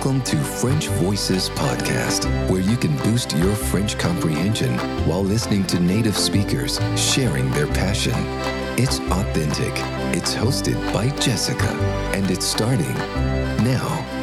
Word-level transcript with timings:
Welcome 0.00 0.22
to 0.22 0.38
French 0.38 0.86
Voices 0.88 1.50
Podcast, 1.50 2.24
where 2.48 2.62
you 2.62 2.78
can 2.78 2.96
boost 3.02 3.36
your 3.36 3.54
French 3.54 3.98
comprehension 3.98 4.78
while 5.06 5.22
listening 5.22 5.66
to 5.66 5.78
native 5.78 6.16
speakers 6.16 6.80
sharing 6.96 7.50
their 7.50 7.66
passion. 7.66 8.14
It's 8.78 8.98
authentic, 8.98 9.74
it's 10.16 10.34
hosted 10.34 10.80
by 10.94 11.10
Jessica, 11.18 11.68
and 12.14 12.30
it's 12.30 12.46
starting 12.46 12.94
now. 13.62 14.19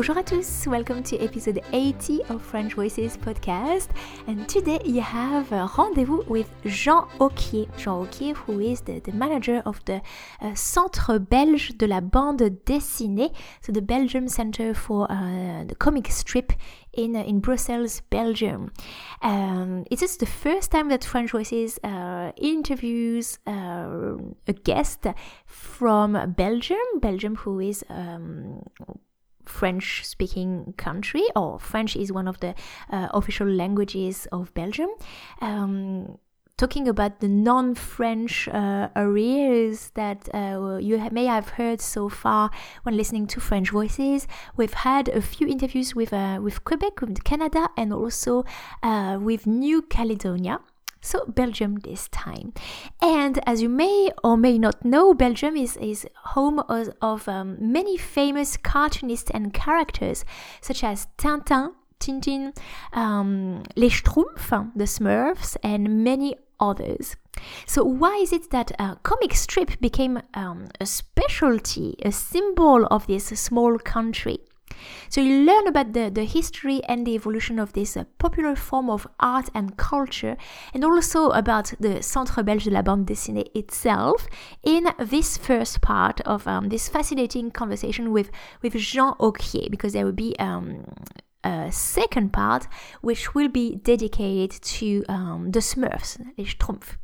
Bonjour 0.00 0.16
à 0.16 0.22
tous, 0.22 0.66
welcome 0.66 1.02
to 1.02 1.22
episode 1.22 1.60
80 1.74 2.22
of 2.30 2.40
French 2.40 2.74
Voices 2.74 3.18
podcast. 3.18 3.90
And 4.26 4.48
today 4.48 4.80
you 4.82 5.02
have 5.02 5.52
a 5.52 5.68
rendezvous 5.76 6.22
with 6.26 6.48
Jean 6.64 7.06
Auquier. 7.18 7.66
Jean 7.76 8.06
Auquier, 8.06 8.34
who 8.34 8.60
is 8.60 8.80
the, 8.80 9.00
the 9.00 9.12
manager 9.12 9.62
of 9.66 9.84
the 9.84 10.00
uh, 10.40 10.54
Centre 10.54 11.18
Belge 11.18 11.76
de 11.76 11.86
la 11.86 12.00
Bande 12.00 12.48
Dessinée, 12.64 13.30
so 13.60 13.72
the 13.72 13.82
Belgium 13.82 14.26
Center 14.26 14.72
for 14.72 15.06
uh, 15.12 15.64
the 15.64 15.74
Comic 15.74 16.10
Strip 16.10 16.54
in 16.94 17.14
uh, 17.14 17.22
in 17.22 17.40
Brussels, 17.40 18.00
Belgium. 18.08 18.72
Um, 19.20 19.84
it 19.90 20.00
is 20.00 20.16
the 20.16 20.24
first 20.24 20.70
time 20.70 20.88
that 20.88 21.04
French 21.04 21.32
Voices 21.32 21.78
uh, 21.84 22.32
interviews 22.38 23.38
uh, 23.46 24.16
a 24.48 24.54
guest 24.64 25.06
from 25.44 26.32
Belgium, 26.38 27.00
Belgium 27.00 27.36
who 27.36 27.60
is 27.60 27.84
um, 27.90 28.62
French 29.44 30.04
speaking 30.04 30.74
country, 30.76 31.24
or 31.34 31.58
French 31.58 31.96
is 31.96 32.12
one 32.12 32.28
of 32.28 32.40
the 32.40 32.54
uh, 32.90 33.08
official 33.12 33.48
languages 33.48 34.26
of 34.32 34.52
Belgium. 34.54 34.90
Um, 35.40 36.18
talking 36.60 36.86
about 36.86 37.20
the 37.20 37.28
non 37.28 37.74
French 37.74 38.46
uh, 38.48 38.88
areas 38.94 39.90
that 39.94 40.28
uh, 40.34 40.76
you 40.76 40.98
may 41.10 41.24
have 41.24 41.48
heard 41.50 41.80
so 41.80 42.10
far 42.10 42.50
when 42.82 42.96
listening 42.96 43.26
to 43.26 43.40
French 43.40 43.70
voices. 43.70 44.28
We've 44.58 44.74
had 44.74 45.08
a 45.08 45.22
few 45.22 45.48
interviews 45.48 45.94
with, 45.94 46.12
uh, 46.12 46.38
with 46.42 46.62
Quebec, 46.64 47.00
with 47.00 47.24
Canada, 47.24 47.70
and 47.78 47.94
also 47.94 48.44
uh, 48.82 49.18
with 49.20 49.46
New 49.46 49.80
Caledonia 49.80 50.60
so 51.00 51.24
Belgium 51.26 51.76
this 51.76 52.08
time. 52.08 52.52
And 53.00 53.40
as 53.46 53.62
you 53.62 53.68
may 53.68 54.10
or 54.22 54.36
may 54.36 54.58
not 54.58 54.84
know, 54.84 55.14
Belgium 55.14 55.56
is, 55.56 55.76
is 55.76 56.06
home 56.24 56.60
of, 56.68 56.90
of 57.00 57.28
um, 57.28 57.56
many 57.60 57.96
famous 57.96 58.56
cartoonists 58.56 59.30
and 59.30 59.52
characters, 59.52 60.24
such 60.60 60.84
as 60.84 61.06
Tintin, 61.16 61.72
Tintin, 61.98 62.56
um, 62.92 63.62
Les 63.76 63.90
Schtroumpfs, 63.90 64.72
the 64.74 64.84
Smurfs, 64.84 65.56
and 65.62 66.04
many 66.04 66.34
others. 66.58 67.16
So 67.66 67.84
why 67.84 68.16
is 68.16 68.32
it 68.32 68.50
that 68.50 68.72
a 68.78 68.96
comic 69.02 69.34
strip 69.34 69.80
became 69.80 70.20
um, 70.34 70.68
a 70.80 70.86
specialty, 70.86 71.96
a 72.04 72.12
symbol 72.12 72.86
of 72.86 73.06
this 73.06 73.26
small 73.26 73.78
country? 73.78 74.38
So 75.08 75.20
you 75.20 75.44
learn 75.44 75.66
about 75.66 75.92
the, 75.92 76.10
the 76.10 76.24
history 76.24 76.80
and 76.88 77.06
the 77.06 77.14
evolution 77.14 77.58
of 77.58 77.72
this 77.72 77.96
uh, 77.96 78.04
popular 78.18 78.54
form 78.54 78.88
of 78.88 79.06
art 79.18 79.48
and 79.54 79.76
culture, 79.76 80.36
and 80.72 80.84
also 80.84 81.30
about 81.30 81.72
the 81.80 82.02
Centre 82.02 82.42
Belge 82.42 82.64
de 82.64 82.70
la 82.70 82.82
Bande 82.82 83.06
Dessinée 83.06 83.48
itself 83.54 84.26
in 84.62 84.86
this 84.98 85.36
first 85.36 85.80
part 85.80 86.20
of 86.22 86.46
um, 86.46 86.68
this 86.68 86.88
fascinating 86.88 87.50
conversation 87.50 88.12
with, 88.12 88.30
with 88.62 88.74
Jean 88.74 89.14
Auquier, 89.18 89.68
because 89.70 89.92
there 89.92 90.04
will 90.04 90.12
be 90.12 90.36
um, 90.38 90.84
a 91.42 91.72
second 91.72 92.32
part 92.32 92.68
which 93.00 93.34
will 93.34 93.48
be 93.48 93.76
dedicated 93.76 94.62
to 94.62 95.04
um, 95.08 95.50
the 95.50 95.60
Smurfs, 95.60 96.18
les 96.36 96.44
Schtroumpfs. 96.44 96.96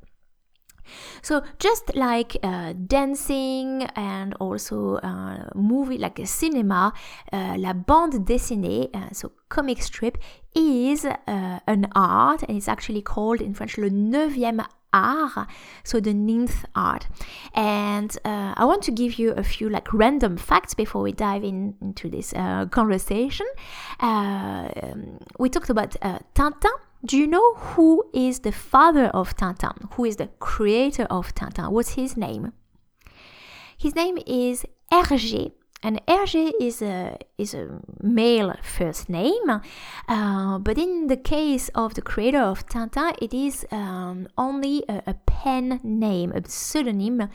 So 1.23 1.43
just 1.59 1.95
like 1.95 2.37
uh, 2.43 2.75
dancing 2.87 3.85
and 3.95 4.35
also 4.35 4.97
uh, 4.97 5.49
movie 5.55 5.99
like 5.99 6.19
a 6.19 6.27
cinema, 6.27 6.93
uh, 7.33 7.55
la 7.59 7.73
bande 7.73 8.25
dessinée, 8.25 8.89
uh, 8.95 9.13
so 9.13 9.33
comic 9.49 9.83
strip, 9.83 10.19
is 10.55 11.05
uh, 11.05 11.61
an 11.67 11.89
art 11.95 12.43
and 12.43 12.57
it's 12.57 12.69
actually 12.69 13.03
called 13.03 13.41
in 13.41 13.55
French 13.55 13.77
le 13.77 13.91
neuvième 13.91 14.65
art, 14.93 15.49
so 15.85 16.01
the 16.01 16.15
ninth 16.15 16.65
art. 16.75 17.07
And 17.55 18.17
uh, 18.25 18.55
I 18.57 18.65
want 18.65 18.83
to 18.85 18.93
give 18.93 19.19
you 19.19 19.33
a 19.33 19.43
few 19.43 19.69
like 19.69 19.93
random 19.93 20.37
facts 20.37 20.73
before 20.75 21.03
we 21.03 21.13
dive 21.13 21.45
in 21.45 21.75
into 21.83 22.09
this 22.09 22.33
conversation. 22.71 23.47
Um, 24.01 25.19
we 25.39 25.51
talked 25.51 25.69
about 25.69 25.97
Tintin 26.35 26.73
do 27.07 27.17
you 27.17 27.27
know 27.27 27.55
who 27.55 28.05
is 28.13 28.41
the 28.41 28.53
father 28.53 29.07
of 29.07 29.37
Tintin? 29.37 29.93
Who 29.93 30.05
is 30.05 30.17
the 30.17 30.29
creator 30.41 31.05
of 31.05 31.35
Tintin? 31.35 31.71
What's 31.71 31.95
his 31.95 32.17
name? 32.17 32.53
His 33.79 33.95
name 33.95 34.19
is 34.27 34.65
Hergé. 34.93 35.53
And 35.83 36.05
Hergé 36.07 36.53
is 36.61 36.83
a, 36.83 37.19
is 37.39 37.55
a 37.55 37.81
male 38.03 38.55
first 38.63 39.09
name, 39.09 39.61
uh, 40.09 40.59
but 40.59 40.79
in 40.79 41.07
the 41.07 41.19
case 41.19 41.69
of 41.75 41.95
the 41.95 42.03
creator 42.03 42.41
of 42.41 42.67
Tintin, 42.67 43.15
it 43.23 43.33
is 43.33 43.65
um, 43.71 44.27
only 44.37 44.85
a, 44.89 45.03
a 45.07 45.15
pen 45.27 45.79
name, 45.85 46.33
a 46.33 46.49
pseudonym. 46.49 47.29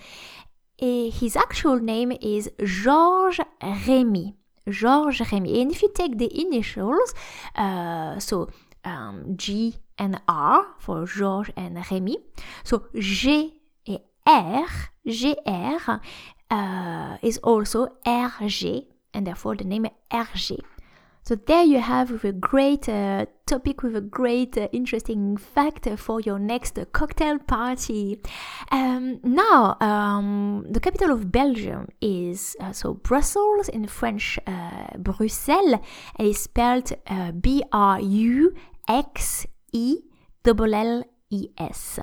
His 0.78 1.36
actual 1.36 1.80
name 1.80 2.12
is 2.20 2.50
Georges 2.60 3.46
Rémy. 3.62 4.34
Georges 4.68 5.28
Rémy. 5.28 5.62
And 5.62 5.72
if 5.72 5.84
you 5.84 5.92
take 5.94 6.18
the 6.18 6.42
initials, 6.42 7.14
uh, 7.56 8.20
so 8.20 8.50
um, 8.84 9.36
G 9.38 9.76
and 9.98 10.22
R 10.28 10.66
for 10.80 11.06
Georges 11.06 11.54
and 11.58 11.78
Rémi. 11.78 12.16
So 12.64 12.88
G 12.96 13.60
et 13.88 14.02
R, 14.26 14.66
GR 15.06 15.92
uh, 16.50 17.18
is 17.22 17.38
also 17.40 17.88
RG, 18.06 18.86
and 19.14 19.28
therefore 19.28 19.56
the 19.56 19.64
name 19.64 19.88
RG. 20.12 20.60
So 21.24 21.36
there 21.36 21.64
you 21.64 21.80
have 21.80 22.26
a 22.26 22.32
great 22.32 22.90
uh, 22.90 23.28
topic 23.46 23.84
with 23.84 23.96
a 23.96 24.02
great 24.02 24.58
uh, 24.58 24.70
interesting 24.72 25.38
fact 25.38 25.88
for 25.98 26.20
your 26.20 26.40
next 26.40 26.80
cocktail 26.94 27.38
party. 27.38 28.20
Um, 28.72 29.20
now, 29.24 29.78
um, 29.82 30.66
the 30.68 30.80
capital 30.80 31.12
of 31.12 31.32
Belgium 31.32 31.90
is 32.02 32.56
uh, 32.60 32.72
so 32.72 32.96
Brussels 32.96 33.70
in 33.70 33.86
French, 33.86 34.40
uh, 34.48 34.98
Bruxelles, 34.98 35.80
and 36.16 36.28
is 36.28 36.40
spelled 36.40 36.92
uh, 37.06 37.32
B 37.34 37.62
R 37.72 38.02
U 38.02 38.56
X 38.92 39.46
E 39.72 39.98
L 40.46 40.74
L 40.74 41.04
E 41.30 41.48
S. 41.58 42.00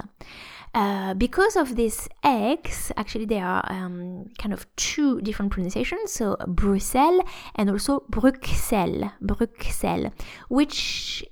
Uh, 0.74 1.14
because 1.14 1.56
of 1.56 1.76
this 1.76 2.08
X, 2.22 2.92
actually 2.96 3.24
there 3.24 3.44
are 3.44 3.64
um, 3.72 4.26
kind 4.38 4.52
of 4.52 4.66
two 4.76 5.20
different 5.22 5.50
pronunciations, 5.50 6.12
so 6.12 6.36
Bruxelles 6.46 7.22
and 7.56 7.70
also 7.70 8.04
Bruxelles, 8.10 9.10
Bruxelles, 9.20 10.12
which 10.48 11.24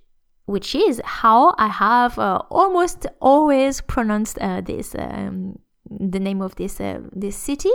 which 0.46 0.74
is 0.74 1.02
how 1.04 1.54
I 1.58 1.68
have 1.68 2.18
uh, 2.18 2.40
almost 2.50 3.06
always 3.20 3.80
pronounced 3.80 4.38
uh, 4.38 4.60
this 4.60 4.94
um, 4.98 5.58
the 5.90 6.20
name 6.20 6.42
of 6.42 6.56
this 6.56 6.80
uh, 6.80 7.00
this 7.12 7.36
city 7.36 7.70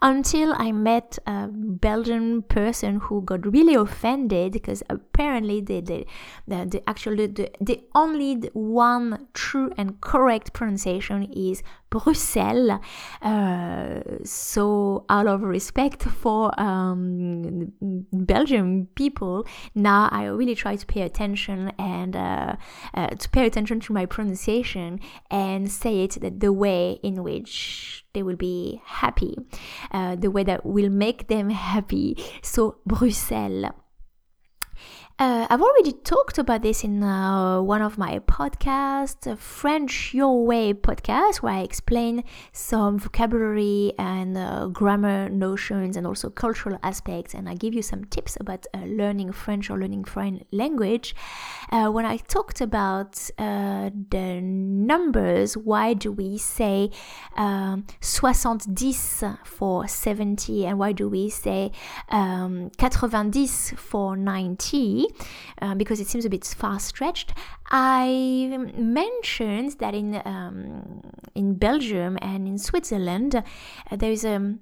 until 0.00 0.52
I 0.56 0.72
met 0.72 1.18
a 1.26 1.48
Belgian 1.48 2.42
person 2.42 3.00
who 3.00 3.22
got 3.22 3.50
really 3.52 3.74
offended 3.74 4.52
because 4.52 4.82
apparently 4.88 5.60
the 5.60 5.80
the 5.80 6.06
the, 6.46 6.66
the 6.66 6.88
actually 6.88 7.26
the, 7.26 7.50
the 7.60 7.82
only 7.94 8.50
one 8.52 9.28
true 9.34 9.72
and 9.76 10.00
correct 10.00 10.52
pronunciation 10.52 11.24
is 11.32 11.62
Bruxelles. 11.92 12.80
Uh, 13.20 14.00
so, 14.24 15.04
out 15.10 15.26
of 15.26 15.42
respect 15.42 16.02
for 16.04 16.58
um, 16.58 17.72
Belgian 18.12 18.86
people, 18.94 19.46
now 19.74 20.08
I 20.10 20.24
really 20.24 20.54
try 20.54 20.76
to 20.76 20.86
pay 20.86 21.02
attention 21.02 21.70
and 21.78 22.16
uh, 22.16 22.56
uh, 22.94 23.08
to 23.08 23.28
pay 23.28 23.46
attention 23.46 23.78
to 23.80 23.92
my 23.92 24.06
pronunciation 24.06 25.00
and 25.30 25.70
say 25.70 26.04
it 26.04 26.40
the 26.40 26.52
way 26.52 26.98
in 27.02 27.22
which 27.22 28.04
they 28.14 28.22
will 28.22 28.36
be 28.36 28.80
happy, 28.84 29.36
uh, 29.90 30.16
the 30.16 30.30
way 30.30 30.44
that 30.44 30.64
will 30.64 30.90
make 30.90 31.28
them 31.28 31.50
happy. 31.50 32.16
So, 32.42 32.78
Bruxelles. 32.86 33.70
Uh, 35.18 35.46
I've 35.50 35.60
already 35.60 35.92
talked 35.92 36.38
about 36.38 36.62
this 36.62 36.82
in 36.82 37.02
uh, 37.02 37.60
one 37.60 37.82
of 37.82 37.98
my 37.98 38.18
podcasts, 38.20 39.38
French 39.38 40.14
Your 40.14 40.44
Way 40.44 40.72
podcast, 40.72 41.36
where 41.36 41.52
I 41.52 41.60
explain 41.60 42.24
some 42.52 42.98
vocabulary 42.98 43.92
and 43.98 44.36
uh, 44.36 44.66
grammar 44.68 45.28
notions 45.28 45.96
and 45.96 46.06
also 46.06 46.30
cultural 46.30 46.78
aspects, 46.82 47.34
and 47.34 47.46
I 47.48 47.54
give 47.54 47.74
you 47.74 47.82
some 47.82 48.06
tips 48.06 48.38
about 48.40 48.66
uh, 48.74 48.78
learning 48.78 49.32
French 49.32 49.68
or 49.70 49.78
learning 49.78 50.04
foreign 50.04 50.44
language. 50.50 51.14
Uh, 51.70 51.90
when 51.90 52.06
I 52.06 52.16
talked 52.16 52.62
about 52.62 53.30
uh, 53.38 53.90
the 54.10 54.40
numbers, 54.40 55.56
why 55.56 55.92
do 55.92 56.10
we 56.10 56.38
say 56.38 56.90
um, 57.36 57.84
70 58.00 58.94
for 59.44 59.86
70, 59.86 60.66
and 60.66 60.78
why 60.78 60.92
do 60.92 61.08
we 61.08 61.28
say 61.28 61.70
um, 62.08 62.70
90 62.80 63.46
for 63.76 64.16
90? 64.16 65.11
Uh, 65.60 65.74
because 65.74 66.00
it 66.00 66.06
seems 66.06 66.24
a 66.24 66.30
bit 66.30 66.44
far 66.44 66.80
stretched. 66.80 67.32
I 67.70 68.58
mentioned 68.76 69.72
that 69.78 69.94
in 69.94 70.20
um, 70.24 71.02
in 71.34 71.54
Belgium 71.54 72.18
and 72.20 72.46
in 72.46 72.58
Switzerland, 72.58 73.34
uh, 73.36 73.42
there 73.96 74.10
is 74.10 74.24
a 74.24 74.58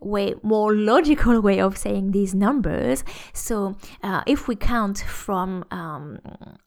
way 0.00 0.34
more 0.42 0.74
logical 0.74 1.40
way 1.48 1.60
of 1.60 1.76
saying 1.76 2.12
these 2.12 2.34
numbers. 2.34 3.04
So 3.32 3.76
uh, 4.02 4.22
if 4.26 4.48
we 4.48 4.56
count 4.56 4.98
from 4.98 5.64
um, 5.70 6.18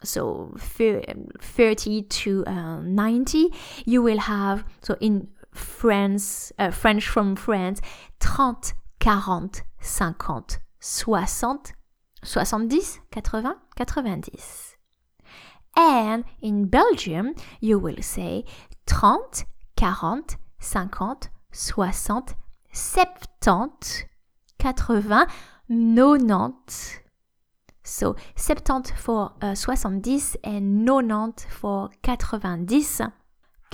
so 0.03 0.55
30 0.57 2.03
to 2.03 2.45
uh, 2.45 2.79
90, 2.81 3.53
you 3.85 4.01
will 4.01 4.19
have 4.19 4.63
so 4.81 4.95
in 4.99 5.27
France, 5.51 6.51
uh, 6.59 6.71
French 6.71 7.07
from 7.07 7.35
France, 7.35 7.81
30, 8.19 8.73
40, 9.01 9.61
50, 9.81 10.57
60, 10.79 11.73
70, 12.23 12.81
80, 13.15 13.55
90. 13.77 14.39
And 15.75 16.25
in 16.41 16.65
Belgium, 16.65 17.35
you 17.59 17.79
will 17.79 18.01
say 18.01 18.45
30, 18.85 19.45
40, 19.77 20.35
50, 20.57 21.27
60, 21.51 22.35
70, 22.71 24.05
80, 24.59 25.25
90. 25.69 26.99
So 27.83 28.15
70 28.35 28.93
for 28.95 29.31
uh, 29.41 29.55
70 29.55 30.21
and 30.43 30.85
90 30.85 31.45
for 31.49 31.89
90 32.05 33.18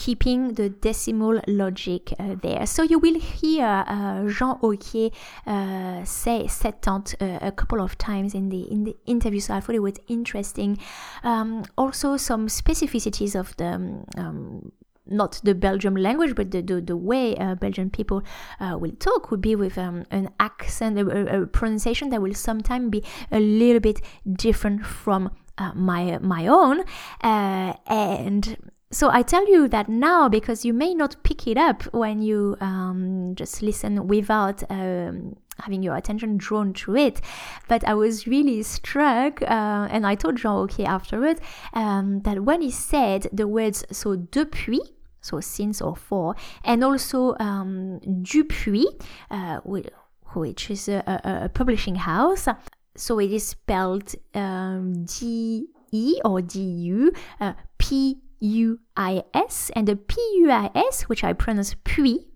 keeping 0.06 0.54
the 0.54 0.70
decimal 0.70 1.42
logic 1.48 2.14
uh, 2.20 2.36
there. 2.44 2.64
So 2.68 2.84
you 2.84 3.00
will 3.00 3.20
hear 3.20 3.66
uh, 3.88 4.28
Jean 4.30 4.60
Auquier 4.62 5.10
uh, 5.48 6.04
say 6.06 6.46
70 6.46 7.18
uh, 7.20 7.40
a 7.42 7.52
couple 7.52 7.82
of 7.82 7.98
times 7.98 8.36
in 8.36 8.50
the 8.50 8.62
in 8.72 8.84
the 8.84 8.96
interview. 9.08 9.40
So 9.40 9.56
I 9.56 9.62
thought 9.62 9.76
it 9.76 9.86
was 9.90 9.98
interesting. 10.08 10.78
Um, 11.24 11.64
also, 11.76 12.18
some 12.18 12.48
specificities 12.48 13.34
of 13.36 13.58
the 13.58 13.72
um, 14.18 14.72
not 15.08 15.42
the 15.44 15.56
Belgium 15.56 15.96
language, 15.96 16.36
but 16.36 16.52
the, 16.52 16.62
the, 16.62 16.82
the 16.82 16.98
way 16.98 17.36
uh, 17.38 17.56
Belgian 17.56 17.90
people 17.90 18.24
uh, 18.60 18.78
will 18.80 18.96
talk 19.00 19.32
would 19.32 19.42
be 19.42 19.56
with 19.56 19.78
um, 19.78 20.04
an 20.12 20.30
accent, 20.40 20.98
a, 20.98 21.42
a, 21.42 21.46
pronunciation 21.48 22.10
that 22.10 22.22
will 22.22 22.34
sometimes 22.34 22.90
be 22.90 23.04
a 23.32 23.40
little 23.40 23.80
bit 23.80 24.02
different 24.34 24.86
from 24.86 25.32
uh, 25.58 25.72
my 25.74 26.20
my 26.20 26.48
own. 26.48 26.82
Uh, 27.24 27.74
and 27.88 28.58
so 28.96 29.10
I 29.12 29.24
tell 29.24 29.46
you 29.46 29.68
that 29.68 29.90
now 29.90 30.30
because 30.30 30.64
you 30.64 30.72
may 30.74 30.94
not 30.94 31.22
pick 31.24 31.48
it 31.48 31.58
up 31.58 31.84
when 31.94 32.22
you 32.22 32.56
um, 32.62 33.34
just 33.36 33.62
listen 33.62 34.08
without 34.08 34.64
um, 34.72 35.36
having 35.60 35.84
your 35.84 35.98
attention 35.98 36.38
drawn 36.38 36.72
to 36.76 36.96
it. 36.96 37.20
But 37.68 37.86
I 37.86 37.94
was 37.94 38.26
really 38.26 38.64
struck, 38.64 39.42
uh, 39.42 39.90
and 39.92 40.08
I 40.08 40.16
told 40.16 40.38
Jean 40.38 40.64
Auquier 40.64 40.88
afterwards 40.88 41.42
um, 41.74 42.22
that 42.22 42.46
when 42.46 42.62
he 42.62 42.72
said 42.72 43.28
the 43.34 43.50
words 43.50 43.84
so 43.92 44.16
depuis, 44.16 44.80
so 45.20 45.42
since 45.42 45.82
or 45.82 45.98
for, 45.98 46.36
and 46.64 46.82
also 46.82 47.36
um, 47.38 48.00
Dupuis, 48.00 48.86
uh, 49.30 49.60
which 49.66 50.72
is 50.72 50.88
a, 50.88 51.04
a, 51.06 51.46
a, 51.46 51.50
publishing 51.50 51.96
house. 51.96 52.48
So 52.96 53.20
it 53.20 53.34
is 53.34 53.46
spelled 53.46 54.16
um, 54.34 55.04
D 55.04 55.68
E 55.92 56.22
or 56.24 56.42
D 56.42 56.62
U 56.62 57.12
uh, 57.42 57.56
P 57.78 58.22
U 58.46 58.80
I 58.96 59.24
S, 59.34 59.72
and 59.76 59.88
the 59.88 59.96
P 59.96 60.16
U 60.40 60.52
I 60.52 60.70
S, 60.76 61.04
which 61.04 61.24
I 61.24 61.34
pronounce 61.34 61.76
puis, 61.84 62.28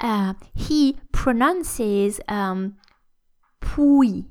uh, 0.00 0.34
he 0.54 0.96
pronounces 1.12 2.20
um, 2.28 2.76
puis, 3.60 4.26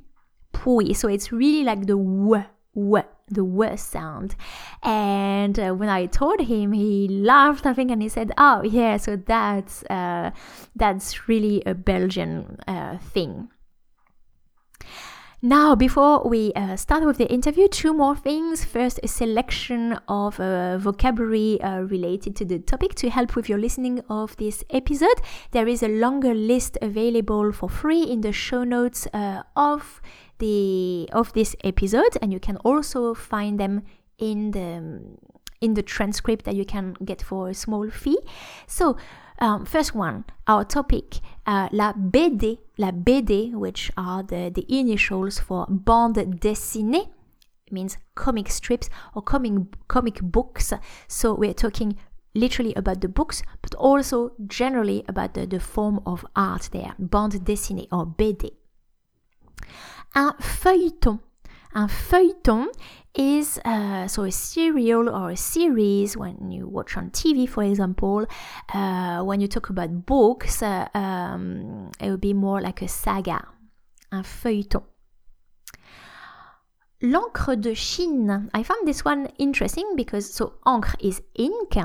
puis. 0.51 0.93
So 0.93 1.07
it's 1.07 1.31
really 1.31 1.63
like 1.63 1.87
the 1.87 1.95
w, 1.95 2.43
w 2.75 3.03
the 3.29 3.43
worst 3.43 3.89
sound. 3.89 4.35
And 4.83 5.57
uh, 5.57 5.73
when 5.73 5.89
I 5.89 6.07
told 6.07 6.41
him, 6.41 6.73
he 6.73 7.07
laughed, 7.07 7.65
I 7.65 7.73
think, 7.73 7.91
and 7.91 8.01
he 8.01 8.09
said, 8.09 8.31
"Oh, 8.37 8.61
yeah, 8.63 8.97
so 8.97 9.15
that's 9.15 9.83
uh, 9.89 10.31
that's 10.75 11.27
really 11.27 11.63
a 11.65 11.73
Belgian 11.73 12.59
uh, 12.67 12.97
thing." 12.97 13.49
Now, 15.45 15.75
before 15.75 16.25
we 16.25 16.53
uh, 16.53 16.77
start 16.77 17.03
with 17.03 17.17
the 17.17 17.29
interview, 17.29 17.67
two 17.67 17.93
more 17.93 18.15
things. 18.15 18.63
First, 18.63 19.01
a 19.03 19.09
selection 19.09 19.99
of 20.07 20.39
uh, 20.39 20.77
vocabulary 20.77 21.59
uh, 21.59 21.81
related 21.81 22.37
to 22.37 22.45
the 22.45 22.59
topic 22.59 22.95
to 22.95 23.09
help 23.09 23.35
with 23.35 23.49
your 23.49 23.57
listening 23.57 23.99
of 24.07 24.37
this 24.37 24.63
episode. 24.69 25.19
There 25.51 25.67
is 25.67 25.83
a 25.83 25.89
longer 25.89 26.33
list 26.33 26.77
available 26.81 27.51
for 27.51 27.67
free 27.67 28.03
in 28.03 28.21
the 28.21 28.31
show 28.31 28.63
notes 28.63 29.05
uh, 29.13 29.43
of 29.57 30.01
the 30.39 31.09
of 31.11 31.33
this 31.33 31.57
episode, 31.65 32.17
and 32.21 32.31
you 32.31 32.39
can 32.39 32.55
also 32.63 33.13
find 33.13 33.59
them 33.59 33.81
in 34.17 34.51
the 34.51 35.01
in 35.59 35.73
the 35.73 35.83
transcript 35.83 36.45
that 36.45 36.55
you 36.55 36.63
can 36.63 36.93
get 37.03 37.21
for 37.21 37.49
a 37.49 37.53
small 37.53 37.89
fee. 37.89 38.19
So, 38.65 38.95
um, 39.39 39.65
first 39.65 39.93
one, 39.93 40.23
our 40.47 40.63
topic, 40.63 41.19
uh, 41.45 41.69
la 41.71 41.93
BD, 41.93 42.59
la 42.77 42.91
BD, 42.91 43.53
which 43.53 43.91
are 43.97 44.23
the, 44.23 44.51
the 44.53 44.65
initials 44.69 45.39
for 45.39 45.65
bande 45.69 46.39
dessinée, 46.39 47.09
means 47.71 47.97
comic 48.15 48.49
strips 48.49 48.89
or 49.15 49.21
comic 49.21 49.53
comic 49.87 50.21
books. 50.21 50.73
So 51.07 51.33
we're 51.33 51.53
talking 51.53 51.97
literally 52.35 52.73
about 52.75 53.01
the 53.01 53.07
books, 53.07 53.43
but 53.61 53.75
also 53.75 54.31
generally 54.47 55.03
about 55.07 55.33
the, 55.33 55.45
the 55.45 55.59
form 55.59 55.99
of 56.05 56.25
art 56.35 56.69
there, 56.71 56.95
bande 56.99 57.43
dessinée 57.45 57.87
or 57.91 58.05
BD. 58.05 58.51
Un 60.15 60.33
feuilleton. 60.39 61.19
Un 61.73 61.87
feuilleton 61.87 62.67
is 63.15 63.59
uh, 63.65 64.07
so 64.07 64.23
a 64.23 64.31
serial 64.31 65.09
or 65.09 65.31
a 65.31 65.37
series 65.37 66.17
when 66.17 66.51
you 66.51 66.67
watch 66.67 66.97
on 66.97 67.11
TV, 67.11 67.47
for 67.47 67.63
example. 67.63 68.25
Uh, 68.73 69.21
when 69.23 69.39
you 69.39 69.47
talk 69.47 69.69
about 69.69 70.05
books, 70.05 70.61
uh, 70.63 70.87
um, 70.93 71.91
it 71.99 72.09
would 72.09 72.21
be 72.21 72.33
more 72.33 72.61
like 72.61 72.81
a 72.81 72.87
saga, 72.87 73.47
un 74.11 74.23
feuilleton. 74.23 74.83
L'encre 77.01 77.59
de 77.59 77.75
Chine. 77.75 78.49
I 78.53 78.63
found 78.63 78.87
this 78.87 79.03
one 79.03 79.27
interesting 79.37 79.95
because 79.95 80.33
so 80.33 80.53
encre 80.65 80.95
is 81.01 81.21
ink, 81.35 81.75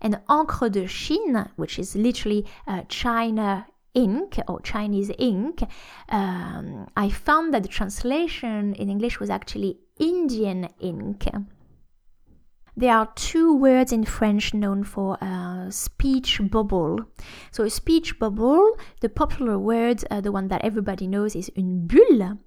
and 0.00 0.20
encre 0.28 0.72
de 0.72 0.86
Chine, 0.86 1.50
which 1.56 1.78
is 1.78 1.94
literally 1.94 2.46
uh, 2.66 2.82
China 2.88 3.66
ink 3.94 4.38
or 4.48 4.60
Chinese 4.60 5.10
ink, 5.18 5.62
um, 6.08 6.88
I 6.96 7.08
found 7.10 7.54
that 7.54 7.62
the 7.62 7.68
translation 7.68 8.74
in 8.74 8.90
English 8.90 9.20
was 9.20 9.30
actually 9.30 9.78
Indian 9.98 10.68
ink. 10.80 11.26
There 12.76 12.92
are 12.92 13.12
two 13.14 13.54
words 13.54 13.92
in 13.92 14.04
French 14.04 14.52
known 14.52 14.82
for 14.82 15.16
uh, 15.20 15.70
speech 15.70 16.40
bubble. 16.50 16.98
So, 17.52 17.62
a 17.62 17.70
speech 17.70 18.18
bubble, 18.18 18.76
the 19.00 19.08
popular 19.08 19.58
word, 19.58 20.04
uh, 20.10 20.20
the 20.20 20.32
one 20.32 20.48
that 20.48 20.64
everybody 20.64 21.06
knows, 21.06 21.36
is 21.36 21.50
une 21.56 21.86
bulle. 21.86 22.38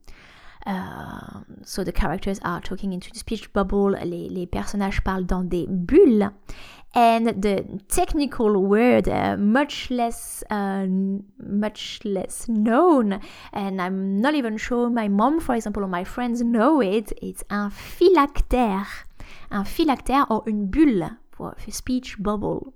Uh, 0.68 1.44
so 1.64 1.82
the 1.82 1.94
characters 1.94 2.40
are 2.44 2.60
talking 2.60 2.92
into 2.92 3.10
the 3.12 3.18
speech 3.18 3.52
bubble, 3.54 3.92
les, 3.92 4.28
les 4.28 4.46
personnages 4.46 5.02
parlent 5.02 5.26
dans 5.26 5.44
des 5.44 5.66
bulles. 5.66 6.30
And 6.94 7.42
the 7.42 7.64
technical 7.88 8.58
word 8.66 9.08
uh, 9.08 9.38
much 9.38 9.90
less 9.90 10.44
uh, 10.50 10.88
much 11.38 12.00
less 12.04 12.48
known. 12.48 13.20
And 13.54 13.82
i'm 13.82 14.20
not 14.20 14.34
even 14.34 14.58
sure 14.58 14.90
my 14.90 15.08
mom 15.08 15.40
for 15.40 15.54
example 15.54 15.84
or 15.84 15.88
my 15.88 16.04
friends 16.04 16.42
know 16.42 16.82
it. 16.82 17.14
It's 17.22 17.44
un 17.50 17.70
phylactère. 17.70 18.88
Un 19.52 19.64
phylactère 19.64 20.26
or 20.30 20.44
une 20.48 20.66
bulle 20.66 21.18
for 21.32 21.56
speech 21.70 22.18
bubble 22.20 22.74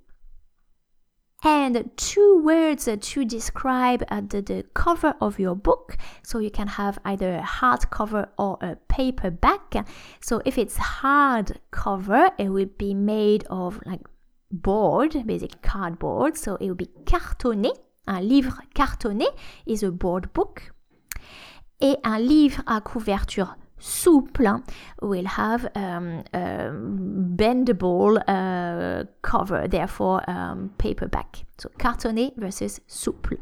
and 1.44 1.90
two 1.98 2.42
words 2.44 2.88
to 3.00 3.26
describe 3.26 4.04
uh, 4.10 4.22
the, 4.22 4.42
the 4.42 4.66
cover 4.74 5.16
of 5.20 5.40
your 5.40 5.56
book. 5.56 5.98
So 6.24 6.40
you 6.40 6.52
can 6.52 6.68
have 6.68 7.00
either 7.04 7.36
a 7.36 7.42
hardcover 7.42 8.28
or 8.38 8.58
a 8.62 8.76
paperback. 8.88 9.86
So 10.20 10.42
if 10.46 10.58
it's 10.58 10.78
hard 10.78 11.60
cover, 11.72 12.30
it 12.38 12.50
will 12.50 12.70
be 12.78 12.94
made 12.94 13.46
of 13.50 13.80
like 13.86 14.02
board, 14.52 15.26
basic 15.26 15.62
cardboard. 15.62 16.38
So 16.38 16.58
it 16.58 16.68
will 16.68 16.76
be 16.76 16.90
cartonné. 17.06 17.72
Un 18.08 18.22
livre 18.22 18.62
cartonné 18.74 19.28
is 19.66 19.84
a 19.84 19.92
board 19.92 20.34
book. 20.34 20.72
Et 21.80 21.98
un 22.04 22.20
livre 22.20 22.62
à 22.68 22.82
couverture 22.82 23.56
souple 23.82 24.64
will 25.02 25.26
have 25.26 25.66
um, 25.76 26.24
a 26.34 26.72
bendable 27.36 28.22
uh, 28.28 29.06
cover, 29.22 29.68
therefore 29.68 30.30
um, 30.30 30.72
paperback. 30.78 31.44
So 31.58 31.70
cartonné 31.78 32.34
versus 32.38 32.80
souple. 32.88 33.38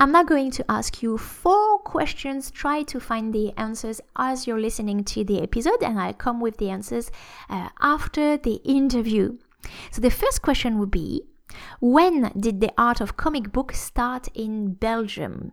I'm 0.00 0.12
now 0.12 0.22
going 0.22 0.52
to 0.52 0.64
ask 0.68 1.02
you 1.02 1.18
four 1.18 1.80
questions. 1.80 2.52
Try 2.52 2.84
to 2.84 3.00
find 3.00 3.34
the 3.34 3.52
answers 3.56 4.00
as 4.16 4.46
you're 4.46 4.60
listening 4.60 5.02
to 5.04 5.24
the 5.24 5.42
episode, 5.42 5.82
and 5.82 5.98
I'll 5.98 6.14
come 6.14 6.40
with 6.40 6.58
the 6.58 6.70
answers 6.70 7.10
uh, 7.50 7.70
after 7.80 8.36
the 8.36 8.60
interview. 8.64 9.38
So, 9.90 10.00
the 10.00 10.10
first 10.10 10.40
question 10.40 10.78
would 10.78 10.92
be 10.92 11.22
When 11.80 12.30
did 12.38 12.60
the 12.60 12.72
art 12.78 13.00
of 13.00 13.16
comic 13.16 13.50
book 13.50 13.72
start 13.72 14.28
in 14.34 14.74
Belgium? 14.74 15.50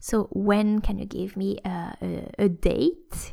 So, 0.00 0.28
when 0.32 0.80
can 0.80 0.98
you 0.98 1.04
give 1.04 1.36
me 1.36 1.58
a, 1.64 1.94
a, 2.00 2.44
a 2.44 2.48
date? 2.48 3.32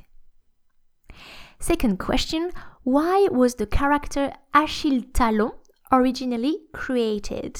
Second 1.60 1.98
question 1.98 2.52
Why 2.84 3.28
was 3.32 3.56
the 3.56 3.66
character 3.66 4.34
Achille 4.54 5.04
Talon 5.14 5.54
originally 5.92 6.60
created? 6.74 7.60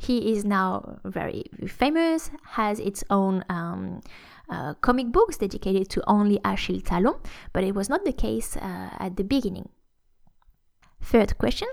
He 0.00 0.32
is 0.32 0.44
now 0.44 1.00
very 1.04 1.44
famous, 1.66 2.30
has 2.50 2.78
its 2.78 3.02
own 3.10 3.44
um, 3.48 4.00
uh, 4.48 4.74
comic 4.74 5.10
books 5.10 5.38
dedicated 5.38 5.88
to 5.90 6.02
only 6.06 6.38
Achille 6.44 6.80
Talon, 6.80 7.14
but 7.52 7.64
it 7.64 7.74
was 7.74 7.88
not 7.88 8.04
the 8.04 8.12
case 8.12 8.56
uh, 8.56 8.90
at 8.98 9.16
the 9.16 9.24
beginning. 9.24 9.70
Third 11.00 11.38
question 11.38 11.68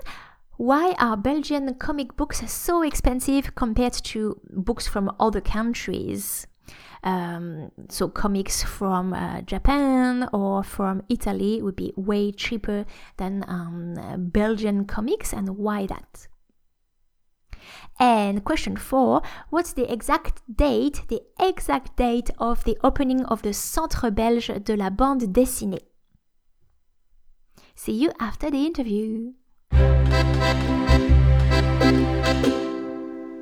Why 0.56 0.94
are 0.98 1.18
Belgian 1.18 1.74
comic 1.74 2.16
books 2.16 2.50
so 2.50 2.82
expensive 2.82 3.54
compared 3.54 3.92
to 3.92 4.40
books 4.50 4.88
from 4.88 5.14
other 5.20 5.42
countries? 5.42 6.46
Um, 7.02 7.70
so 7.90 8.08
comics 8.08 8.62
from 8.62 9.12
uh, 9.12 9.42
Japan 9.42 10.28
or 10.32 10.64
from 10.64 11.02
Italy 11.10 11.60
would 11.60 11.76
be 11.76 11.92
way 11.94 12.32
cheaper 12.32 12.86
than 13.18 13.44
um, 13.46 14.30
Belgian 14.30 14.86
comics, 14.86 15.32
and 15.32 15.58
why 15.58 15.86
that? 15.86 16.26
And 18.00 18.42
question 18.42 18.76
four, 18.76 19.22
what's 19.50 19.74
the 19.74 19.90
exact 19.92 20.40
date, 20.52 21.02
the 21.08 21.20
exact 21.38 21.96
date 21.96 22.30
of 22.38 22.64
the 22.64 22.78
opening 22.82 23.24
of 23.26 23.42
the 23.42 23.52
Centre 23.52 24.10
Belge 24.10 24.50
de 24.64 24.74
la 24.76 24.88
Bande 24.88 25.32
Dessinée? 25.32 25.84
See 27.74 27.92
you 27.92 28.10
after 28.18 28.50
the 28.50 28.64
interview. 28.64 29.32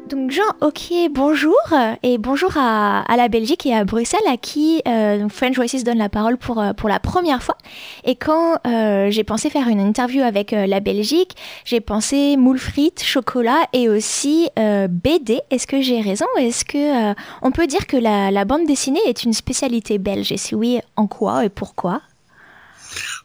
Donc 0.08 0.30
Jean, 0.30 0.42
ok, 0.60 0.92
bonjour 1.10 1.56
et 2.02 2.18
bonjour 2.18 2.58
à, 2.58 3.04
la 3.16 3.28
Belgique 3.28 3.64
et 3.64 3.74
à 3.74 3.84
Bruxelles 3.84 4.20
à 4.28 4.36
qui 4.36 4.82
euh, 4.86 5.30
French 5.30 5.56
Voices 5.56 5.82
donne 5.82 5.96
la 5.96 6.10
parole 6.10 6.36
pour, 6.36 6.60
euh, 6.60 6.74
pour 6.74 6.90
la 6.90 7.00
première 7.00 7.42
fois. 7.42 7.56
Et 8.04 8.14
quand 8.14 8.58
euh, 8.66 9.10
j'ai 9.10 9.24
pensé 9.24 9.48
faire 9.48 9.66
une 9.66 9.80
interview 9.80 10.22
avec 10.22 10.50
la 10.50 10.80
Belgique, 10.80 11.36
j'ai 11.64 11.80
pensé 11.80 12.36
moule 12.36 12.58
frites, 12.58 13.02
chocolat 13.02 13.66
et 13.72 13.88
aussi 13.88 14.50
BD. 14.56 15.40
Est-ce 15.50 15.66
que 15.66 15.80
j'ai 15.80 16.02
raison 16.02 16.26
Est-ce 16.38 16.66
que 16.66 17.14
on 17.40 17.50
peut 17.50 17.66
dire 17.66 17.86
que 17.86 17.96
la, 17.96 18.30
la 18.30 18.44
bande 18.44 18.66
dessinée 18.66 19.00
est 19.06 19.24
une 19.24 19.32
spécialité 19.32 19.96
belge? 19.96 20.32
Et 20.32 20.36
si 20.36 20.54
oui, 20.54 20.80
en 20.96 21.06
quoi 21.06 21.46
et 21.46 21.48
pourquoi? 21.48 22.02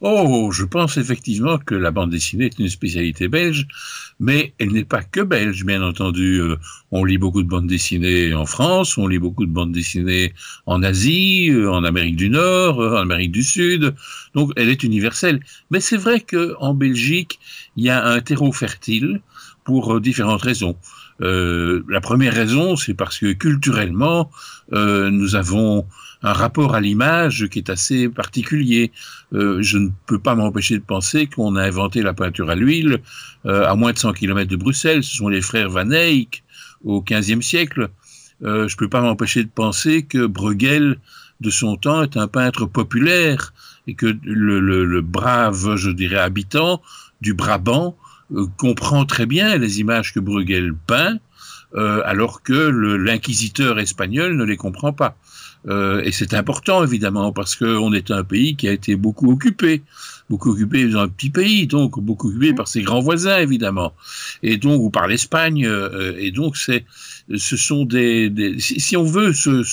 Oh, 0.01 0.49
je 0.53 0.63
pense 0.63 0.95
effectivement 0.95 1.57
que 1.57 1.75
la 1.75 1.91
bande 1.91 2.11
dessinée 2.11 2.45
est 2.45 2.57
une 2.57 2.69
spécialité 2.69 3.27
belge, 3.27 3.67
mais 4.21 4.53
elle 4.57 4.71
n'est 4.71 4.85
pas 4.85 5.03
que 5.03 5.19
belge, 5.19 5.65
bien 5.65 5.83
entendu. 5.83 6.39
Euh, 6.39 6.55
on 6.91 7.03
lit 7.03 7.17
beaucoup 7.17 7.43
de 7.43 7.49
bandes 7.49 7.67
dessinées 7.67 8.33
en 8.33 8.45
France, 8.45 8.97
on 8.97 9.07
lit 9.07 9.19
beaucoup 9.19 9.45
de 9.45 9.51
bandes 9.51 9.73
dessinées 9.73 10.33
en 10.65 10.83
Asie, 10.83 11.49
euh, 11.49 11.69
en 11.69 11.83
Amérique 11.83 12.15
du 12.15 12.29
Nord, 12.29 12.81
euh, 12.81 12.95
en 12.95 13.01
Amérique 13.01 13.33
du 13.33 13.43
Sud. 13.43 13.93
Donc, 14.35 14.53
elle 14.55 14.69
est 14.69 14.83
universelle. 14.83 15.41
Mais 15.69 15.81
c'est 15.81 15.97
vrai 15.97 16.21
qu'en 16.21 16.73
Belgique, 16.73 17.37
il 17.75 17.83
y 17.83 17.89
a 17.89 18.05
un 18.05 18.21
terreau 18.21 18.53
fertile 18.53 19.21
pour 19.65 19.99
différentes 19.99 20.41
raisons. 20.41 20.77
la 21.19 22.01
première 22.01 22.33
raison, 22.33 22.77
c'est 22.77 22.93
parce 22.93 23.19
que 23.19 23.33
culturellement, 23.33 24.31
nous 24.71 25.35
avons 25.35 25.85
un 26.21 26.33
rapport 26.33 26.75
à 26.75 26.81
l'image 26.81 27.47
qui 27.49 27.59
est 27.59 27.69
assez 27.69 28.09
particulier. 28.09 28.91
Euh, 29.33 29.61
je 29.61 29.77
ne 29.77 29.89
peux 30.05 30.19
pas 30.19 30.35
m'empêcher 30.35 30.77
de 30.77 30.83
penser 30.83 31.27
qu'on 31.27 31.55
a 31.55 31.63
inventé 31.63 32.01
la 32.01 32.13
peinture 32.13 32.49
à 32.49 32.55
l'huile 32.55 32.99
euh, 33.45 33.65
à 33.65 33.75
moins 33.75 33.93
de 33.93 33.97
100 33.97 34.13
km 34.13 34.49
de 34.49 34.55
Bruxelles. 34.55 35.03
Ce 35.03 35.15
sont 35.15 35.29
les 35.29 35.41
frères 35.41 35.69
Van 35.69 35.89
Eyck 35.91 36.43
au 36.83 37.01
XVe 37.01 37.41
siècle. 37.41 37.89
Euh, 38.43 38.67
je 38.67 38.75
ne 38.75 38.77
peux 38.77 38.89
pas 38.89 39.01
m'empêcher 39.01 39.43
de 39.43 39.49
penser 39.49 40.03
que 40.03 40.25
Bruegel, 40.25 40.99
de 41.39 41.49
son 41.49 41.77
temps, 41.77 42.03
est 42.03 42.17
un 42.17 42.27
peintre 42.27 42.65
populaire 42.65 43.53
et 43.87 43.95
que 43.95 44.17
le, 44.23 44.59
le, 44.59 44.85
le 44.85 45.01
brave, 45.01 45.75
je 45.75 45.89
dirais, 45.89 46.19
habitant 46.19 46.81
du 47.21 47.33
Brabant 47.33 47.97
comprend 48.57 49.05
très 49.05 49.25
bien 49.25 49.57
les 49.57 49.79
images 49.79 50.13
que 50.13 50.19
Bruegel 50.19 50.75
peint, 50.85 51.17
alors 51.75 52.43
que 52.43 52.53
l'inquisiteur 52.53 53.79
espagnol 53.79 54.37
ne 54.37 54.43
les 54.43 54.57
comprend 54.57 54.93
pas. 54.93 55.17
Euh, 55.67 56.01
et 56.03 56.11
c'est 56.11 56.33
important 56.33 56.83
évidemment 56.83 57.33
parce 57.33 57.55
qu'on 57.55 57.91
est 57.91 58.11
un 58.11 58.23
pays 58.23 58.55
qui 58.55 58.67
a 58.67 58.71
été 58.71 58.95
beaucoup 58.95 59.29
occupé, 59.29 59.83
beaucoup 60.29 60.51
occupé 60.51 60.87
dans 60.87 60.99
un 60.99 61.09
petit 61.09 61.29
pays, 61.29 61.67
donc 61.67 61.99
beaucoup 61.99 62.29
occupé 62.29 62.53
par 62.53 62.67
ses 62.67 62.81
grands 62.81 63.01
voisins 63.01 63.37
évidemment, 63.37 63.93
et 64.41 64.57
donc 64.57 64.81
ou 64.81 64.89
par 64.89 65.07
l'Espagne. 65.07 65.65
Euh, 65.65 66.15
et 66.17 66.31
donc 66.31 66.55
c'est, 66.55 66.85
ce 67.35 67.57
sont 67.57 67.83
des, 67.83 68.29
des 68.29 68.59
si, 68.59 68.95
on 68.95 69.03
veut 69.03 69.33
se, 69.33 69.63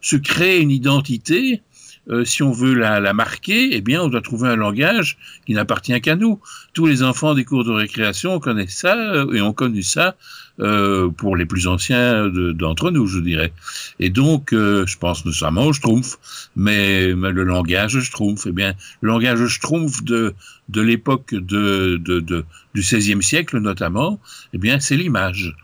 se 0.00 0.16
créer 0.16 0.60
une 0.60 0.70
identité, 0.70 1.62
euh, 2.10 2.24
si 2.24 2.42
on 2.42 2.50
veut 2.50 2.74
la, 2.74 2.98
la, 3.00 3.12
marquer, 3.12 3.76
eh 3.76 3.80
bien, 3.80 4.02
on 4.02 4.08
doit 4.08 4.22
trouver 4.22 4.48
un 4.48 4.56
langage 4.56 5.18
qui 5.46 5.54
n'appartient 5.54 6.00
qu'à 6.00 6.16
nous. 6.16 6.40
Tous 6.72 6.86
les 6.86 7.02
enfants 7.02 7.34
des 7.34 7.44
cours 7.44 7.64
de 7.64 7.70
récréation 7.70 8.40
connaissent 8.40 8.76
ça 8.76 8.96
euh, 8.96 9.32
et 9.32 9.40
ont 9.40 9.52
connu 9.52 9.82
ça 9.82 10.16
euh, 10.60 11.08
pour 11.10 11.36
les 11.36 11.46
plus 11.46 11.66
anciens 11.66 12.28
d'entre 12.28 12.90
nous, 12.90 13.06
je 13.06 13.20
dirais. 13.20 13.52
Et 14.00 14.10
donc, 14.10 14.52
euh, 14.52 14.84
je 14.86 14.98
pense 14.98 15.24
notamment 15.24 15.66
au 15.66 15.72
Schtroumpf, 15.72 16.18
mais, 16.56 17.14
mais, 17.14 17.30
le 17.30 17.44
langage 17.44 18.00
Schtroumpf, 18.00 18.46
eh 18.46 18.52
bien, 18.52 18.74
le 19.00 19.08
langage 19.08 19.46
Schtroumpf 19.46 20.02
de, 20.02 20.34
de 20.68 20.80
l'époque 20.80 21.34
de, 21.34 22.00
de, 22.02 22.20
de, 22.20 22.44
du 22.74 22.80
XVIe 22.80 23.22
siècle 23.22 23.58
notamment, 23.58 24.20
eh 24.52 24.58
bien, 24.58 24.80
c'est 24.80 24.96
l'image. 24.96 25.54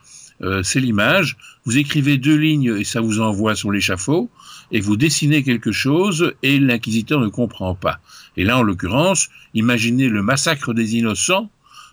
Euh, 0.43 0.63
c'est 0.63 0.81
l'image. 0.81 1.37
Vous 1.65 1.79
écrivez 1.79 2.17
deux 2.17 2.37
lignes 2.37 2.75
et 2.79 2.85
ça 2.85 3.01
vous 3.01 3.21
envoie 3.21 3.57
sur 3.57 3.73
l'échafaud, 3.73 4.31
et 4.73 4.81
vous 4.81 4.97
dessinez 4.97 5.43
quelque 5.43 5.73
chose 5.73 6.35
et 6.43 6.59
l'inquisiteur 6.59 7.21
ne 7.21 7.29
comprend 7.29 7.75
pas. 7.75 8.01
Et 8.37 8.45
là, 8.45 8.59
en 8.59 8.63
l'occurrence, 8.63 9.29
imaginez 9.55 10.09
le 10.09 10.23
massacre 10.23 10.75
des 10.75 10.97
innocents, 10.97 11.51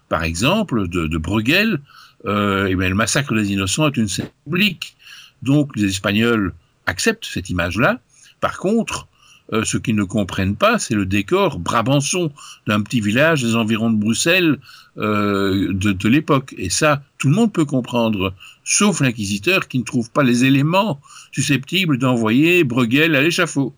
par 0.10 0.24
exemple, 0.24 0.88
de, 0.88 1.18
Bruegel. 1.18 1.82
Euh, 2.26 2.68
et 2.68 2.76
bien, 2.76 2.90
le 2.90 2.96
massacre 2.96 3.34
des 3.36 3.52
innocents 3.52 3.88
est 3.88 3.98
une 3.98 4.08
scène 4.08 4.30
publique. 4.44 4.96
Donc, 5.42 5.76
les 5.76 5.86
Espagnols 5.86 6.54
acceptent 6.86 7.26
cette 7.26 7.50
image-là. 7.50 8.00
Par 8.42 8.58
contre, 8.58 9.08
euh, 9.54 9.64
ce 9.64 9.78
qu'ils 9.78 9.96
ne 9.96 10.04
comprennent 10.04 10.56
pas, 10.56 10.80
c'est 10.80 10.96
le 10.96 11.06
décor 11.06 11.60
brabançon 11.60 12.32
d'un 12.68 12.82
petit 12.82 13.02
village 13.02 13.44
des 13.44 13.56
environs 13.56 13.92
de 13.92 13.98
Bruxelles 13.98 14.58
euh, 14.98 15.72
de, 15.74 15.92
de 15.92 16.10
l'époque. 16.10 16.56
Et 16.58 16.70
ça, 16.70 17.04
tout 17.20 17.30
le 17.30 17.36
monde 17.36 17.54
peut 17.54 17.66
comprendre, 17.66 18.34
sauf 18.64 19.02
l'inquisiteur 19.02 19.68
qui 19.68 19.80
ne 19.80 19.84
trouve 19.84 20.10
pas 20.10 20.24
les 20.24 20.46
éléments 20.46 21.00
susceptibles 21.32 21.98
d'envoyer 21.98 22.64
Bruegel 22.64 23.16
à 23.16 23.22
l'échafaud. 23.22 23.76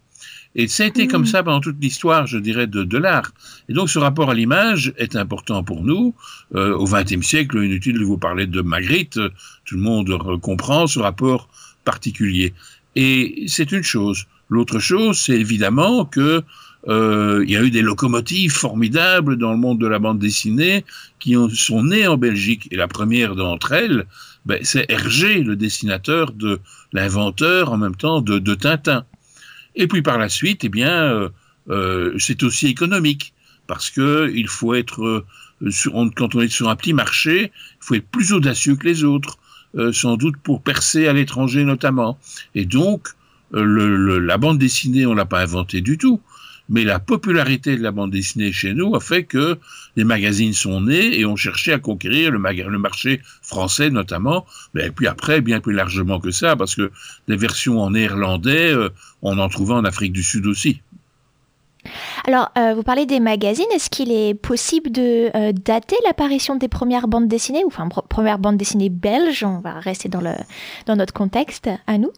Et 0.55 0.67
ça 0.67 0.83
a 0.83 0.88
été 0.88 1.07
comme 1.07 1.24
mmh. 1.24 1.27
ça 1.27 1.43
pendant 1.43 1.59
toute 1.59 1.77
l'histoire, 1.79 2.25
je 2.25 2.38
dirais, 2.38 2.65
de, 2.65 2.83
de 2.83 2.97
l'art. 2.97 3.31
Et 3.69 3.74
donc 3.74 3.89
ce 3.89 4.00
rapport 4.00 4.29
à 4.29 4.33
l'image 4.33 4.93
est 4.97 5.15
important 5.15 5.63
pour 5.63 5.83
nous. 5.83 6.15
Euh, 6.55 6.75
au 6.75 6.86
XXe 6.86 7.21
siècle, 7.25 7.63
inutile 7.63 8.00
de 8.00 8.03
vous 8.03 8.17
parler 8.17 8.47
de 8.47 8.62
Magritte, 8.62 9.19
tout 9.65 9.75
le 9.75 9.81
monde 9.81 10.39
comprend 10.41 10.88
ce 10.88 11.00
rapport 11.00 11.50
particulier. 11.83 12.53
Et 12.95 13.45
c'est 13.47 13.71
une 13.71 13.83
chose. 13.83 14.25
L'autre 14.50 14.80
chose, 14.80 15.18
c'est 15.18 15.39
évidemment 15.39 16.06
que 16.06 16.44
euh, 16.88 17.44
il 17.46 17.51
y 17.51 17.58
a 17.58 17.63
eu 17.63 17.72
des 17.72 17.82
locomotives 17.82 18.54
formidables 18.54 19.38
dans 19.38 19.51
le 19.51 19.58
monde 19.58 19.80
de 19.80 19.88
la 19.88 20.00
bande 20.00 20.20
dessinée 20.20 20.86
qui 21.20 21.36
ont, 21.36 21.50
sont 21.50 21.84
nées 21.84 22.08
en 22.08 22.18
Belgique. 22.18 22.68
Et 22.72 22.77
la 22.77 22.88
première 22.88 23.36
d'entre 23.36 23.74
elles, 23.74 24.06
ben, 24.46 24.60
c'est 24.63 24.86
Hergé, 24.89 25.44
le 25.44 25.56
dessinateur 25.56 26.32
de 26.32 26.60
l'inventeur 26.94 27.72
en 27.72 27.77
même 27.77 27.96
temps 27.96 28.22
de, 28.22 28.39
de, 28.39 28.56
Tintin. 28.56 29.04
Et 29.75 29.88
puis 29.88 30.01
par 30.01 30.18
la 30.18 30.30
suite, 30.30 30.63
eh 30.63 30.70
bien, 30.70 31.04
euh, 31.04 31.30
euh, 31.70 32.16
c'est 32.18 32.44
aussi 32.44 32.68
économique 32.68 33.34
parce 33.68 33.89
que 33.89 34.32
il 34.34 34.48
faut 34.48 34.74
être 34.74 35.04
euh, 35.04 35.25
sur, 35.70 35.94
quand 36.16 36.36
on 36.36 36.42
est 36.42 36.48
sur 36.48 36.70
un 36.70 36.75
petit 36.75 36.94
marché, 36.94 37.51
il 37.54 37.86
faut 37.86 37.96
être 37.96 38.08
plus 38.08 38.34
audacieux 38.34 38.75
que 38.75 38.86
les 38.86 39.04
autres, 39.04 39.38
euh, 39.75 39.92
sans 39.92 40.16
doute 40.16 40.38
pour 40.38 40.62
percer 40.62 41.08
à 41.08 41.13
l'étranger 41.13 41.63
notamment. 41.63 42.18
Et 42.56 42.66
donc 42.66 43.10
euh, 43.54 44.20
la 44.20 44.38
bande 44.38 44.58
dessinée, 44.58 45.06
on 45.06 45.13
l'a 45.13 45.25
pas 45.25 45.42
inventée 45.42 45.82
du 45.82 45.98
tout. 45.98 46.22
Mais 46.70 46.84
la 46.84 47.00
popularité 47.00 47.77
de 47.77 47.82
la 47.82 47.92
bande 47.92 48.12
dessinée 48.12 48.51
chez 48.51 48.74
nous 48.74 48.94
a 48.94 49.00
fait 49.00 49.24
que 49.24 49.58
les 49.96 50.04
magazines 50.04 50.51
sont 50.51 50.82
nés 50.82 51.18
et 51.18 51.25
ont 51.25 51.38
cherché 51.38 51.72
à 51.72 51.80
conquérir 51.80 52.30
le, 52.30 52.39
marché 52.39 53.22
français 53.42 53.89
notamment, 53.89 54.46
mais 54.74 54.92
puis 54.92 55.08
après 55.08 55.39
bien 55.39 55.62
plus 55.62 55.74
largement 55.74 56.20
que 56.20 56.30
ça, 56.30 56.58
parce 56.58 56.75
que 56.75 56.92
les 57.30 57.38
versions 57.38 57.80
en 57.80 57.92
néerlandais, 57.92 58.74
euh, 58.74 58.89
on 59.22 59.38
en 59.39 59.48
trouvait 59.48 59.75
en 59.75 59.86
Afrique 59.86 60.12
du 60.12 60.24
Sud 60.24 60.46
aussi. 60.46 60.82
Alors, 62.25 62.51
euh, 62.58 62.74
vous 62.74 62.84
parlez 62.84 63.06
des 63.06 63.22
magazines. 63.22 63.66
Est-ce 63.74 63.89
qu'il 63.89 64.12
est 64.12 64.34
possible 64.34 64.92
de 64.92 65.32
dater 65.54 65.96
l'apparition 66.06 66.58
des 66.58 66.68
premières 66.68 67.08
bandes 67.08 67.30
dessinées, 67.30 67.63
ou 67.63 67.68
enfin 67.68 67.88
premières 67.88 68.39
bandes 68.39 68.58
dessinées 68.58 68.89
belges 68.89 69.46
On 69.46 69.62
va 69.62 69.80
rester 69.80 70.10
dans 70.10 70.96
notre 70.98 71.13
contexte 71.13 71.70
à 71.88 71.98
nous? 71.98 72.12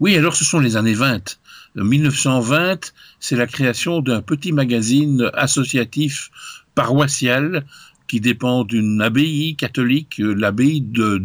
Oui, 0.00 0.16
alors 0.16 0.36
ce 0.36 0.44
sont 0.44 0.60
les 0.60 0.76
années 0.76 0.94
20. 0.94 1.38
1920, 1.76 2.92
c'est 3.20 3.36
la 3.36 3.46
création 3.46 4.00
d'un 4.00 4.22
petit 4.22 4.52
magazine 4.52 5.30
associatif 5.34 6.30
paroissial 6.74 7.64
qui 8.06 8.20
dépend 8.20 8.64
d'une 8.64 9.02
abbaye 9.02 9.54
catholique, 9.56 10.20
euh, 10.20 10.32
l'abbaye 10.32 10.80
de. 10.80 11.20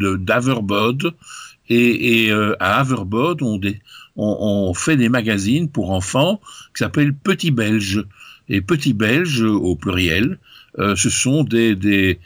Et, 1.70 2.32
euh, 2.32 2.56
à 2.60 2.80
Averbode, 2.80 3.42
on, 4.16 4.74
fait 4.74 4.98
des 4.98 5.10
magazines 5.10 5.70
pour 5.70 5.92
enfants 5.92 6.42
qui 6.76 6.80
s'appellent 6.80 7.16
Petit 7.16 7.52
Belge. 7.52 8.06
Et 8.50 8.60
Petit 8.62 8.94
Belge 8.94 9.42
au 9.42 9.76
pluriel, 9.78 10.40
ce 10.78 11.10
sont 11.10 11.44
des, 11.46 12.20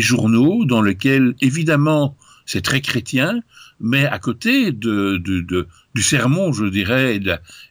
journaux 0.00 0.64
dans 0.64 0.82
lesquels, 0.82 1.34
évidemment, 1.40 2.16
c'est 2.46 2.62
très 2.62 2.80
chrétien, 2.80 3.40
mais 3.80 4.06
à 4.06 4.18
côté 4.18 4.72
de, 4.72 5.16
de, 5.16 5.40
de 5.40 5.66
du 5.94 6.02
sermon, 6.02 6.52
je 6.52 6.64
dirais, 6.64 7.20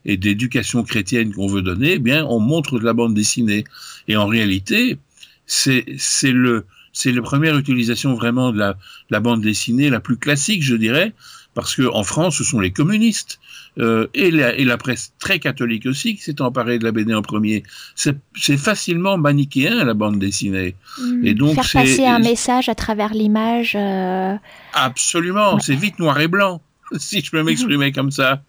et 0.06 0.18
d'éducation 0.18 0.84
chrétienne 0.84 1.34
qu'on 1.34 1.48
veut 1.48 1.62
donner, 1.62 1.94
eh 1.94 2.00
bien, 2.00 2.26
on 2.26 2.40
montre 2.40 2.80
de 2.80 2.86
la 2.86 2.94
bande 2.94 3.14
dessinée. 3.14 3.66
Et 4.08 4.16
en 4.16 4.28
réalité, 4.28 4.98
c'est 5.46 5.86
le 6.24 6.66
c'est 6.94 7.12
la 7.12 7.24
première 7.24 7.58
utilisation 7.58 8.14
vraiment 8.14 8.52
de 8.52 8.60
la, 8.60 8.78
la, 9.10 9.20
bande 9.20 9.42
dessinée 9.42 9.90
la 9.90 10.00
plus 10.00 10.16
classique, 10.16 10.62
je 10.62 10.76
dirais, 10.76 11.14
parce 11.56 11.76
que 11.76 11.92
en 11.92 12.04
France, 12.04 12.38
ce 12.38 12.44
sont 12.44 12.60
les 12.60 12.72
communistes 12.72 13.40
euh, 13.80 14.08
et, 14.14 14.30
la, 14.30 14.56
et, 14.56 14.66
la, 14.66 14.78
presse 14.78 15.14
très 15.20 15.40
catholique 15.40 15.88
aussi 15.88 16.16
qui 16.16 16.22
s'est 16.22 16.42
emparée 16.42 16.78
de 16.78 16.84
la 16.84 16.92
BD 16.92 17.14
en 17.14 17.24
premier. 17.24 17.64
C'est 17.96 18.58
facilement 18.58 19.18
manichéen 19.18 19.84
la 19.84 19.94
bande 19.96 20.20
dessinée. 20.20 20.76
Hmm. 21.00 21.26
et 21.26 21.34
donc 21.34 21.56
faire 21.56 21.82
passer 21.82 22.06
un 22.06 22.20
message 22.20 22.70
à 22.70 22.76
travers 22.76 23.14
l'image. 23.14 23.76
Euh... 23.76 24.36
Absolument, 24.74 25.60
c'est 25.60 25.76
vite 25.76 25.98
noir 25.98 26.20
et 26.20 26.28
blanc, 26.28 26.62
si 26.98 27.22
je 27.22 27.32
peux 27.32 27.42
m'exprimer 27.42 27.92
comme 27.92 28.12
ça. 28.12 28.44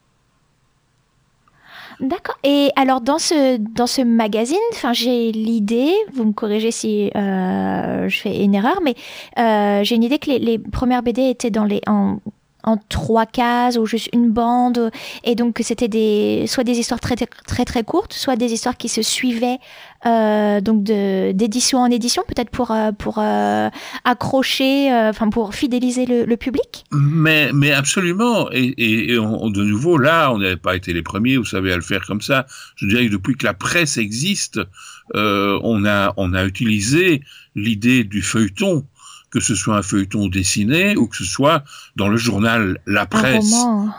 D'accord. 2.01 2.37
Et 2.43 2.71
alors 2.77 3.01
dans 3.01 3.19
ce 3.19 3.57
dans 3.57 3.87
ce 3.87 4.03
magazine, 4.03 4.57
enfin 4.73 4.93
j'ai 4.93 5.33
l'idée, 5.33 5.93
vous 6.13 6.25
me 6.25 6.33
corrigez 6.33 6.73
si 6.73 7.11
euh, 7.15 8.09
je 8.09 8.19
fais 8.19 8.43
une 8.43 8.55
erreur, 8.55 8.81
mais 8.83 8.95
j'ai 9.85 9.95
une 9.95 10.03
idée 10.03 10.19
que 10.19 10.29
les, 10.29 10.39
les, 10.39 10.59
premières 10.59 11.03
BD 11.03 11.23
étaient 11.31 11.53
dans 11.53 11.65
les 11.65 11.81
en 11.87 12.19
en 12.65 12.77
trois 12.89 13.27
cases 13.27 13.77
ou 13.77 13.87
juste 13.87 14.09
une 14.13 14.31
bande. 14.31 14.91
Et 15.23 15.35
donc 15.35 15.61
c'était 15.63 15.89
des 15.89 16.47
soit 16.49 16.65
des 16.65 16.79
histoires 16.79 17.01
très 17.01 17.15
très 17.17 17.65
très 17.65 17.85
courtes 17.85 18.13
soit 18.13 18.37
des 18.37 18.53
histoires 18.53 18.77
qui 18.77 18.89
se 18.89 19.03
suivaient 19.03 19.59
euh, 20.07 20.61
donc 20.61 20.83
d'édition 20.83 21.79
en 21.79 21.91
édition 21.91 22.23
peut-être 22.29 22.51
pour 22.51 22.71
euh, 22.71 22.93
pour 22.93 23.19
euh, 23.19 23.71
accrocher 24.05 24.93
enfin 24.93 25.31
pour 25.31 25.55
fidéliser 25.55 26.05
le, 26.07 26.35
public. 26.37 26.85
Mais 26.93 27.51
mais 27.55 27.73
absolument. 27.73 28.51
Et, 28.53 28.75
et, 28.77 29.15
de 29.15 29.63
nouveau 29.63 29.97
là 29.99 30.33
on 30.33 30.39
n'avait 30.39 30.57
pas 30.57 30.77
été 30.77 30.93
les 30.93 31.03
premiers 31.03 31.37
vous 31.37 31.45
savez 31.45 31.73
à 31.73 31.77
le 31.77 31.83
faire 31.83 32.05
comme 32.07 32.21
ça. 32.21 32.47
Je 32.77 32.87
dirais 32.87 33.07
que 33.07 33.13
depuis 33.13 33.37
que 33.37 33.47
la 33.47 33.55
presse 33.55 33.97
existe 33.97 34.61
on 35.15 35.85
a 35.87 36.13
on 36.17 36.35
a 36.35 36.45
utilisé 36.45 37.23
l'idée 37.55 38.05
du 38.05 38.21
feuilleton 38.21 38.85
que 39.35 39.41
ce 39.41 39.57
soit 39.57 39.77
un 39.77 39.83
feuilleton 39.83 40.29
dessiné 40.29 40.97
ou 40.97 41.09
que 41.09 41.17
ce 41.17 41.25
soit 41.25 41.65
dans 41.97 42.07
le 42.07 42.17
journal 42.17 42.79
La 42.87 43.05
Presse, 43.05 43.53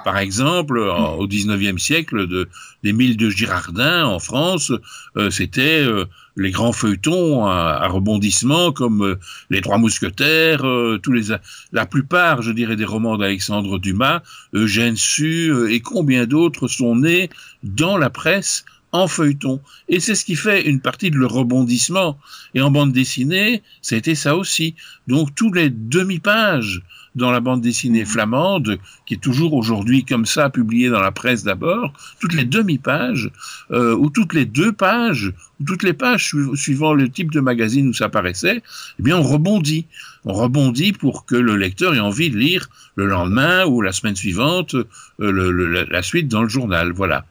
par 0.05 0.17
exemple, 0.17 0.79
au 0.79 1.27
19e 1.27 1.77
siècle, 1.77 2.25
de, 2.25 2.47
d'Émile 2.83 3.17
de 3.17 3.29
Girardin 3.29 4.05
en 4.05 4.19
France, 4.19 4.71
euh, 5.17 5.29
c'était 5.29 5.83
euh, 5.83 6.05
les 6.37 6.51
grands 6.51 6.71
feuilletons 6.71 7.47
à, 7.47 7.85
rebondissement 7.89 8.71
comme 8.71 9.03
euh, 9.03 9.19
Les 9.49 9.59
Trois 9.59 9.77
Mousquetaires, 9.77 10.63
tous 11.03 11.11
les, 11.11 11.35
la 11.73 11.85
plupart, 11.85 12.41
je 12.41 12.53
dirais, 12.53 12.77
des 12.77 12.85
romans 12.85 13.17
d'Alexandre 13.17 13.77
Dumas, 13.77 14.21
Eugène 14.53 14.95
Sue 14.95 15.51
et 15.69 15.81
combien 15.81 16.27
d'autres 16.27 16.69
sont 16.69 16.95
nés 16.95 17.29
dans 17.63 17.97
la 17.97 18.09
presse 18.09 18.63
en 18.95 19.07
feuilleton. 19.07 19.61
Et 19.89 19.99
c'est 19.99 20.15
ce 20.15 20.25
qui 20.25 20.35
fait 20.35 20.67
une 20.67 20.79
partie 20.79 21.11
de 21.11 21.17
le 21.17 21.25
rebondissement. 21.25 22.17
Et 22.53 22.61
en 22.61 22.71
bande 22.71 22.93
dessinée, 22.93 23.61
c'était 23.81 24.15
ça 24.15 24.35
aussi. 24.35 24.75
Donc 25.07 25.35
tous 25.35 25.51
les 25.51 25.69
demi-pages 25.69 26.81
dans 27.15 27.31
la 27.31 27.39
bande 27.39 27.61
dessinée 27.61 28.03
mmh. 28.03 28.07
flamande, 28.07 28.79
qui 29.05 29.15
est 29.15 29.21
toujours 29.21 29.53
aujourd'hui 29.53 30.03
comme 30.03 30.25
ça 30.25 30.49
publiée 30.49 30.89
dans 30.89 30.99
la 30.99 31.11
presse 31.11 31.43
d'abord, 31.43 31.93
toutes 32.19 32.33
les 32.33 32.45
demi-pages, 32.45 33.31
euh, 33.71 33.95
ou 33.95 34.09
toutes 34.09 34.33
les 34.33 34.45
deux 34.45 34.73
pages, 34.73 35.31
ou 35.59 35.63
toutes 35.65 35.83
les 35.83 35.93
pages 35.93 36.35
suivant 36.55 36.93
le 36.93 37.09
type 37.09 37.31
de 37.31 37.39
magazine 37.39 37.87
où 37.87 37.93
ça 37.93 38.05
apparaissait, 38.05 38.61
eh 38.99 39.03
bien 39.03 39.17
on 39.17 39.23
rebondit. 39.23 39.85
On 40.25 40.33
rebondit 40.33 40.91
pour 40.91 41.25
que 41.25 41.35
le 41.35 41.55
lecteur 41.55 41.95
ait 41.95 41.99
envie 41.99 42.29
de 42.29 42.37
lire 42.37 42.67
le 42.95 43.05
lendemain 43.05 43.65
ou 43.65 43.81
la 43.81 43.93
semaine 43.93 44.15
suivante 44.15 44.75
euh, 45.21 45.87
la 45.89 46.01
suite 46.01 46.27
dans 46.27 46.43
le 46.43 46.49
journal. 46.49 46.91
Voilà. 46.91 47.25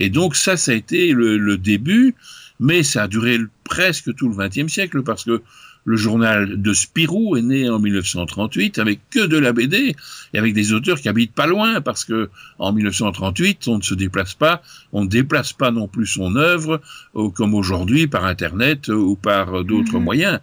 Et 0.00 0.08
donc 0.08 0.34
ça, 0.34 0.56
ça 0.56 0.72
a 0.72 0.74
été 0.74 1.12
le, 1.12 1.58
début, 1.58 2.14
mais 2.58 2.82
ça 2.82 3.04
a 3.04 3.08
duré 3.08 3.38
presque 3.64 4.14
tout 4.16 4.28
le 4.28 4.34
XXe 4.34 4.72
siècle 4.72 5.02
parce 5.02 5.24
que 5.24 5.42
le 5.84 5.96
journal 5.96 6.60
de 6.60 6.72
Spirou 6.74 7.36
est 7.36 7.42
né 7.42 7.68
en 7.68 7.78
1938 7.78 8.78
avec 8.78 9.00
que 9.10 9.26
de 9.26 9.38
la 9.38 9.52
BD 9.52 9.94
et 10.34 10.38
avec 10.38 10.52
des 10.54 10.72
auteurs 10.72 11.00
qui 11.00 11.08
habitent 11.08 11.34
pas 11.34 11.46
loin 11.46 11.80
parce 11.80 12.04
que 12.04 12.28
en 12.58 12.72
1938 12.72 13.66
on 13.68 13.78
ne 13.78 13.82
se 13.82 13.94
déplace 13.94 14.34
pas, 14.34 14.62
on 14.92 15.04
ne 15.04 15.08
déplace 15.08 15.52
pas 15.52 15.70
non 15.70 15.88
plus 15.88 16.06
son 16.06 16.36
œuvre 16.36 16.80
euh, 17.16 17.30
comme 17.30 17.54
aujourd'hui 17.54 18.06
par 18.06 18.24
internet 18.24 18.88
euh, 18.88 18.94
ou 18.94 19.16
par 19.16 19.64
d'autres 19.64 19.98
mhm. 19.98 20.04
moyens. 20.04 20.40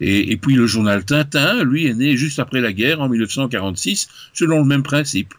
Et, 0.00 0.32
et, 0.32 0.36
puis 0.36 0.54
le 0.54 0.66
journal 0.66 1.04
Tintin, 1.04 1.62
lui, 1.64 1.86
est 1.86 1.94
né 1.94 2.16
juste 2.16 2.38
après 2.38 2.60
la 2.60 2.72
guerre 2.72 3.00
en 3.00 3.08
1946 3.08 4.08
selon 4.34 4.60
le 4.60 4.66
même 4.66 4.82
principe. 4.82 5.34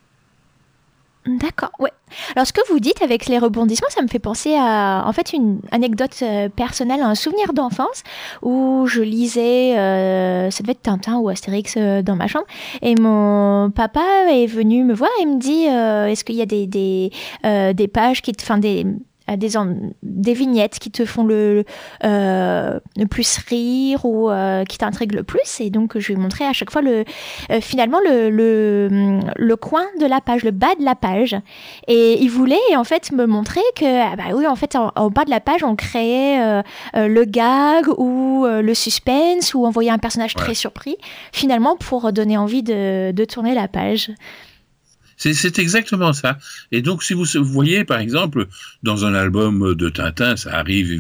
D'accord, 1.28 1.72
ouais. 1.78 1.92
Alors 2.36 2.48
ce 2.48 2.54
que 2.54 2.62
vous 2.72 2.80
dites 2.80 3.04
avec 3.04 3.28
les 3.28 3.38
rebondissements, 3.38 3.90
ça 3.90 4.02
me 4.02 4.08
fait 4.08 4.20
penser 4.20 4.56
à 4.58 5.04
en 5.06 5.14
fait 5.14 5.34
une 5.34 5.60
anecdote 5.70 6.18
euh, 6.24 6.50
personnelle, 6.50 7.02
un 7.02 7.14
souvenir 7.14 7.54
d'enfance 7.54 8.02
où 8.42 8.86
je 8.88 9.04
lisais, 9.04 9.78
euh, 9.78 10.50
ça 10.50 10.64
devait 10.64 10.72
être 10.72 10.82
Tintin 10.82 11.18
ou 11.18 11.30
Astérix 11.30 11.76
euh, 11.78 12.02
dans 12.02 12.16
ma 12.16 12.26
chambre, 12.26 12.46
et 12.82 12.96
mon 12.96 13.70
papa 13.70 14.02
est 14.32 14.48
venu 14.48 14.84
me 14.84 14.96
voir 14.96 15.12
et 15.22 15.28
me 15.28 15.38
dit 15.38 15.66
est-ce 15.66 16.24
qu'il 16.24 16.36
y 16.36 16.42
a 16.42 16.48
des 16.48 16.66
des, 16.66 17.88
pages 17.88 18.24
qui, 18.24 18.32
des 18.32 18.86
des, 19.28 19.52
des 20.04 20.34
vignettes 20.34 20.80
qui 20.80 20.92
te 20.92 21.06
font 21.06 21.24
le, 21.24 21.64
euh, 22.04 22.80
le 22.98 23.06
plus 23.06 23.38
rire 23.38 24.06
ou 24.06 24.30
euh, 24.30 24.64
qui 24.66 24.78
t'intriguent 24.78 25.16
le 25.16 25.24
plus. 25.24 25.60
Et 25.60 25.70
donc, 25.70 25.98
je 25.98 26.14
vais 26.14 26.20
montrer 26.20 26.46
à 26.46 26.54
chaque 26.54 26.72
fois 26.72 26.82
le, 26.82 27.06
euh, 27.52 27.62
finalement 27.62 28.00
le, 28.04 28.30
le, 28.30 29.20
le, 29.36 29.56
coin 29.56 29.86
de 30.00 30.06
la 30.06 30.22
page, 30.22 30.44
le 30.44 30.52
bas 30.52 30.76
de 30.80 30.84
la 30.84 30.96
page. 30.96 31.36
Et 31.88 32.22
il 32.22 32.30
voulait 32.30 32.58
en 32.76 32.84
fait 32.84 33.12
me 33.12 33.26
montrer 33.26 33.62
que, 33.76 34.12
ah 34.12 34.16
bah 34.16 34.36
oui, 34.36 34.48
en 34.48 34.56
fait, 34.56 34.76
en, 34.76 35.10
bas 35.10 35.26
de 35.26 35.30
la 35.30 35.40
page, 35.40 35.64
on 35.64 35.76
créait 35.76 36.62
le 36.94 37.26
gag 37.26 37.88
ou 37.98 38.46
le 38.48 38.74
suspense 38.74 39.54
ou 39.54 39.66
envoyer 39.66 39.92
un 39.92 39.98
personnage 39.98 40.34
très 40.34 40.54
surpris, 40.54 40.98
finalement, 41.32 41.76
pour 41.76 42.12
donner 42.12 42.38
envie 42.38 42.64
de, 42.64 43.12
de 43.12 43.26
tourner 43.26 43.54
la 43.54 43.68
page. 43.68 44.12
C'est 45.22 45.60
exactement 45.60 46.14
ça. 46.14 46.40
Et 46.72 46.82
donc, 46.82 47.04
si 47.04 47.14
vous 47.14 47.26
voyez, 47.44 47.86
par 47.86 48.00
exemple, 48.00 48.48
dans 48.82 49.06
un 49.06 49.14
album 49.14 49.76
de 49.76 49.90
Tintin, 49.90 50.36
ça 50.36 50.58
arrive, 50.58 51.00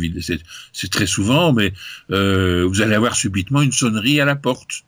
c'est 0.73 0.91
très 0.91 1.07
souvent, 1.07 1.53
mais 1.53 1.73
euh, 2.11 2.63
vous 2.67 2.81
allez 2.81 2.93
avoir 2.93 3.15
subitement 3.15 3.63
une 3.63 3.71
sonnerie 3.71 4.21
à 4.21 4.25
la 4.25 4.35
porte. 4.35 4.83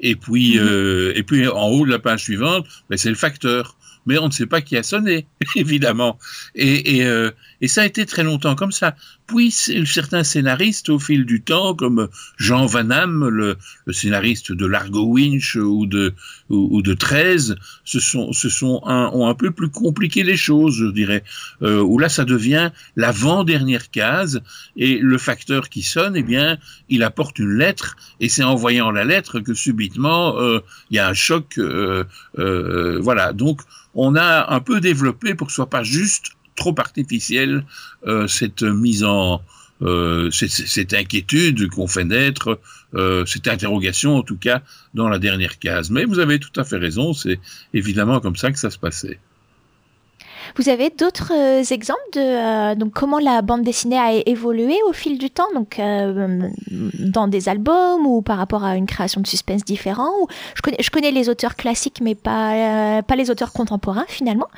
Et 0.00 0.16
puis, 0.16 0.56
mmh. 0.56 0.60
euh, 0.62 1.12
et 1.16 1.22
puis 1.22 1.46
en 1.48 1.66
haut 1.66 1.84
de 1.84 1.90
la 1.90 1.98
page 1.98 2.22
suivante, 2.22 2.66
ben, 2.88 2.96
c'est 2.96 3.10
le 3.10 3.14
facteur 3.14 3.76
mais 4.08 4.16
on 4.16 4.28
ne 4.28 4.32
sait 4.32 4.46
pas 4.46 4.62
qui 4.62 4.74
a 4.78 4.82
sonné, 4.82 5.26
évidemment. 5.54 6.18
Et, 6.54 6.96
et, 6.96 7.04
euh, 7.04 7.30
et, 7.60 7.68
ça 7.68 7.82
a 7.82 7.86
été 7.86 8.06
très 8.06 8.24
longtemps 8.24 8.54
comme 8.54 8.72
ça. 8.72 8.94
Puis 9.26 9.50
certains 9.50 10.24
scénaristes, 10.24 10.88
au 10.88 10.98
fil 10.98 11.24
du 11.24 11.42
temps, 11.42 11.74
comme 11.74 12.08
Jean 12.38 12.66
Van 12.66 12.84
Damme, 12.84 13.28
le, 13.28 13.56
scénariste 13.90 14.52
de 14.52 14.66
Largo 14.66 15.04
Winch 15.04 15.56
ou 15.56 15.86
de, 15.86 16.14
ou, 16.48 16.82
de 16.82 16.94
13, 16.94 17.56
se 17.84 18.00
sont, 18.00 18.32
sont 18.32 18.82
un, 18.86 19.10
ont 19.12 19.26
un 19.26 19.34
peu 19.34 19.50
plus 19.50 19.68
compliqué 19.68 20.22
les 20.22 20.36
choses, 20.36 20.76
je 20.76 20.86
dirais. 20.86 21.24
Euh, 21.62 21.80
où 21.80 21.98
là, 21.98 22.08
ça 22.08 22.24
devient 22.24 22.70
l'avant-dernière 22.96 23.90
case, 23.90 24.40
et 24.76 24.98
le 24.98 25.18
facteur 25.18 25.68
qui 25.68 25.82
sonne, 25.82 26.16
eh 26.16 26.22
bien, 26.22 26.58
il 26.88 27.02
apporte 27.02 27.38
une 27.38 27.56
lettre, 27.56 27.96
et 28.20 28.28
c'est 28.28 28.42
en 28.42 28.54
voyant 28.54 28.90
la 28.90 29.04
lettre 29.04 29.40
que 29.40 29.54
subitement, 29.54 30.38
euh, 30.38 30.60
il 30.90 30.96
y 30.96 30.98
a 30.98 31.08
un 31.08 31.14
choc. 31.14 31.58
Euh, 31.58 32.04
euh 32.38 32.98
voilà. 33.00 33.32
Donc, 33.32 33.60
on 33.94 34.14
a 34.14 34.52
un 34.52 34.60
peu 34.60 34.80
développé 34.80 35.34
pour 35.34 35.48
que 35.48 35.52
ce 35.52 35.56
soit 35.56 35.70
pas 35.70 35.82
juste 35.82 36.32
trop 36.58 36.74
artificiel 36.78 37.64
euh, 38.06 38.26
cette 38.26 38.62
mise 38.62 39.04
en 39.04 39.40
euh, 39.80 40.28
cette, 40.32 40.92
inquiétude 40.92 41.70
qu'on 41.70 41.86
fait 41.86 42.04
naître, 42.04 42.58
euh, 42.94 43.24
cette 43.26 43.46
interrogation 43.46 44.16
en 44.16 44.22
tout 44.22 44.36
cas 44.36 44.60
dans 44.92 45.08
la 45.08 45.20
dernière 45.20 45.60
case. 45.60 45.90
Mais 45.90 46.04
vous 46.04 46.18
avez 46.18 46.40
tout 46.40 46.50
à 46.60 46.64
fait 46.64 46.78
raison, 46.78 47.12
c'est 47.12 47.38
évidemment 47.72 48.18
comme 48.18 48.34
ça 48.34 48.50
que 48.50 48.58
ça 48.58 48.70
se 48.70 48.78
passait. 48.78 49.20
Vous 50.56 50.68
avez 50.68 50.90
d'autres 50.90 51.32
exemples 51.72 52.00
de 52.14 52.74
donc 52.74 52.92
comment 52.92 53.20
la 53.20 53.40
bande 53.40 53.62
dessinée 53.62 53.98
a 53.98 54.14
évolué 54.26 54.74
au 54.88 54.92
fil 54.92 55.16
du 55.16 55.30
temps, 55.30 55.52
donc 55.54 55.78
euh, 55.78 56.48
dans 56.98 57.28
des 57.28 57.48
albums 57.48 58.04
ou 58.04 58.20
par 58.20 58.38
rapport 58.38 58.64
à 58.64 58.74
une 58.74 58.86
création 58.86 59.20
de 59.20 59.28
suspense 59.28 59.64
différent? 59.64 60.10
je, 60.56 60.62
connais, 60.62 60.78
je 60.80 60.90
connais 60.90 61.12
les 61.12 61.28
auteurs 61.28 61.54
classiques, 61.54 62.00
mais 62.02 62.16
pas, 62.16 63.02
pas 63.02 63.14
les 63.14 63.30
auteurs 63.30 63.52
contemporains 63.52 64.06
finalement. 64.08 64.48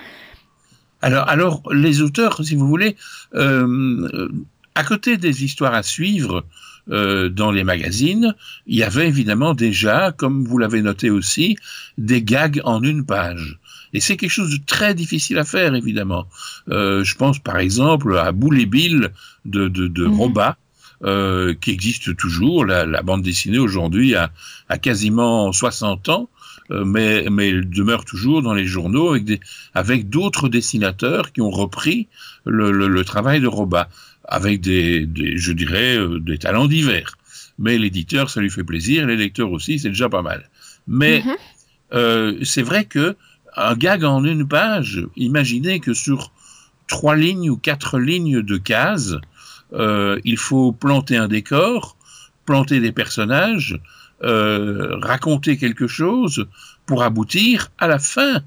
Alors, 1.03 1.29
alors, 1.29 1.63
les 1.73 2.03
auteurs, 2.03 2.45
si 2.45 2.55
vous 2.55 2.69
voulez, 2.69 2.97
à 3.33 4.85
côté 4.85 5.17
des 5.17 5.45
histoires 5.45 5.75
à 5.75 5.83
suivre, 5.83 6.45
dans 6.87 7.53
les 7.53 7.63
magazines, 7.63 8.35
il 8.67 8.77
y 8.77 8.83
avait 8.83 9.07
évidemment 9.07 9.55
déjà, 9.55 10.13
comme 10.13 10.45
vous 10.45 10.59
l'avez 10.59 10.83
noté 10.83 11.09
aussi, 11.11 11.57
des 11.99 12.23
gags 12.23 12.61
en 12.65 12.83
une 12.83 13.05
page. 13.07 13.61
Et 13.93 14.01
c'est 14.01 14.17
quelque 14.17 14.31
chose 14.31 14.51
de 14.51 14.65
très 14.65 14.95
difficile 14.95 15.39
à 15.39 15.45
faire, 15.45 15.75
évidemment. 15.75 16.27
Euh, 16.69 17.03
je 17.05 17.17
pense 17.17 17.39
par 17.39 17.59
exemple 17.59 18.17
à 18.17 18.33
Boule 18.33 18.65
Bill 18.67 19.11
de, 19.45 19.69
de, 19.69 19.89
de 19.89 20.07
mhm. 20.07 20.15
Roba, 20.15 20.57
euh, 21.03 21.55
qui 21.61 21.71
existe 21.71 22.17
toujours. 22.17 22.65
La, 22.65 22.87
la 22.87 23.03
bande 23.03 23.23
dessinée 23.23 23.59
aujourd'hui 23.59 24.15
a, 24.15 24.31
a, 24.69 24.79
quasiment 24.79 25.51
60 25.53 26.09
ans, 26.09 26.23
euh, 26.23 26.27
mais, 26.71 27.27
mais 27.31 27.49
elle 27.51 27.69
demeure 27.69 28.05
toujours 28.05 28.43
dans 28.43 28.55
les 28.55 28.67
journaux 28.67 29.11
avec, 29.11 29.25
des, 29.25 29.41
avec 29.75 30.09
d'autres 30.09 30.49
dessinateurs 30.49 31.33
qui 31.33 31.41
ont 31.41 31.51
repris 31.51 32.09
le, 32.45 32.71
le, 32.71 32.89
le 32.89 33.05
travail 33.05 33.41
de 33.41 33.47
Roba, 33.47 33.89
avec 34.25 34.61
des, 34.61 35.07
des 35.07 35.37
je 35.37 35.53
dirais, 35.53 35.97
euh, 35.97 36.21
des 36.21 36.39
talents 36.39 36.67
divers. 36.67 37.17
Mais 37.59 37.77
l'éditeur, 37.77 38.31
ça 38.31 38.41
lui 38.41 38.51
fait 38.51 38.65
plaisir, 38.65 39.07
les 39.07 39.17
lecteurs 39.17 39.51
aussi, 39.51 39.79
c'est 39.79 39.89
déjà 39.89 40.09
pas 40.09 40.23
mal. 40.23 40.49
Mais 40.87 41.23
mhm. 41.25 41.37
euh, 41.93 42.39
c'est 42.43 42.63
vrai 42.63 42.85
que 42.85 43.17
un 43.57 43.75
gag 43.75 44.05
en 44.05 44.25
une 44.25 44.47
page, 44.47 45.05
imaginez 45.17 45.81
que 45.81 45.93
sur 45.93 46.33
trois 46.87 47.17
lignes 47.17 47.51
ou 47.51 47.57
quatre 47.57 47.99
lignes 47.99 48.43
de 48.43 48.57
cases, 48.57 49.17
euh, 49.73 50.19
il 50.25 50.37
faut 50.37 50.73
planter 50.73 51.17
un 51.17 51.29
décor, 51.29 51.97
planter 52.47 52.81
des 52.81 52.93
personnages, 52.93 53.79
euh, 54.23 54.97
raconter 55.01 55.57
quelque 55.57 55.87
chose 55.87 56.47
pour 56.87 57.03
aboutir 57.03 57.71
à 57.79 57.87
la 57.87 57.99
fin 57.99 58.43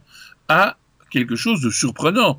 à 0.47 0.77
quelque 1.09 1.35
chose 1.35 1.61
de 1.61 1.69
surprenant. 1.69 2.37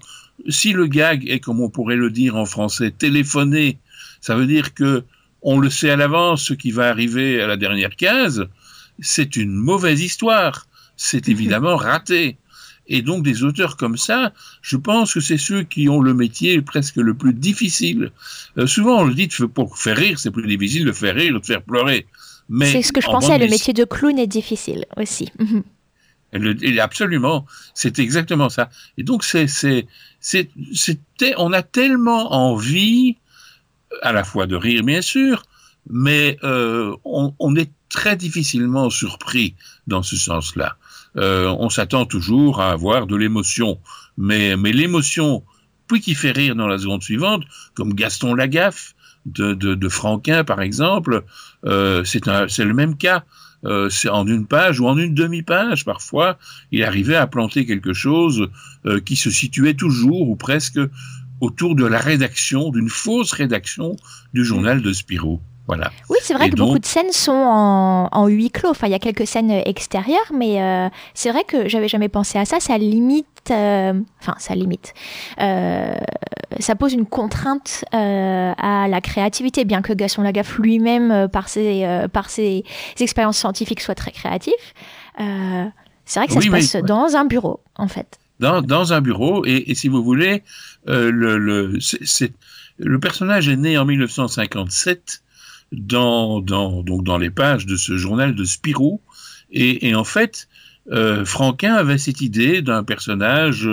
Si 0.49 0.73
le 0.73 0.87
gag 0.87 1.29
est, 1.29 1.41
comme 1.41 1.61
on 1.61 1.71
pourrait 1.71 1.97
le 1.97 2.11
dire 2.11 2.37
en 2.37 2.45
français, 2.45 2.91
téléphoné, 2.91 3.79
ça 4.21 4.35
veut 4.37 4.47
dire 4.47 4.75
que 4.75 5.05
on 5.43 5.59
le 5.59 5.69
sait 5.69 5.91
à 5.91 5.97
l'avance 5.97 6.45
ce 6.45 6.55
qui 6.55 6.71
va 6.71 6.89
arriver 6.89 7.41
à 7.41 7.47
la 7.47 7.57
dernière 7.57 7.97
case, 7.97 8.49
c'est 9.01 9.37
une 9.37 9.55
mauvaise 9.55 10.01
histoire. 10.01 10.67
C'est 10.97 11.29
évidemment 11.35 11.77
raté. 11.77 12.37
Et 12.87 13.03
donc 13.03 13.25
des 13.25 13.43
auteurs 13.45 13.77
comme 13.77 13.97
ça, 13.97 14.33
je 14.61 14.77
pense 14.77 15.15
que 15.15 15.21
c'est 15.21 15.39
ceux 15.39 15.63
qui 15.63 15.89
ont 15.89 16.01
le 16.01 16.13
métier 16.13 16.61
presque 16.61 16.97
le 16.97 17.15
plus 17.15 17.33
difficile. 17.33 18.13
Euh, 18.59 18.67
souvent 18.67 19.01
on 19.01 19.05
le 19.05 19.15
dit, 19.15 19.29
pour 19.55 19.79
faire 19.79 19.97
rire, 19.97 20.19
c'est 20.19 20.31
plus 20.31 20.47
difficile 20.47 20.85
de 20.85 20.93
faire 20.93 21.15
rire 21.15 21.35
ou 21.35 21.39
de 21.39 21.47
faire 21.47 21.63
pleurer. 21.63 22.07
C'est 22.63 22.83
ce 22.83 22.93
que 22.93 23.01
je 23.01 23.07
pensais, 23.07 23.39
le 23.39 23.49
métier 23.49 23.73
de 23.73 23.85
clown 23.85 24.19
est 24.19 24.27
difficile 24.27 24.87
aussi. 24.97 25.31
Mhm. 25.39 25.65
absolument, 26.81 27.47
c'est 27.75 27.99
exactement 27.99 28.49
ça. 28.49 28.71
Et 28.99 29.03
donc 29.03 29.25
c'est, 29.25 29.47
c'est, 29.47 29.87
c'était, 30.21 31.35
on 31.39 31.53
a 31.53 31.63
tellement 31.63 32.33
envie, 32.33 33.17
à 34.03 34.13
la 34.13 34.25
fois 34.25 34.47
de 34.47 34.57
rire 34.57 34.83
bien 34.83 35.03
sûr, 35.03 35.45
mais 35.89 36.39
euh, 36.43 36.95
on, 37.05 37.35
on, 37.39 37.57
est 37.57 37.71
très 37.89 38.17
difficilement 38.17 38.91
surpris 38.91 39.55
dans 39.87 40.03
ce 40.03 40.17
sens-là. 40.17 40.77
Euh, 41.17 41.55
on 41.59 41.69
s'attend 41.69 42.07
toujours 42.07 42.61
à 42.61 42.71
avoir 42.71 43.07
de 43.07 43.17
l'émotion, 43.17 43.79
mais, 44.17 44.57
mais 44.57 44.73
l'émotion, 44.73 45.45
puis 45.87 46.01
qui 46.01 46.15
fait 46.15 46.33
rire 46.33 46.57
dans 46.57 46.67
la 46.67 46.79
seconde 46.79 47.03
suivante, 47.03 47.45
comme 47.75 47.95
Gaston 47.95 48.35
Lagaffe 48.35 48.95
de, 49.27 49.55
de, 49.55 49.75
de 49.75 49.89
Franquin 49.89 50.45
par 50.45 50.61
exemple, 50.61 51.25
c'est 51.65 52.65
le 52.65 52.75
même 52.75 52.97
cas. 52.97 53.25
Euh, 53.67 53.89
en 54.11 54.27
une 54.27 54.47
page 54.47 54.81
ou 54.81 54.87
en 54.87 54.99
une 54.99 55.15
demi-page 55.15 55.87
parfois, 55.87 56.39
il 56.71 56.85
arrivait 56.85 57.17
à 57.17 57.27
planter 57.27 57.65
quelque 57.65 57.95
chose 57.95 58.51
euh, 58.85 59.01
qui 59.01 59.17
se 59.17 59.31
situait 59.31 59.73
toujours 59.73 60.29
ou 60.29 60.37
presque 60.37 60.79
autour 61.41 61.75
de 61.75 61.87
la 61.87 61.99
rédaction, 61.99 62.71
d'une 62.71 62.91
fausse 62.91 63.33
rédaction 63.33 63.97
du 64.35 64.45
journal 64.45 64.83
de 64.83 64.93
Spirou. 64.93 65.41
Oui, 66.11 66.19
c'est 66.21 66.35
vrai 66.35 66.51
que 66.51 66.57
beaucoup 66.57 66.79
de 66.79 66.85
scènes 66.85 67.13
sont 67.13 67.33
en, 67.33 68.27
huis 68.27 68.51
clos. 68.51 68.71
Enfin, 68.71 68.87
il 68.87 68.91
y 68.91 68.95
a 68.95 68.99
quelques 68.99 69.27
scènes 69.27 69.51
extérieures, 69.51 70.31
mais 70.33 70.63
euh, 70.63 70.89
c'est 71.15 71.31
vrai 71.31 71.45
que 71.45 71.69
j'avais 71.69 71.89
jamais 71.89 72.09
pensé 72.09 72.39
à 72.39 72.45
ça. 72.45 72.61
Ça 72.61 72.77
limite, 72.77 73.27
euh, 73.51 73.95
enfin, 74.21 74.35
ça 74.39 74.55
limite. 74.55 74.93
Euh, 75.41 75.95
ça 76.61 76.77
pose 76.77 76.93
une 76.93 77.07
contrainte 77.07 77.85
à 77.93 78.87
la 78.89 79.01
créativité, 79.01 79.65
bien 79.65 79.83
que 79.83 79.93
Gaston 79.93 80.23
Lagaffe 80.23 80.59
lui-même, 80.59 81.29
par 81.29 81.49
ses, 81.49 81.87
par 82.13 82.31
ses 82.31 82.65
expériences 83.01 83.39
scientifiques, 83.39 83.81
soit 83.81 83.95
très 83.95 84.13
créatif. 84.13 84.55
c'est 85.19 86.21
vrai 86.21 86.27
que 86.27 86.35
ça 86.35 86.41
se 86.41 86.51
passe 86.51 86.77
dans 86.77 87.17
un 87.17 87.25
bureau, 87.25 87.61
en 87.77 87.89
fait. 87.89 88.19
Dans, 88.41 88.63
dans 88.63 88.93
un 88.93 89.01
bureau, 89.01 89.45
et, 89.47 89.71
et, 89.71 89.75
si 89.75 89.89
vous 89.89 90.03
voulez, 90.03 90.43
le, 90.87 91.11
le, 91.11 91.79
le 92.79 93.01
personnage 93.01 93.49
est 93.49 93.57
né 93.57 93.79
en 93.79 93.85
1957 93.85 95.23
dans, 95.73 96.41
donc 96.41 97.05
dans 97.05 97.19
les 97.19 97.31
pages 97.31 97.67
de 97.67 97.77
ce 97.77 97.97
journal 97.97 98.35
de 98.35 98.45
Spirou. 98.45 99.01
Et, 99.51 99.95
en 99.95 100.05
fait, 100.05 100.49
euh, 100.91 101.25
Franquin 101.25 101.75
avait 101.75 101.99
cette 101.99 102.21
idée 102.21 102.61
d'un 102.61 102.83
personnage 102.83 103.69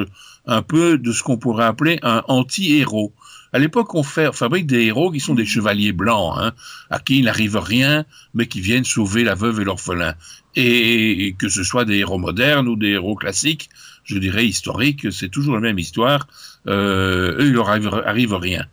un 0.45 0.61
peu 0.61 0.97
de 0.97 1.11
ce 1.11 1.23
qu'on 1.23 1.37
pourrait 1.37 1.65
appeler 1.65 1.99
un 2.03 2.23
anti-héros. 2.27 3.13
À 3.53 3.59
l'époque, 3.59 3.93
on, 3.95 4.03
fabrique 4.03 4.65
des 4.65 4.85
héros 4.85 5.11
qui 5.11 5.19
sont 5.19 5.35
des 5.35 5.45
chevaliers 5.45 5.91
blancs, 5.91 6.35
hein, 6.37 6.53
à 6.89 6.99
qui 6.99 7.19
il 7.19 7.25
n'arrive 7.25 7.57
rien, 7.57 8.05
mais 8.33 8.47
qui 8.47 8.61
viennent 8.61 8.85
sauver 8.85 9.23
la 9.23 9.35
veuve 9.35 9.59
et 9.59 9.63
l'orphelin. 9.65 10.15
Et, 10.55 11.35
que 11.37 11.49
ce 11.49 11.63
soit 11.63 11.83
des 11.83 11.97
héros 11.97 12.17
modernes 12.17 12.67
ou 12.67 12.75
des 12.77 12.89
héros 12.89 13.15
classiques, 13.15 13.69
je 14.03 14.17
dirais 14.17 14.45
historiques, 14.45 15.11
c'est 15.11 15.29
toujours 15.29 15.55
la 15.55 15.61
même 15.61 15.79
histoire. 15.79 16.27
Euh, 16.67 17.37
eux, 17.39 17.47
il 17.47 17.53
leur 17.53 17.69
arrive, 17.69 18.33
rien. 18.33 18.65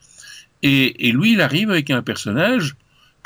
Et, 0.63 1.13
lui, 1.13 1.33
il 1.33 1.41
arrive 1.41 1.71
avec 1.71 1.91
un 1.91 2.03
personnage 2.03 2.77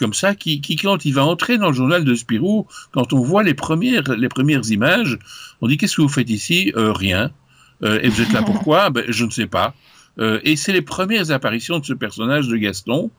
comme 0.03 0.15
ça 0.15 0.35
qui, 0.35 0.61
qui, 0.61 0.75
quand 0.75 1.05
il 1.05 1.15
va 1.15 1.25
entrer 1.25 1.59
dans 1.59 1.69
le 1.69 1.75
journal 1.75 2.05
de 2.05 2.15
Spirou, 2.17 2.67
quand 2.91 3.13
on 3.13 3.21
voit 3.21 3.45
les 3.45 3.55
premières, 3.55 4.03
les 4.17 4.29
premières 4.29 4.69
images, 4.69 5.17
on 5.61 5.69
dit 5.69 5.77
qu'est-ce 5.77 5.95
que 5.95 6.03
vous 6.03 6.09
faites 6.09 6.29
ici? 6.29 6.73
Euh, 6.77 6.93
Rien. 6.93 7.31
Euh, 7.85 8.01
et 8.03 8.09
vous 8.09 8.21
êtes 8.21 8.33
là 8.33 8.43
pourquoi? 8.47 8.91
Ben, 8.91 9.05
Je 9.07 9.25
ne 9.25 9.31
sais 9.31 9.47
pas. 9.47 9.75
Euh, 10.19 10.41
et 10.43 10.57
c'est 10.57 10.73
les 10.73 10.83
premières 10.83 11.31
apparitions 11.31 11.79
de 11.79 11.85
ce 11.85 11.93
personnage 11.93 12.49
de 12.49 12.57
Gaston, 12.57 13.13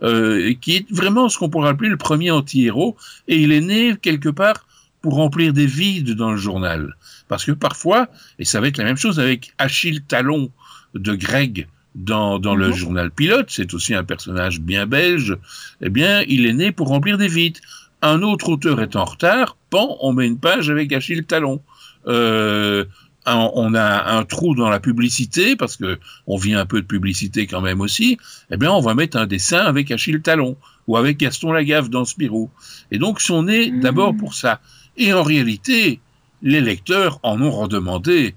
qui 0.00 0.76
est 0.76 0.90
vraiment 0.90 1.28
ce 1.28 1.36
qu'on 1.36 1.50
pourrait 1.50 1.68
appeler 1.68 1.90
le 1.90 1.98
premier 1.98 2.30
anti-héros, 2.30 2.96
et 3.28 3.36
il 3.36 3.52
est 3.52 3.60
né 3.60 3.94
quelque 4.00 4.30
part 4.30 4.66
pour 5.02 5.16
remplir 5.16 5.52
des 5.52 5.66
vides 5.66 6.12
dans 6.14 6.30
le 6.30 6.38
journal. 6.38 6.96
Parce 7.28 7.44
que 7.44 7.52
parfois, 7.52 8.08
et 8.38 8.46
ça 8.46 8.62
va 8.62 8.68
être 8.68 8.78
la 8.78 8.84
même 8.84 8.96
chose 8.96 9.20
avec 9.20 9.52
Achille 9.58 10.02
Talon 10.04 10.50
de 10.94 11.14
Greg, 11.14 11.68
dans, 11.94 12.38
dans 12.38 12.54
le 12.54 12.68
mhm. 12.68 12.74
journal 12.74 13.10
Pilote, 13.10 13.46
c'est 13.48 13.74
aussi 13.74 13.94
un 13.94 14.04
personnage 14.04 14.60
bien 14.60 14.86
belge, 14.86 15.36
eh 15.80 15.90
bien, 15.90 16.22
il 16.28 16.46
est 16.46 16.52
né 16.52 16.72
pour 16.72 16.88
remplir 16.88 17.18
des 17.18 17.28
vides. 17.28 17.58
Un 18.02 18.22
autre 18.22 18.50
auteur 18.50 18.80
est 18.80 18.96
en 18.96 19.04
retard, 19.04 19.56
pan, 19.70 19.96
on 20.00 20.12
met 20.12 20.26
une 20.26 20.38
page 20.38 20.70
avec 20.70 20.92
Achille 20.92 21.24
Talon. 21.24 21.60
Euh, 22.06 22.84
on 23.26 23.74
a 23.74 24.16
un 24.16 24.24
trou 24.24 24.54
dans 24.54 24.70
la 24.70 24.80
publicité, 24.80 25.54
parce 25.54 25.76
que 25.76 25.98
on 26.26 26.36
vient 26.36 26.60
un 26.60 26.66
peu 26.66 26.80
de 26.80 26.86
publicité 26.86 27.46
quand 27.46 27.60
même 27.60 27.80
aussi, 27.80 28.18
eh 28.50 28.56
bien, 28.56 28.72
on 28.72 28.80
va 28.80 28.94
mettre 28.94 29.18
un 29.18 29.26
dessin 29.26 29.60
avec 29.60 29.90
Achille 29.90 30.22
Talon, 30.22 30.56
ou 30.86 30.96
avec 30.96 31.18
Gaston 31.18 31.52
Lagaffe 31.52 31.90
dans 31.90 32.04
Spirou. 32.04 32.50
Et 32.90 32.98
donc, 32.98 33.20
sont 33.20 33.42
nés 33.42 33.70
mhm. 33.70 33.80
d'abord 33.80 34.16
pour 34.16 34.34
ça. 34.34 34.60
Et 34.96 35.12
en 35.12 35.22
réalité, 35.22 36.00
les 36.42 36.60
lecteurs 36.60 37.20
en 37.22 37.40
ont 37.42 37.50
redemandé. 37.50 38.34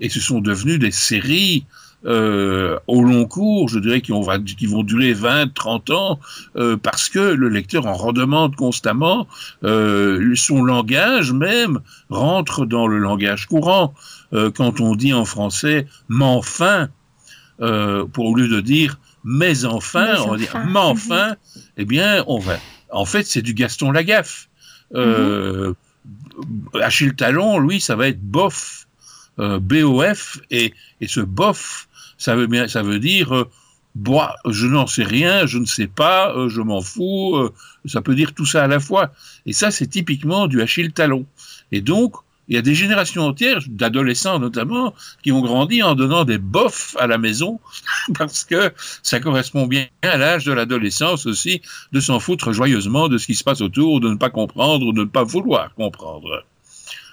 Et 0.00 0.10
ce 0.10 0.20
sont 0.20 0.40
devenus 0.40 0.78
des 0.78 0.90
séries 0.90 1.64
euh, 2.06 2.78
au 2.86 3.02
long 3.02 3.26
cours, 3.26 3.68
je 3.68 3.78
dirais, 3.78 4.00
qui, 4.00 4.12
qui 4.56 4.66
vont 4.66 4.82
durer 4.82 5.12
20, 5.12 5.52
30 5.52 5.90
ans, 5.90 6.20
euh, 6.56 6.76
parce 6.76 7.08
que 7.08 7.18
le 7.18 7.48
lecteur 7.48 7.86
en 7.86 7.94
redemande 7.94 8.54
constamment. 8.54 9.26
Euh, 9.64 10.34
son 10.36 10.62
langage 10.62 11.32
même 11.32 11.80
rentre 12.08 12.66
dans 12.66 12.86
le 12.86 12.98
langage 12.98 13.46
courant. 13.46 13.94
Euh, 14.32 14.50
quand 14.50 14.80
on 14.80 14.94
dit 14.94 15.12
en 15.12 15.24
français 15.24 15.86
«m'enfin 16.08 16.88
pour 17.58 18.26
au 18.26 18.34
lieu 18.34 18.48
de 18.48 18.60
dire 18.60 18.98
«mais 19.24 19.64
enfin», 19.64 20.16
on 20.24 20.32
va 20.32 20.36
dire 20.36 20.56
«m'enfin 20.66 21.36
eh 21.76 21.84
bien, 21.84 22.22
on 22.26 22.38
va... 22.38 22.58
En 22.90 23.04
fait, 23.04 23.24
c'est 23.24 23.42
du 23.42 23.54
Gaston 23.54 23.90
Lagaffe. 23.90 24.48
Mm 24.94 25.72
Achille 26.80 27.16
Talon, 27.16 27.58
lui, 27.58 27.80
ça 27.80 27.96
va 27.96 28.06
être 28.06 28.20
bof. 28.20 28.86
BOF 29.38 30.38
et, 30.50 30.72
et 31.00 31.08
ce 31.08 31.20
bof 31.20 31.85
ça 32.18 32.34
veut 32.36 32.68
ça 32.68 32.82
veut 32.82 32.98
dire 32.98 33.32
euh, 33.32 33.44
je 34.46 34.66
n'en 34.66 34.86
sais 34.86 35.04
rien, 35.04 35.46
je 35.46 35.58
ne 35.58 35.64
sais 35.64 35.86
pas, 35.86 36.34
euh, 36.34 36.48
je 36.48 36.60
m'en 36.60 36.80
fous. 36.80 37.36
Euh, 37.36 37.52
ça 37.86 38.02
peut 38.02 38.14
dire 38.14 38.34
tout 38.34 38.46
ça 38.46 38.64
à 38.64 38.66
la 38.66 38.80
fois. 38.80 39.12
Et 39.46 39.52
ça, 39.52 39.70
c'est 39.70 39.86
typiquement 39.86 40.46
du 40.46 40.60
Achille 40.60 40.92
Talon. 40.92 41.26
Et 41.72 41.80
donc, 41.80 42.14
il 42.48 42.54
y 42.54 42.58
a 42.58 42.62
des 42.62 42.74
générations 42.76 43.26
entières, 43.26 43.60
d'adolescents 43.66 44.38
notamment, 44.38 44.94
qui 45.22 45.32
ont 45.32 45.40
grandi 45.40 45.82
en 45.82 45.94
donnant 45.94 46.24
des 46.24 46.38
bofs 46.38 46.94
à 46.98 47.06
la 47.08 47.18
maison, 47.18 47.58
parce 48.18 48.44
que 48.44 48.72
ça 49.02 49.18
correspond 49.18 49.66
bien 49.66 49.86
à 50.02 50.16
l'âge 50.16 50.44
de 50.44 50.52
l'adolescence 50.52 51.26
aussi, 51.26 51.60
de 51.92 52.00
s'en 52.00 52.20
foutre 52.20 52.52
joyeusement 52.52 53.08
de 53.08 53.18
ce 53.18 53.26
qui 53.26 53.34
se 53.34 53.42
passe 53.42 53.62
autour, 53.62 54.00
de 54.00 54.10
ne 54.10 54.16
pas 54.16 54.30
comprendre, 54.30 54.92
de 54.92 55.00
ne 55.00 55.04
pas 55.04 55.24
vouloir 55.24 55.74
comprendre. 55.74 56.44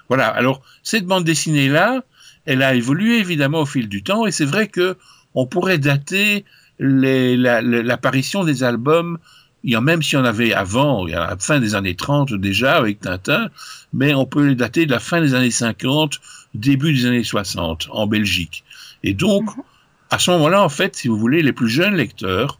Voilà. 0.07 0.27
Alors, 0.27 0.61
cette 0.83 1.05
bande 1.05 1.23
dessinée-là, 1.23 2.03
elle 2.45 2.61
a 2.61 2.75
évolué 2.75 3.19
évidemment 3.19 3.61
au 3.61 3.65
fil 3.65 3.87
du 3.87 4.03
temps 4.03 4.25
et 4.25 4.31
c'est 4.31 4.45
vrai 4.45 4.67
que 4.67 4.97
on 5.35 5.45
pourrait 5.45 5.77
dater 5.77 6.45
l'apparition 6.79 8.43
des 8.43 8.63
albums 8.63 9.17
même 9.63 10.01
s'il 10.01 10.19
y 10.19 10.21
en 10.21 10.25
avait 10.25 10.53
avant, 10.53 11.05
à 11.07 11.09
la 11.09 11.37
fin 11.39 11.59
des 11.59 11.75
années 11.75 11.95
30 11.95 12.33
déjà 12.33 12.75
avec 12.75 12.99
Tintin, 12.99 13.49
mais 13.93 14.13
on 14.13 14.25
peut 14.25 14.47
les 14.47 14.55
dater 14.55 14.85
de 14.85 14.91
la 14.91 14.99
fin 14.99 15.21
des 15.21 15.33
années 15.33 15.51
50, 15.51 16.19
début 16.53 16.93
des 16.93 17.05
années 17.05 17.23
60 17.23 17.87
en 17.91 18.07
Belgique. 18.07 18.63
Et 19.03 19.13
donc, 19.13 19.55
mhm. 19.55 19.63
à 20.09 20.19
ce 20.19 20.31
moment-là, 20.31 20.61
en 20.61 20.69
fait, 20.69 20.95
si 20.95 21.07
vous 21.07 21.17
voulez, 21.17 21.41
les 21.41 21.53
plus 21.53 21.69
jeunes 21.69 21.95
lecteurs 21.95 22.59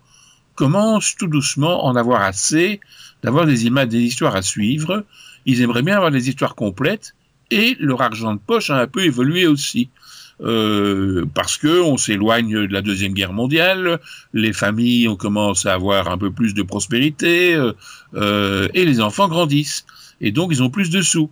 commencent 0.56 1.16
tout 1.16 1.28
doucement 1.28 1.82
à 1.82 1.90
en 1.90 1.96
avoir 1.96 2.22
assez 2.22 2.80
d'avoir 3.22 3.46
des 3.46 3.66
images, 3.66 3.90
des 3.90 4.02
histoires 4.02 4.36
à 4.36 4.42
suivre. 4.42 5.04
Ils 5.46 5.62
aimeraient 5.62 5.82
bien 5.82 5.96
avoir 5.96 6.12
des 6.12 6.30
histoires 6.30 6.56
complètes 6.56 7.16
et 7.52 7.76
leur 7.80 8.02
argent 8.02 8.34
de 8.34 8.40
poche 8.40 8.70
a 8.70 8.80
un 8.80 8.88
peu 8.88 9.04
évolué 9.04 9.48
aussi. 9.48 9.90
Euh, 10.42 11.26
parce 11.36 11.58
que 11.58 11.82
on 11.82 11.96
s'éloigne 11.96 12.68
de 12.68 12.74
la 12.74 12.82
deuxième 12.82 13.14
guerre 13.14 13.34
mondiale, 13.34 14.00
les 14.34 14.52
familles 14.52 15.08
on 15.08 15.16
commence 15.16 15.68
à 15.68 15.76
avoir 15.76 16.10
un 16.10 16.18
peu 16.18 16.32
plus 16.32 16.56
de 16.56 16.64
prospérité 16.64 17.54
euh, 17.54 17.72
euh, 18.16 18.68
et 18.74 18.84
les 18.84 19.00
enfants 19.00 19.28
grandissent. 19.28 19.86
Et 20.22 20.32
donc 20.32 20.52
ils 20.52 20.64
ont 20.64 20.70
plus 20.70 20.90
de 20.90 21.02
sous. 21.02 21.30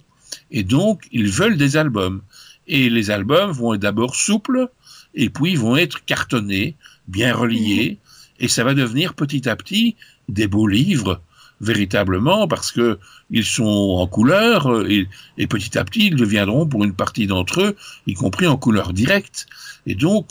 Et 0.51 0.63
donc 0.63 1.07
ils 1.11 1.29
veulent 1.29 1.57
des 1.57 1.77
albums. 1.77 2.21
Et 2.67 2.89
les 2.89 3.09
albums 3.09 3.51
vont 3.51 3.73
être 3.73 3.81
d'abord 3.81 4.15
souples 4.15 4.69
et 5.15 5.29
puis 5.29 5.55
vont 5.55 5.75
être 5.75 6.05
cartonnés, 6.05 6.75
bien 7.07 7.33
reliés 7.33 7.97
et 8.41 8.47
ça 8.47 8.63
va 8.63 8.73
devenir 8.73 9.13
petit 9.13 9.47
à 9.47 9.55
petit 9.55 9.95
des 10.27 10.47
beaux 10.47 10.67
livres 10.67 11.21
véritablement 11.61 12.47
parce 12.47 12.71
que 12.71 12.99
ils 13.29 13.45
sont 13.45 13.97
en 13.99 14.07
couleur 14.07 14.69
euh, 14.69 15.05
et, 15.37 15.47
petit 15.47 15.77
à 15.77 15.85
petit 15.85 16.07
ils 16.07 16.15
deviendront 16.15 16.67
pour 16.67 16.83
une 16.83 16.93
partie 16.93 17.27
d'entre 17.27 17.61
eux, 17.61 17.75
y 18.07 18.13
compris 18.13 18.47
en 18.47 18.57
couleur 18.57 18.91
directe. 18.91 19.45
Et 19.85 19.95
donc 19.95 20.27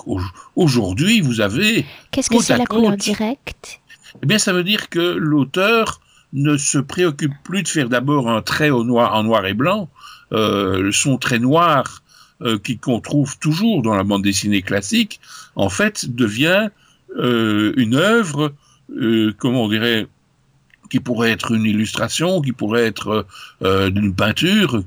aujourd'hui 0.57 1.21
vous 1.21 1.40
avez 1.40 1.87
qu'est-ce 2.11 2.29
que 2.29 2.43
c'est 2.43 2.59
la 2.59 2.66
couleur 2.66 2.97
directe? 2.97 3.81
Eh 4.23 4.27
bien 4.27 4.38
ça 4.38 4.53
veut 4.53 4.64
dire 4.64 4.88
que 4.88 5.01
l'auteur 5.01 6.01
ne 6.33 6.57
se 6.57 6.79
préoccupe 6.79 7.33
plus 7.45 7.62
de 7.62 7.69
faire 7.69 7.88
d'abord 7.88 8.29
un 8.29 8.43
trait 8.43 8.71
au 8.71 8.85
noir 8.85 9.14
en 9.14 9.23
noir 9.23 9.47
et 9.47 9.55
blanc, 9.55 9.88
euh, 10.33 10.93
son 10.93 11.19
trait 11.19 11.38
noir 11.38 12.03
euh, 12.43 12.59
qu'on 12.81 13.01
trouve 13.01 13.38
toujours 13.38 13.83
dans 13.83 13.95
la 13.95 14.05
bande 14.05 14.23
dessinée 14.23 14.62
classique, 14.62 15.21
en 15.57 15.69
fait 15.69 16.14
devient 16.14 16.69
euh, 17.16 17.73
une 17.77 17.95
œuvre, 17.95 18.53
comment 19.38 19.64
on 19.64 19.69
dirait, 19.69 20.07
qui 20.90 21.00
pourrait 21.00 21.31
être 21.31 21.53
une 21.53 21.64
illustration, 21.64 22.42
qui 22.42 22.53
pourrait 22.53 22.85
être 22.85 23.26
euh, 23.62 23.90
d'une 23.90 24.14
peinture, 24.14 24.83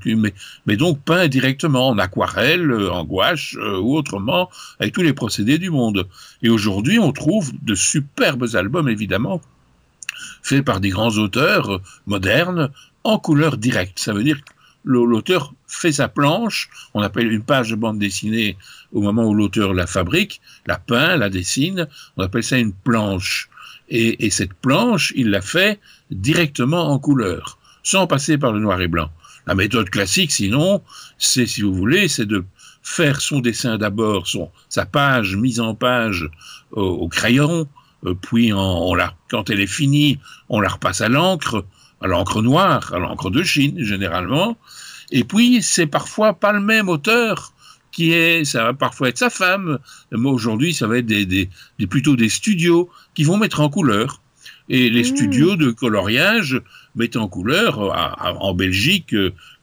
mais, 0.66 0.78
donc 0.78 1.00
peint 1.02 1.28
directement 1.28 1.90
en 1.90 1.98
aquarelle, 1.98 2.70
euh, 2.72 2.92
en 2.92 3.06
gouache 3.06 3.56
euh, 3.58 3.80
ou 3.80 3.96
autrement, 3.96 4.50
avec 4.80 4.94
tous 4.94 5.02
les 5.02 5.14
procédés 5.14 5.58
du 5.58 5.70
monde. 5.70 6.08
Et 6.42 6.50
aujourd'hui, 6.50 7.00
on 7.00 7.12
trouve 7.14 7.52
de 7.62 7.74
superbes 7.74 8.48
albums, 8.54 8.90
évidemment, 8.90 9.42
faits 10.44 10.64
par 10.64 10.82
des 10.82 10.90
grands 10.90 11.18
auteurs 11.18 11.82
modernes, 12.06 12.70
en 13.06 13.18
couleur 13.18 13.58
directe. 13.58 14.00
Ça 14.00 14.14
veut 14.14 14.24
dire 14.24 14.38
que 14.38 14.54
l'auteur 14.86 15.54
fait 15.68 15.94
sa 15.94 16.08
planche, 16.08 16.70
on 16.94 17.02
appelle 17.02 17.32
une 17.32 17.44
page 17.44 17.70
de 17.70 17.76
bande 17.76 18.00
dessinée 18.00 18.58
au 18.92 19.02
moment 19.02 19.26
où 19.26 19.34
l'auteur 19.34 19.74
la 19.74 19.88
fabrique, 19.88 20.42
la 20.66 20.78
peint, 20.78 21.16
la 21.16 21.30
dessine, 21.30 21.88
on 22.18 22.24
appelle 22.24 22.44
ça 22.44 22.58
une 22.58 22.74
planche. 22.74 23.50
Et, 23.96 24.32
cette 24.32 24.56
planche, 24.56 25.14
il 25.16 25.30
l'a 25.30 25.42
fait 25.42 25.80
directement 26.10 26.90
en 26.92 26.98
couleur, 26.98 27.60
sans 27.84 28.08
passer 28.08 28.40
par 28.40 28.52
le 28.52 28.60
noir 28.60 28.82
et 28.82 28.88
blanc. 28.88 29.12
La 29.46 29.54
méthode 29.54 29.92
classique, 29.92 30.32
sinon, 30.32 30.82
c'est, 31.20 31.46
si 31.46 31.62
vous 31.62 31.76
voulez, 31.76 32.08
c'est 32.08 32.26
de 32.26 32.44
faire 32.82 33.22
son 33.22 33.40
dessin 33.40 33.78
d'abord, 33.78 34.26
son, 34.26 34.50
sa 34.68 34.88
page 34.88 35.36
mise 35.36 35.60
en 35.60 35.76
page 35.76 36.28
au, 36.72 37.08
crayon, 37.08 37.68
euh, 38.06 38.16
puis 38.20 38.52
quand 39.30 39.50
elle 39.52 39.60
est 39.60 39.68
finie, 39.68 40.18
on 40.50 40.60
la 40.60 40.70
repasse 40.70 41.02
à 41.02 41.08
l'encre, 41.08 41.64
à 42.02 42.08
l'encre 42.08 42.42
noire, 42.42 42.92
à 42.96 42.98
l'encre 42.98 43.30
de 43.30 43.44
Chine 43.44 43.84
généralement. 43.84 44.58
Et 45.12 45.24
puis 45.24 45.62
c'est 45.62 45.86
parfois 45.86 46.34
pas 46.34 46.52
le 46.52 46.62
même 46.62 46.90
auteur 46.90 47.53
qui 47.94 48.12
est, 48.12 48.44
ça 48.44 48.64
va 48.64 48.74
parfois 48.74 49.10
être 49.10 49.18
sa 49.18 49.30
femme. 49.30 49.80
Moi 50.12 50.34
aujourd'hui, 50.34 50.74
ça 50.74 50.88
va 50.88 50.98
être 50.98 51.06
des, 51.06 51.26
des, 51.26 51.48
plutôt 51.88 52.18
des 52.18 52.28
studios 52.28 52.90
qui 53.14 53.24
vont 53.24 53.38
mettre 53.38 53.62
en 53.62 53.70
couleur. 53.70 54.20
Et 54.70 54.90
les 54.90 55.02
mmh. 55.02 55.16
studios 55.16 55.56
de 55.56 55.72
coloriage 55.72 56.62
mettent 56.96 57.18
en 57.18 57.28
couleur. 57.28 57.80
en 57.80 58.54
Belgique, 58.54 59.16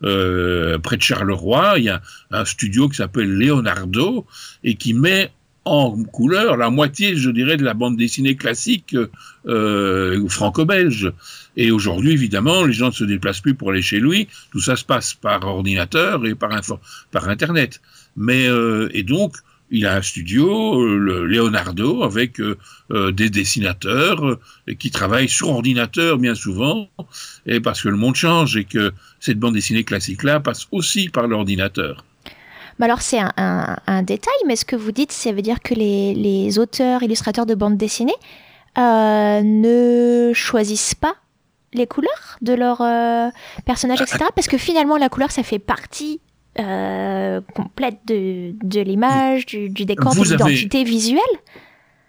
euh, 0.03 0.79
près 0.79 0.97
de 0.97 1.03
Charleroi, 1.03 1.75
il 1.79 1.85
y 1.85 1.89
a 1.89 2.01
un 2.31 2.45
studio 2.45 2.89
qui 2.89 2.97
s'appelle 2.97 3.31
Leonardo 3.31 4.27
et 4.63 4.75
qui 4.75 4.95
met 4.95 5.31
en 5.65 6.03
couleur 6.05 6.57
la 6.57 6.71
moitié, 6.71 7.17
je 7.17 7.31
dirais, 7.31 7.57
de 7.57 7.65
la 7.65 7.75
bande 7.75 7.97
dessinée 7.97 8.37
classique 8.37 8.97
euh, 9.47 10.29
franco-belge. 10.29 11.13
Et 11.61 11.71
aujourd'hui, 11.71 12.13
évidemment, 12.13 12.65
les 12.65 12.73
gens 12.73 12.87
ne 12.87 12.93
se 12.93 13.05
déplacent 13.05 13.43
plus 13.43 13.55
pour 13.55 13.69
aller 13.69 13.83
chez 13.83 14.01
lui. 14.01 14.29
Tout 14.51 14.63
ça 14.63 14.77
se 14.77 14.85
passe 14.85 15.13
par 15.13 15.47
ordinateur 15.47 16.25
et 16.25 16.35
par, 16.35 16.59
par 17.11 17.29
Internet. 17.29 17.83
Mais 18.17 18.49
euh, 18.49 18.89
et 18.95 19.03
donc, 19.03 19.37
il 19.71 19.85
a 19.85 19.97
un 19.97 20.01
studio, 20.01 20.81
euh, 20.81 20.97
le 20.97 21.27
Leonardo, 21.27 22.03
avec 22.03 22.41
euh, 22.41 22.57
des 23.13 23.29
dessinateurs 23.29 24.39
qui 24.79 24.91
travaillent 24.91 25.29
sur 25.29 25.51
ordinateur 25.51 26.17
bien 26.17 26.35
souvent, 26.35 26.89
et 27.45 27.61
parce 27.61 27.83
que 27.83 27.91
le 27.91 27.97
monde 27.99 28.15
change 28.15 28.57
et 28.57 28.65
que 28.65 28.95
cette 29.21 29.39
bande 29.39 29.53
dessinée 29.53 29.85
classique-là 29.85 30.41
passe 30.41 30.67
aussi 30.73 31.11
par 31.11 31.27
l'ordinateur. 31.29 32.07
Mais 32.79 32.87
alors 32.87 33.03
c'est 33.03 33.21
un, 33.37 34.03
détail, 34.03 34.41
mais 34.47 34.57
ce 34.57 34.65
que 34.65 34.77
vous 34.77 34.93
dites, 34.93 35.13
ça 35.13 35.31
veut 35.33 35.43
dire 35.43 35.61
que 35.61 35.75
les 35.75 36.59
auteurs, 36.59 37.03
illustrateurs 37.03 37.45
de 37.45 37.55
bande 37.55 37.77
dessinée 37.77 38.17
ne 38.79 40.33
choisissent 40.33 40.95
pas 40.95 41.17
les 41.73 41.87
couleurs 41.87 42.39
de 42.41 42.53
leurs 42.53 42.83
personnages, 43.65 44.01
etc. 44.01 44.25
Parce 44.35 44.49
que 44.49 44.59
finalement, 44.59 44.97
la 44.97 45.09
couleur, 45.09 45.31
ça 45.31 45.43
fait 45.43 45.59
partie 45.59 46.21
euh, 46.59 47.41
complète 47.55 48.01
de, 48.09 48.53
de 48.63 48.81
l'image, 48.81 49.47
du, 49.47 49.69
décor, 49.69 50.15
de 50.15 50.23
l'identité 50.23 50.83
visuelle? 50.83 51.21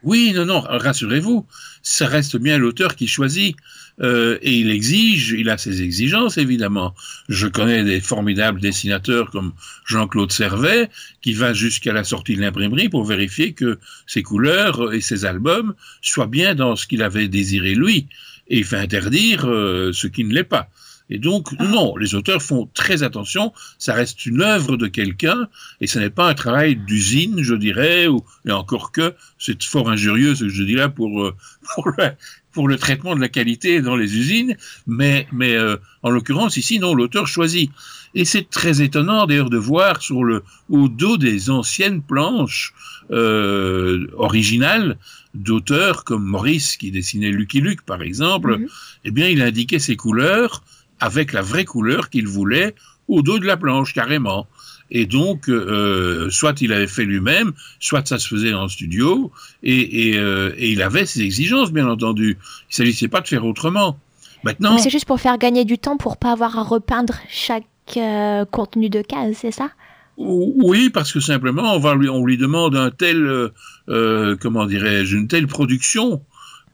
Oui, 0.04 0.34
non, 0.34 0.46
non, 0.46 0.62
rassurez-vous, 0.62 1.46
ça 1.84 2.08
reste 2.08 2.38
bien 2.38 2.58
l'auteur 2.58 2.96
qui 2.96 3.06
choisit. 3.06 3.56
Euh, 4.02 4.40
et 4.42 4.58
il 4.58 4.72
exige, 4.72 5.36
il 5.38 5.48
a 5.50 5.60
ses 5.60 5.84
exigences 5.84 6.40
évidemment. 6.40 6.96
Je 7.30 7.48
connais 7.48 7.84
des 7.84 8.02
formidables 8.02 8.60
dessinateurs 8.60 9.30
comme 9.30 9.54
Jean-Claude 9.86 10.32
Servet 10.32 10.90
qui 11.22 11.34
va 11.34 11.54
jusqu'à 11.54 11.94
la 11.94 12.04
sortie 12.04 12.36
de 12.36 12.42
l'imprimerie 12.42 12.90
pour 12.90 13.04
vérifier 13.04 13.54
que 13.54 13.78
ses 14.08 14.24
couleurs 14.24 14.92
et 14.92 15.02
ses 15.02 15.26
albums 15.26 15.76
soient 16.02 16.26
bien 16.26 16.56
dans 16.56 16.76
ce 16.76 16.88
qu'il 16.88 17.04
avait 17.04 17.28
désiré 17.28 17.76
lui. 17.76 18.08
Et 18.52 18.60
il 18.60 18.66
fait 18.66 18.78
interdire 18.78 19.50
euh, 19.50 19.92
ce 19.94 20.08
qui 20.08 20.26
ne 20.26 20.34
l'est 20.34 20.44
pas. 20.44 20.70
Et 21.12 21.20
donc, 21.20 21.52
non, 21.60 21.98
les 21.98 22.16
auteurs 22.16 22.42
font 22.42 22.70
très 22.74 23.04
attention, 23.04 23.52
ça 23.78 23.94
reste 23.94 24.26
une 24.26 24.42
œuvre 24.42 24.78
de 24.78 24.88
quelqu'un, 24.88 25.50
et 25.82 25.88
ce 25.88 26.00
n'est 26.00 26.10
pas 26.10 26.30
un 26.30 26.34
travail 26.34 26.78
d'usine, 26.78 27.44
je 27.44 27.54
dirais, 27.54 28.08
ou, 28.08 28.24
et 28.48 28.52
encore 28.52 28.94
que, 28.94 29.14
c'est 29.38 29.62
fort 29.62 29.90
injurieux 29.90 30.36
ce 30.36 30.46
que 30.46 30.50
je 30.50 30.64
dis 30.64 30.76
là 30.76 30.88
pour, 30.88 31.22
euh, 31.22 31.36
pour, 31.76 31.90
le, 31.90 32.12
pour 32.54 32.68
le 32.70 32.78
traitement 32.78 33.14
de 33.14 33.20
la 33.20 33.28
qualité 33.28 33.82
dans 33.82 33.98
les 33.98 34.18
usines, 34.18 34.56
mais, 34.88 35.28
mais 35.34 35.54
euh, 35.54 35.76
en 36.02 36.12
l'occurrence, 36.12 36.56
ici, 36.56 36.80
non, 36.80 36.96
l'auteur 36.96 37.28
choisit. 37.28 37.70
Et 38.16 38.24
c'est 38.24 38.50
très 38.50 38.82
étonnant 38.82 39.26
d'ailleurs 39.26 39.50
de 39.50 39.58
voir 39.58 40.02
sur 40.02 40.24
le, 40.24 40.44
au 40.70 40.88
dos 40.88 41.18
des 41.18 41.50
anciennes 41.50 42.02
planches 42.02 42.74
euh, 43.12 44.08
originales 44.16 44.98
d'auteurs 45.34 46.04
comme 46.04 46.24
Maurice 46.24 46.78
qui 46.78 46.92
dessinait 46.92 47.32
Lucky 47.32 47.62
Luke 47.62 47.84
par 47.84 48.02
exemple, 48.02 48.58
mhm. 48.58 48.68
eh 49.06 49.12
bien 49.12 49.28
il 49.28 49.42
indiquait 49.42 49.80
ses 49.80 49.96
couleurs 49.96 50.62
avec 51.02 51.34
la 51.34 51.42
vraie 51.42 51.66
couleur 51.66 52.10
qu'il 52.10 52.28
voulait 52.28 52.76
au 53.08 53.22
dos 53.22 53.40
de 53.40 53.46
la 53.46 53.58
planche, 53.58 53.94
carrément. 53.94 54.48
Et 54.90 55.06
donc, 55.06 55.50
euh, 55.50 56.30
soit 56.30 56.62
il 56.62 56.72
avait 56.72 56.88
fait 56.88 57.06
lui-même, 57.06 57.52
soit 57.80 58.08
ça 58.08 58.20
se 58.20 58.28
faisait 58.28 58.54
en 58.54 58.68
studio, 58.68 59.32
et, 59.64 60.14
euh, 60.16 60.54
il 60.58 60.82
avait 60.82 61.06
ses 61.06 61.22
exigences, 61.22 61.72
bien 61.72 61.88
entendu. 61.88 62.38
Il 62.70 62.76
s'agissait 62.76 63.08
pas 63.08 63.22
de 63.22 63.28
faire 63.28 63.46
autrement. 63.46 63.98
Maintenant, 64.44 64.78
c'est 64.78 64.90
juste 64.90 65.06
pour 65.06 65.20
faire 65.20 65.38
gagner 65.38 65.66
du 65.66 65.78
temps, 65.78 65.98
pour 65.98 66.18
pas 66.18 66.32
avoir 66.32 66.58
à 66.58 66.64
repeindre 66.64 67.16
chaque 67.30 67.66
euh, 67.98 68.46
contenu 68.46 68.90
de 68.90 69.02
case, 69.02 69.38
c'est 69.42 69.52
ça? 69.52 69.70
Oui, 70.18 70.90
parce 70.90 71.12
que 71.12 71.20
simplement, 71.20 71.74
on, 71.76 71.80
va 71.80 71.96
lui, 71.96 72.10
on 72.10 72.26
lui 72.26 72.38
demande 72.38 72.76
un 72.76 72.92
tel, 72.92 73.50
comment 73.88 74.66
dirais-je, 74.66 75.18
une 75.18 75.28
telle 75.28 75.48
production 75.48 76.22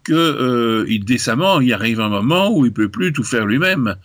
que 0.08 0.14
euh, 0.14 1.00
décemment, 1.02 1.60
il 1.60 1.74
arrive 1.74 2.00
un 2.00 2.08
moment 2.08 2.50
où 2.50 2.66
il 2.66 2.72
peut 2.72 2.88
plus 2.88 3.12
tout 3.12 3.24
faire 3.24 3.46
lui-même. 3.46 3.96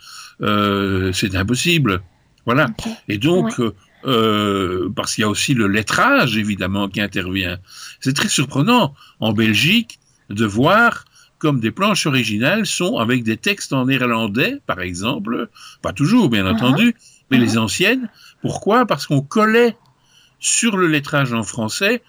Euh, 0.43 1.13
c'est 1.13 1.37
impossible. 1.37 2.03
Voilà. 2.45 2.67
Et 3.09 3.19
donc, 3.19 3.61
euh, 4.05 4.91
parce 4.97 5.15
qu'il 5.15 5.23
y 5.23 5.25
a 5.25 5.29
aussi 5.29 5.55
le 5.55 5.69
lettrage, 5.69 6.37
évidemment, 6.37 6.89
qui 6.89 7.01
intervient. 7.01 7.59
C'est 8.01 8.15
très 8.15 8.29
surprenant 8.29 8.95
en 9.21 9.33
Belgique 9.33 10.01
de 10.29 10.45
voir 10.45 11.05
comme 11.39 11.61
des 11.61 11.71
planches 11.71 12.07
originales 12.07 12.67
sont 12.67 12.99
avec 12.99 13.23
des 13.23 13.37
textes 13.37 13.73
en 13.73 13.87
néerlandais, 13.87 14.61
par 14.67 14.81
exemple, 14.81 15.49
pas 15.83 15.93
toujours, 15.93 16.29
bien 16.29 16.45
uh-huh. 16.45 16.55
entendu, 16.55 16.95
mais 17.31 17.39
les 17.39 17.55
uh-huh. 17.55 17.61
anciennes. 17.61 18.09
Pourquoi? 18.43 18.87
Parce 18.87 19.07
qu'on 19.07 19.23
collait 19.23 19.77
sur 20.41 20.77
le 20.77 20.89
lettrage 20.89 21.33
en 21.33 21.45
français, 21.45 22.03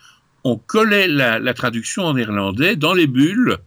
on 0.43 0.57
collait 0.57 1.07
la, 1.07 1.39
la 1.39 1.53
traduction 1.53 2.05
en 2.05 2.13
néerlandais 2.15 2.75
dans 2.75 2.93
les 2.93 3.07
bulles 3.07 3.57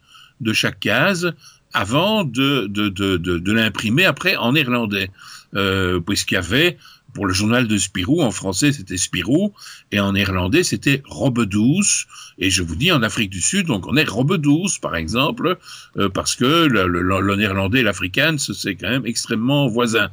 de 0.41 0.53
chaque 0.53 0.81
case 0.81 1.33
avant 1.73 2.25
de, 2.25 2.67
de, 2.69 2.89
de, 2.89 3.17
de, 3.17 3.53
l'imprimer 3.53 4.05
après 4.05 4.37
en 4.37 4.53
néerlandais, 4.53 5.11
euh, 5.55 6.01
puisqu'il 6.01 6.35
y 6.35 6.39
avait 6.39 6.79
pour 7.13 7.27
le 7.27 7.33
journal 7.33 7.67
de 7.67 7.79
Spirou, 7.79 8.23
en 8.23 8.31
français 8.31 8.73
c'était 8.73 8.97
Spirou, 8.97 9.53
et 9.93 10.01
en 10.01 10.13
néerlandais 10.13 10.63
c'était 10.63 11.03
Robe 11.07 11.45
douce, 11.45 12.07
et 12.39 12.51
je 12.51 12.63
vous 12.63 12.77
dis 12.77 12.93
en 12.93 13.03
Afrique 13.03 13.31
du 13.31 13.41
Sud, 13.41 13.67
donc 13.67 13.87
on 13.87 13.97
est 13.97 14.09
Robe 14.09 14.37
douce 14.37 14.79
par 14.79 14.97
exemple, 14.97 15.59
euh, 15.99 16.09
parce 16.09 16.35
que 16.35 16.67
le, 16.67 17.37
néerlandais 17.37 17.81
et 17.81 17.83
l'afrikaans 17.83 18.39
c'est 18.39 18.75
quand 18.77 18.91
même 18.91 19.07
extrêmement 19.07 19.67
voisin. 19.69 20.11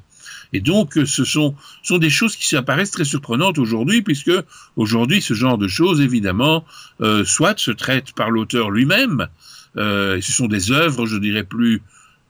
Et 0.54 0.62
donc, 0.62 1.00
ce 1.06 1.26
sont, 1.26 1.56
sont 1.82 1.98
des 1.98 2.12
choses 2.12 2.36
qui 2.36 2.56
apparaissent 2.56 2.92
très 2.92 3.06
surprenantes 3.06 3.58
aujourd'hui, 3.58 4.04
puisque 4.04 4.32
aujourd'hui, 4.76 5.20
ce 5.20 5.34
genre 5.34 5.58
de 5.58 5.68
choses, 5.68 6.00
évidemment, 6.00 6.64
euh, 7.02 7.26
soit 7.26 7.58
se 7.58 7.72
traitent 7.72 8.14
par 8.14 8.30
l'auteur 8.30 8.70
lui-même, 8.70 9.28
euh, 9.78 10.20
ce 10.22 10.32
sont 10.32 10.48
des 10.48 10.72
œuvres, 10.72 11.06
je 11.06 11.18
dirais, 11.18 11.44
plus 11.44 11.82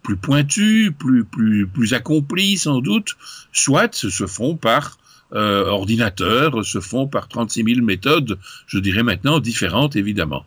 plus 0.02 0.18
pointues, 0.18 0.94
plus 0.98 1.24
plus 1.24 1.68
plus 1.68 1.94
accomplies 1.94 2.58
sans 2.58 2.80
doute, 2.80 3.16
soit 3.52 3.94
se 3.94 4.28
font 4.28 4.56
par 4.56 4.98
euh, 5.34 5.66
ordinateur, 5.66 6.64
se 6.64 6.80
font 6.80 7.08
par 7.08 7.28
36 7.28 7.64
000 7.64 7.86
méthodes, 7.86 8.38
je 8.68 8.78
dirais 8.80 9.04
maintenant 9.04 9.40
différentes 9.40 9.96
évidemment. 9.96 10.46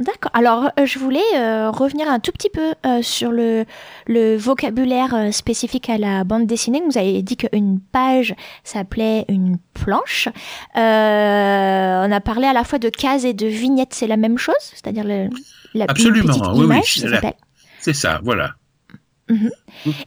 D'accord. 0.00 0.30
Alors, 0.32 0.70
euh, 0.78 0.86
je 0.86 0.98
voulais 0.98 1.20
euh, 1.36 1.70
revenir 1.70 2.08
un 2.08 2.20
tout 2.20 2.32
petit 2.32 2.48
peu 2.48 2.72
euh, 2.86 3.02
sur 3.02 3.30
le, 3.30 3.66
le 4.06 4.34
vocabulaire 4.34 5.28
spécifique 5.30 5.90
à 5.90 5.98
la 5.98 6.24
bande 6.24 6.46
dessinée. 6.46 6.82
Vous 6.86 6.96
avez 6.96 7.20
dit 7.22 7.36
qu'une 7.36 7.80
page 7.80 8.34
s'appelait 8.64 9.26
une 9.28 9.58
planche. 9.74 10.28
on 10.74 10.80
a 10.80 12.20
parlé 12.20 12.46
à 12.46 12.54
la 12.54 12.64
fois 12.64 12.78
de 12.78 12.88
cases 12.88 13.24
et 13.24 13.34
de 13.34 13.46
vignettes. 13.46 13.92
C'est 13.92 14.06
la 14.06 14.16
même 14.16 14.38
chose? 14.38 14.54
C'est-à-dire 14.60 15.04
la 15.74 15.84
Absolument, 15.86 16.28
petite 16.28 16.46
oui, 16.54 16.64
image, 16.64 16.98
oui, 17.04 17.30
C'est 17.78 17.92
ça, 17.92 18.20
voilà. 18.24 18.54
Mhm. 19.28 19.50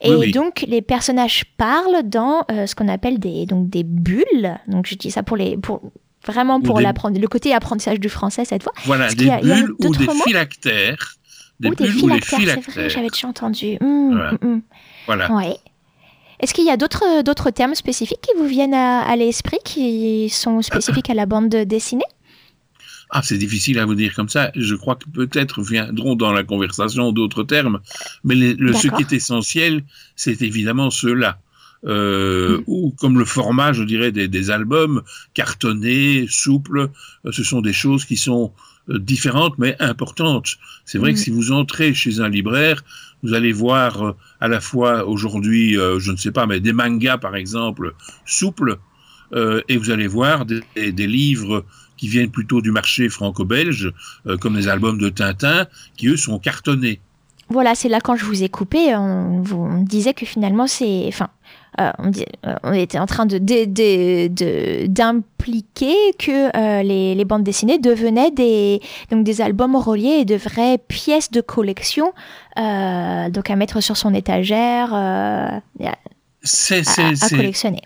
Et 0.01 0.31
donc 0.31 0.65
les 0.67 0.81
personnages 0.81 1.45
parlent 1.55 2.03
dans 2.03 2.45
ce 2.49 2.75
qu'on 2.75 2.89
appelle 2.89 3.19
des 3.19 3.45
donc 3.45 3.69
des 3.69 3.83
bulles. 3.83 4.59
Donc 4.67 4.87
je 4.87 4.95
dis 4.95 5.11
ça 5.11 5.23
pour 5.23 5.37
les 5.37 5.55
pour 5.55 5.81
Vraiment 6.25 6.61
pour 6.61 6.79
le 6.79 7.27
côté 7.27 7.53
apprentissage 7.53 7.99
du 7.99 8.09
français 8.09 8.45
cette 8.45 8.63
fois. 8.63 8.73
Voilà, 8.85 9.13
des 9.13 9.29
bulles 9.41 9.73
ou 9.79 9.95
des 9.95 10.07
phylactères. 10.25 11.15
Des 11.59 11.69
ou 11.69 11.75
des 11.75 11.87
phylactères, 11.87 12.59
c'est 12.65 12.71
vrai, 12.71 12.89
j'avais 12.89 13.09
déjà 13.09 13.27
entendu. 13.27 13.77
Mmh, 13.79 14.11
voilà. 14.11 14.31
Mmh, 14.31 14.47
mmh. 14.47 14.61
voilà. 15.05 15.31
Ouais. 15.31 15.57
Est-ce 16.39 16.53
qu'il 16.53 16.65
y 16.65 16.69
a 16.69 16.77
d'autres, 16.77 17.23
d'autres 17.23 17.51
termes 17.51 17.75
spécifiques 17.75 18.19
qui 18.21 18.37
vous 18.37 18.47
viennent 18.47 18.73
à, 18.73 19.15
l'esprit, 19.15 19.59
qui 19.63 20.29
sont 20.29 20.61
spécifiques 20.61 21.09
à 21.09 21.13
la 21.13 21.25
bande 21.25 21.49
dessinée? 21.49 22.03
Ah, 23.11 23.21
c'est 23.23 23.37
difficile 23.37 23.79
à 23.79 23.85
vous 23.85 23.95
dire 23.95 24.13
comme 24.13 24.27
ça. 24.27 24.51
Je 24.55 24.75
crois 24.75 24.95
que 24.95 25.07
peut-être 25.07 25.61
viendront 25.61 26.15
dans 26.15 26.33
la 26.33 26.43
conversation 26.43 27.11
d'autres 27.11 27.43
termes, 27.43 27.79
mais 28.23 28.35
le, 28.35 28.73
ce 28.73 28.87
qui 28.87 29.03
est 29.03 29.13
essentiel, 29.13 29.83
c'est 30.15 30.41
évidemment 30.41 30.89
ceux-là. 30.89 31.37
Euh, 31.85 32.59
mm. 32.59 32.63
ou 32.67 32.93
comme 32.97 33.19
le 33.19 33.25
format, 33.25 33.73
je 33.73 33.83
dirais, 33.83 34.11
des, 34.11 34.27
des 34.27 34.51
albums 34.51 35.01
cartonnés, 35.33 36.25
souples. 36.29 36.89
Euh, 37.25 37.31
ce 37.31 37.43
sont 37.43 37.61
des 37.61 37.73
choses 37.73 38.05
qui 38.05 38.15
sont 38.15 38.53
euh, 38.89 38.99
différentes 38.99 39.57
mais 39.57 39.75
importantes. 39.79 40.57
C'est 40.85 40.97
vrai 40.97 41.13
que 41.13 41.19
mm. 41.19 41.21
si 41.21 41.31
vous 41.31 41.51
entrez 41.51 41.93
chez 41.93 42.19
un 42.19 42.29
libraire, 42.29 42.83
vous 43.21 43.33
allez 43.33 43.51
voir 43.51 44.15
à 44.39 44.47
la 44.47 44.59
fois 44.59 45.05
aujourd'hui, 45.05 45.75
je 45.75 46.11
ne 46.11 46.17
sais 46.17 46.33
pas, 46.33 46.45
mais 46.45 46.59
des 46.59 46.73
mangas 46.73 47.17
par 47.17 47.37
exemple, 47.37 47.95
souples, 48.25 48.79
et 49.33 49.77
vous 49.77 49.91
allez 49.91 50.07
voir 50.07 50.45
des, 50.45 50.61
des, 50.75 51.07
livres 51.07 51.63
qui 51.95 52.09
viennent 52.09 52.31
plutôt 52.31 52.59
du 52.59 52.71
marché 52.71 53.07
franco-belge, 53.07 53.93
comme 54.41 54.57
les 54.57 54.67
albums 54.67 54.97
de 54.97 55.07
Tintin, 55.07 55.67
qui 55.95 56.07
eux 56.07 56.17
sont 56.17 56.37
cartonnés. 56.37 56.99
Voilà, 57.47 57.75
c'est 57.75 57.87
là 57.87 58.01
quand 58.01 58.17
je 58.17 58.25
vous 58.25 58.43
ai 58.43 58.49
coupé, 58.49 58.93
on, 58.93 59.41
vous, 59.41 59.57
on 59.57 59.83
disait 59.83 60.13
que 60.13 60.25
finalement 60.25 60.67
c'est, 60.67 61.05
enfin, 61.07 61.29
euh, 61.79 61.91
euh, 62.45 62.55
on, 62.63 62.73
était 62.73 62.99
en 62.99 63.07
train 63.07 63.25
de, 63.25 63.37
d'impliquer 64.87 65.95
que 66.19 66.55
euh, 66.55 66.83
les, 66.83 67.25
bandes 67.25 67.43
dessinées 67.43 67.79
devenaient 67.79 68.31
des, 68.31 68.79
donc 69.09 69.23
des 69.23 69.41
albums 69.41 69.75
reliés 69.75 70.19
et 70.21 70.25
de 70.25 70.35
vraies 70.35 70.77
pièces 70.77 71.31
de 71.31 71.41
collection, 71.41 72.13
donc 72.55 73.49
à 73.49 73.55
mettre 73.55 73.81
sur 73.81 73.97
son 73.97 74.13
étagère, 74.13 74.93
à, 74.93 75.61
collectionner. 77.29 77.81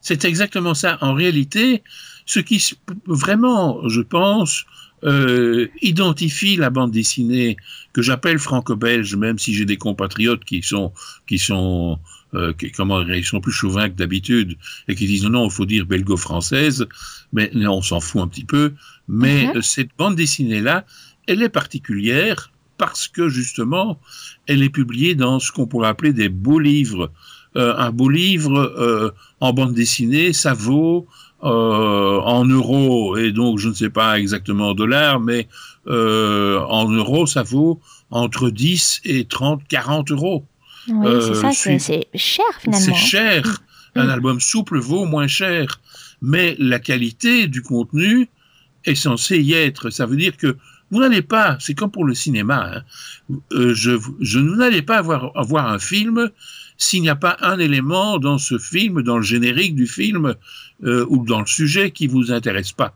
C'est 0.00 0.24
exactement 0.24 0.74
ça. 0.74 0.98
En 1.00 1.14
réalité, 1.14 1.82
ce 2.26 2.38
qui 2.38 2.76
vraiment, 3.06 3.88
je 3.88 4.02
pense, 4.02 4.66
identifie 5.82 6.56
la 6.56 6.70
bande 6.70 6.92
dessinée 6.92 7.56
que 7.92 8.02
j'appelle 8.02 8.38
franco-belge, 8.38 9.16
même 9.16 9.38
si 9.38 9.52
j'ai 9.54 9.64
des 9.64 9.78
compatriotes 9.78 10.44
qui 10.44 10.62
sont 10.62 10.92
qui 11.26 11.38
sont 11.38 11.98
euh, 12.34 12.52
qui, 12.52 12.72
comment 12.72 13.02
ils 13.02 13.24
sont 13.24 13.40
plus 13.40 13.52
chauvins 13.52 13.88
que 13.88 13.94
d'habitude 13.94 14.56
et 14.88 14.94
qui 14.94 15.06
disent 15.06 15.24
non, 15.24 15.30
non, 15.30 15.44
il 15.46 15.52
faut 15.52 15.66
dire 15.66 15.86
belgo-française, 15.86 16.86
mais 17.32 17.50
on 17.66 17.82
s'en 17.82 18.00
fout 18.00 18.22
un 18.22 18.28
petit 18.28 18.44
peu. 18.44 18.72
Mais 19.08 19.46
mhm. 19.46 19.56
euh, 19.56 19.62
cette 19.62 19.90
bande 19.98 20.16
dessinée-là, 20.16 20.84
elle 21.26 21.42
est 21.42 21.48
particulière 21.48 22.50
parce 22.78 23.08
que 23.08 23.28
justement, 23.28 23.98
elle 24.46 24.62
est 24.62 24.70
publiée 24.70 25.14
dans 25.14 25.40
ce 25.40 25.52
qu'on 25.52 25.66
pourrait 25.66 25.88
appeler 25.88 26.12
des 26.12 26.28
beaux 26.28 26.58
livres. 26.58 27.10
Euh, 27.56 27.74
un 27.76 27.90
beau 27.90 28.08
livre 28.08 28.58
euh, 28.58 29.10
en 29.40 29.52
bande 29.52 29.72
dessinée, 29.72 30.32
ça 30.32 30.52
vaut 30.52 31.06
euh, 31.42 32.20
en 32.20 32.44
euros, 32.44 33.16
et 33.16 33.32
donc 33.32 33.58
je 33.58 33.68
ne 33.68 33.74
sais 33.74 33.88
pas 33.88 34.18
exactement 34.18 34.70
en 34.70 34.74
dollars, 34.74 35.20
mais 35.20 35.48
en 35.88 36.90
euros, 36.90 37.26
ça 37.26 37.44
vaut 37.44 37.80
entre 38.10 38.50
10 38.50 39.02
et 39.04 39.24
30, 39.24 39.62
40 39.68 40.10
euros. 40.10 40.44
Oui, 40.88 41.10
c'est 41.20 41.34
ça, 41.34 41.52
c'est 41.52 42.06
cher 42.14 42.44
finalement. 42.60 42.84
C'est 42.84 42.94
cher. 42.94 43.62
Mm. 43.94 44.00
Un 44.00 44.08
album 44.08 44.40
souple 44.40 44.78
vaut 44.78 45.04
moins 45.04 45.26
cher. 45.26 45.80
Mais 46.22 46.56
la 46.58 46.78
qualité 46.78 47.46
du 47.46 47.62
contenu 47.62 48.28
est 48.84 48.94
censée 48.94 49.38
y 49.38 49.52
être. 49.52 49.90
Ça 49.90 50.06
veut 50.06 50.16
dire 50.16 50.36
que 50.36 50.56
vous 50.90 51.00
n'allez 51.00 51.22
pas, 51.22 51.56
c'est 51.60 51.74
comme 51.74 51.90
pour 51.90 52.04
le 52.04 52.14
cinéma, 52.14 52.70
hein, 52.72 52.82
euh, 53.52 53.74
je, 53.74 53.98
je 54.20 54.38
n'allez 54.38 54.82
pas 54.82 54.98
avoir, 54.98 55.36
avoir 55.36 55.66
un 55.68 55.80
film 55.80 56.30
s'il 56.78 57.02
n'y 57.02 57.08
a 57.08 57.16
pas 57.16 57.36
un 57.40 57.58
élément 57.58 58.18
dans 58.18 58.38
ce 58.38 58.58
film, 58.58 59.02
dans 59.02 59.16
le 59.16 59.22
générique 59.22 59.74
du 59.74 59.86
film 59.86 60.34
euh, 60.84 61.06
ou 61.08 61.24
dans 61.24 61.40
le 61.40 61.46
sujet 61.46 61.90
qui 61.90 62.06
vous 62.06 62.30
intéresse 62.32 62.72
pas. 62.72 62.94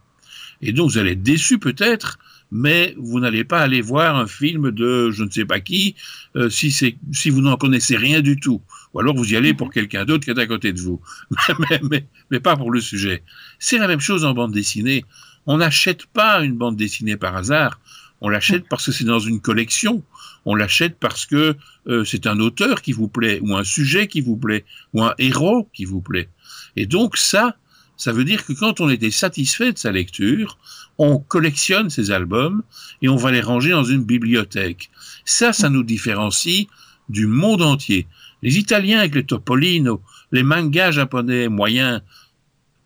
Et 0.62 0.72
donc 0.72 0.90
vous 0.90 0.98
allez 0.98 1.12
être 1.12 1.22
déçu 1.22 1.58
peut-être, 1.58 2.18
mais 2.50 2.94
vous 2.98 3.20
n'allez 3.20 3.44
pas 3.44 3.60
aller 3.60 3.80
voir 3.80 4.16
un 4.16 4.26
film 4.26 4.70
de 4.70 5.10
je 5.10 5.24
ne 5.24 5.30
sais 5.30 5.44
pas 5.44 5.60
qui 5.60 5.94
euh, 6.36 6.50
si 6.50 6.70
c'est 6.70 6.96
si 7.12 7.30
vous 7.30 7.40
n'en 7.40 7.56
connaissez 7.56 7.96
rien 7.96 8.20
du 8.20 8.38
tout. 8.38 8.60
Ou 8.92 9.00
alors 9.00 9.14
vous 9.14 9.32
y 9.32 9.36
allez 9.36 9.54
pour 9.54 9.68
mhm. 9.68 9.72
quelqu'un 9.72 10.04
d'autre 10.04 10.24
qui 10.24 10.30
est 10.30 10.38
à 10.38 10.46
côté 10.46 10.72
de 10.72 10.80
vous, 10.80 11.00
mais, 11.70 11.80
mais, 11.90 12.06
mais 12.30 12.40
pas 12.40 12.56
pour 12.56 12.70
le 12.70 12.80
sujet. 12.80 13.22
C'est 13.58 13.78
la 13.78 13.86
même 13.86 14.00
chose 14.00 14.24
en 14.24 14.34
bande 14.34 14.52
dessinée. 14.52 15.04
On 15.46 15.58
n'achète 15.58 16.06
pas 16.06 16.42
une 16.42 16.56
bande 16.56 16.76
dessinée 16.76 17.16
par 17.16 17.36
hasard. 17.36 17.80
On 18.20 18.28
l'achète 18.28 18.68
parce 18.68 18.86
que 18.86 18.92
c'est 18.92 19.04
dans 19.04 19.18
une 19.18 19.40
collection. 19.40 20.02
On 20.44 20.54
l'achète 20.54 20.98
parce 20.98 21.26
que 21.26 21.56
euh, 21.88 22.04
c'est 22.04 22.26
un 22.26 22.38
auteur 22.38 22.82
qui 22.82 22.92
vous 22.92 23.08
plaît, 23.08 23.40
ou 23.42 23.56
un 23.56 23.64
sujet 23.64 24.08
qui 24.08 24.20
vous 24.20 24.36
plaît, 24.36 24.64
ou 24.92 25.02
un 25.02 25.14
héros 25.18 25.68
qui 25.72 25.84
vous 25.84 26.02
plaît. 26.02 26.28
Et 26.76 26.86
donc 26.86 27.16
ça, 27.16 27.56
ça 28.00 28.12
veut 28.12 28.24
dire 28.24 28.46
que 28.46 28.54
quand 28.54 28.80
on 28.80 28.88
était 28.88 29.10
satisfait 29.10 29.72
de 29.74 29.78
sa 29.78 29.92
lecture, 29.92 30.56
on 30.96 31.18
collectionne 31.18 31.90
ces 31.90 32.10
albums 32.10 32.62
et 33.02 33.10
on 33.10 33.16
va 33.16 33.30
les 33.30 33.42
ranger 33.42 33.72
dans 33.72 33.84
une 33.84 34.04
bibliothèque. 34.04 34.90
Ça, 35.26 35.52
ça 35.52 35.68
nous 35.68 35.82
différencie 35.82 36.66
du 37.10 37.26
monde 37.26 37.60
entier. 37.60 38.06
Les 38.40 38.56
Italiens 38.56 39.00
avec 39.00 39.14
les 39.14 39.24
Topolino, 39.24 40.00
les 40.32 40.42
mangas 40.42 40.92
japonais 40.92 41.48
moyens, 41.48 42.00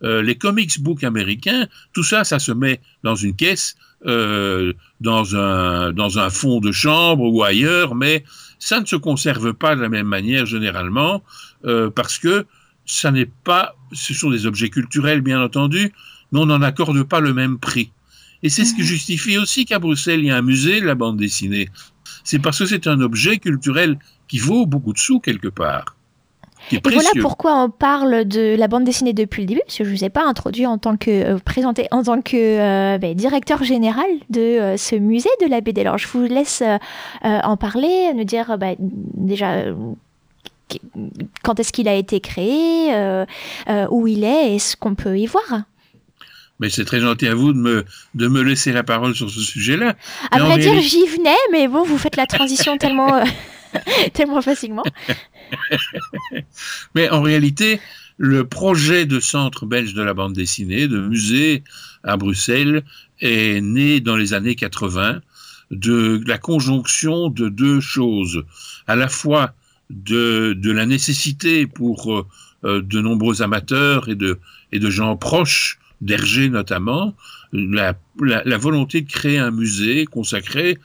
euh, 0.03 0.21
les 0.21 0.35
comics 0.35 0.81
books 0.81 1.05
américains, 1.05 1.69
tout 1.93 2.03
ça, 2.03 2.25
ça 2.25 2.37
se 2.37 2.51
met 2.51 2.81
dans 3.03 3.15
une 3.15 3.37
caisse, 3.37 3.77
euh, 4.05 4.73
dans 4.99 5.37
un 5.37 6.29
fond 6.29 6.59
de 6.59 6.73
chambre 6.73 7.23
ou 7.23 7.41
ailleurs, 7.41 7.95
mais 7.95 8.25
ça 8.59 8.81
ne 8.81 8.85
se 8.85 8.97
conserve 8.97 9.53
pas 9.53 9.77
de 9.77 9.81
la 9.81 9.87
même 9.87 10.07
manière 10.07 10.45
généralement 10.45 11.23
euh, 11.63 11.89
parce 11.89 12.19
que 12.19 12.45
ça 12.85 13.11
n'est 13.11 13.25
pas, 13.25 13.75
ce 13.91 14.13
sont 14.13 14.29
des 14.29 14.45
objets 14.45 14.69
culturels 14.69 15.21
bien 15.21 15.41
entendu, 15.41 15.91
mais 16.31 16.39
on 16.39 16.45
n'en 16.45 16.61
accorde 16.61 17.03
pas 17.03 17.19
le 17.19 17.33
même 17.33 17.57
prix. 17.57 17.91
Et 18.43 18.49
c'est 18.49 18.65
ce 18.65 18.73
qui 18.73 18.81
mhm. 18.81 18.87
justifie 18.87 19.37
aussi 19.37 19.65
qu'à 19.65 19.79
Bruxelles, 19.79 20.19
il 20.19 20.27
y 20.27 20.31
a 20.31 20.37
un 20.37 20.41
musée 20.41 20.81
de 20.81 20.85
la 20.85 20.95
bande 20.95 21.17
dessinée. 21.17 21.69
C'est 22.23 22.39
parce 22.39 22.59
que 22.59 22.65
c'est 22.65 22.87
un 22.87 23.01
objet 23.01 23.37
culturel 23.37 23.97
qui 24.27 24.39
vaut 24.39 24.65
beaucoup 24.65 24.93
de 24.93 24.99
sous 24.99 25.19
quelque 25.19 25.47
part. 25.47 25.95
Et 26.71 26.79
voilà 26.83 27.09
pourquoi 27.21 27.63
on 27.63 27.69
parle 27.69 28.25
de 28.25 28.55
la 28.55 28.67
bande 28.67 28.85
dessinée 28.85 29.13
depuis 29.13 29.43
le 29.43 29.47
début, 29.47 29.61
parce 29.65 29.77
que 29.77 29.83
je 29.83 29.89
ne 29.89 29.95
vous 29.95 30.03
ai 30.03 30.09
pas 30.09 30.25
introduit 30.25 30.65
en 30.65 30.77
tant 30.77 30.97
que 30.97 31.35
euh, 31.35 31.37
présenté 31.37 31.87
en 31.91 32.03
tant 32.03 32.21
que 32.21 32.35
euh, 32.35 32.97
ben, 32.97 33.13
directeur 33.13 33.63
général 33.63 34.07
de 34.29 34.41
euh, 34.41 34.77
ce 34.77 34.95
musée 34.95 35.29
de 35.41 35.47
la 35.47 35.61
BD. 35.61 35.81
Alors 35.81 35.97
je 35.97 36.07
vous 36.07 36.23
laisse 36.23 36.63
en 37.23 37.57
parler, 37.57 38.11
nous 38.15 38.23
dire 38.23 38.57
ben, 38.57 38.75
déjà 38.79 39.65
quand 41.43 41.59
est-ce 41.59 41.71
qu'il 41.71 41.87
a 41.87 41.95
été 41.95 42.19
créé, 42.19 42.93
euh, 42.93 43.25
euh, 43.69 43.87
où 43.89 44.07
il 44.07 44.23
est 44.23 44.55
et 44.55 44.59
ce 44.59 44.75
qu'on 44.75 44.95
peut 44.95 45.17
y 45.17 45.25
voir? 45.25 45.63
Mais 46.59 46.69
c'est 46.69 46.85
très 46.85 47.01
gentil 47.01 47.27
à 47.27 47.35
vous 47.35 47.51
de 47.51 47.57
me, 47.57 47.85
de 48.13 48.27
me 48.27 48.41
laisser 48.41 48.71
la 48.71 48.83
parole 48.83 49.13
sur 49.13 49.29
ce 49.29 49.41
sujet-là. 49.41 49.95
À 50.31 50.39
vrai 50.39 50.57
dire, 50.57 50.79
j'y 50.79 51.05
venais, 51.07 51.35
mais 51.51 51.67
bon, 51.67 51.83
vous 51.83 51.97
faites 51.97 52.15
la 52.15 52.27
transition 52.27 52.77
tellement, 52.79 53.15
euh, 53.15 53.23
tellement 54.13 54.41
facilement. 54.41 54.83
mais 56.95 57.09
en 57.09 57.21
réalité, 57.21 57.81
le 58.17 58.47
projet 58.47 59.05
de 59.05 59.19
centre 59.19 59.65
belge 59.65 59.93
de 59.93 60.01
la 60.01 60.13
bande 60.13 60.33
dessinée, 60.33 60.87
de 60.87 60.99
musée 60.99 61.63
à 62.03 62.15
Bruxelles, 62.15 62.83
est 63.19 63.61
né 63.61 63.99
dans 63.99 64.15
les 64.15 64.33
années 64.33 64.55
80 64.55 65.21
de 65.71 66.21
la 66.25 66.37
conjonction 66.37 67.29
de 67.29 67.49
deux 67.49 67.79
choses. 67.79 68.43
À 68.87 68.95
la 68.95 69.07
fois 69.07 69.53
de, 69.89 70.71
la 70.71 70.85
nécessité 70.85 71.67
pour 71.67 72.13
euh, 72.13 72.25
euh, 72.63 72.81
de 72.81 73.01
nombreux 73.01 73.41
amateurs 73.41 74.09
et 74.09 74.15
de, 74.15 74.39
et 74.71 74.79
de 74.79 74.89
gens 74.89 75.17
proches 75.17 75.79
d'Hergé 76.01 76.49
notamment, 76.49 77.15
la, 77.53 77.97
la, 78.19 78.57
volonté 78.57 79.01
de 79.01 79.09
créer 79.09 79.37
un 79.37 79.51
musée 79.51 80.05
consacré 80.05 80.77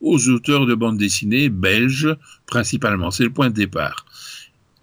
aux 0.00 0.28
auteurs 0.28 0.66
de 0.66 0.74
bande 0.74 0.98
dessinée 0.98 1.48
belges 1.48 2.16
principalement. 2.46 3.10
C'est 3.10 3.24
le 3.24 3.32
point 3.32 3.50
de 3.50 3.54
départ. 3.54 4.06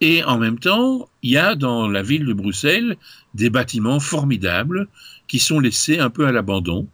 Et 0.02 0.24
en 0.24 0.38
même 0.38 0.60
temps, 0.60 1.10
il 1.24 1.32
y 1.32 1.38
a 1.38 1.56
dans 1.56 1.88
la 1.88 2.02
ville 2.02 2.26
de 2.26 2.34
Bruxelles 2.34 2.98
des 3.34 3.50
bâtiments 3.50 4.00
formidables 4.00 4.88
qui 5.28 5.40
sont 5.40 5.60
laissés 5.60 6.00
un 6.00 6.10
peu 6.10 6.26
à 6.26 6.32
l'abandon, 6.32 6.88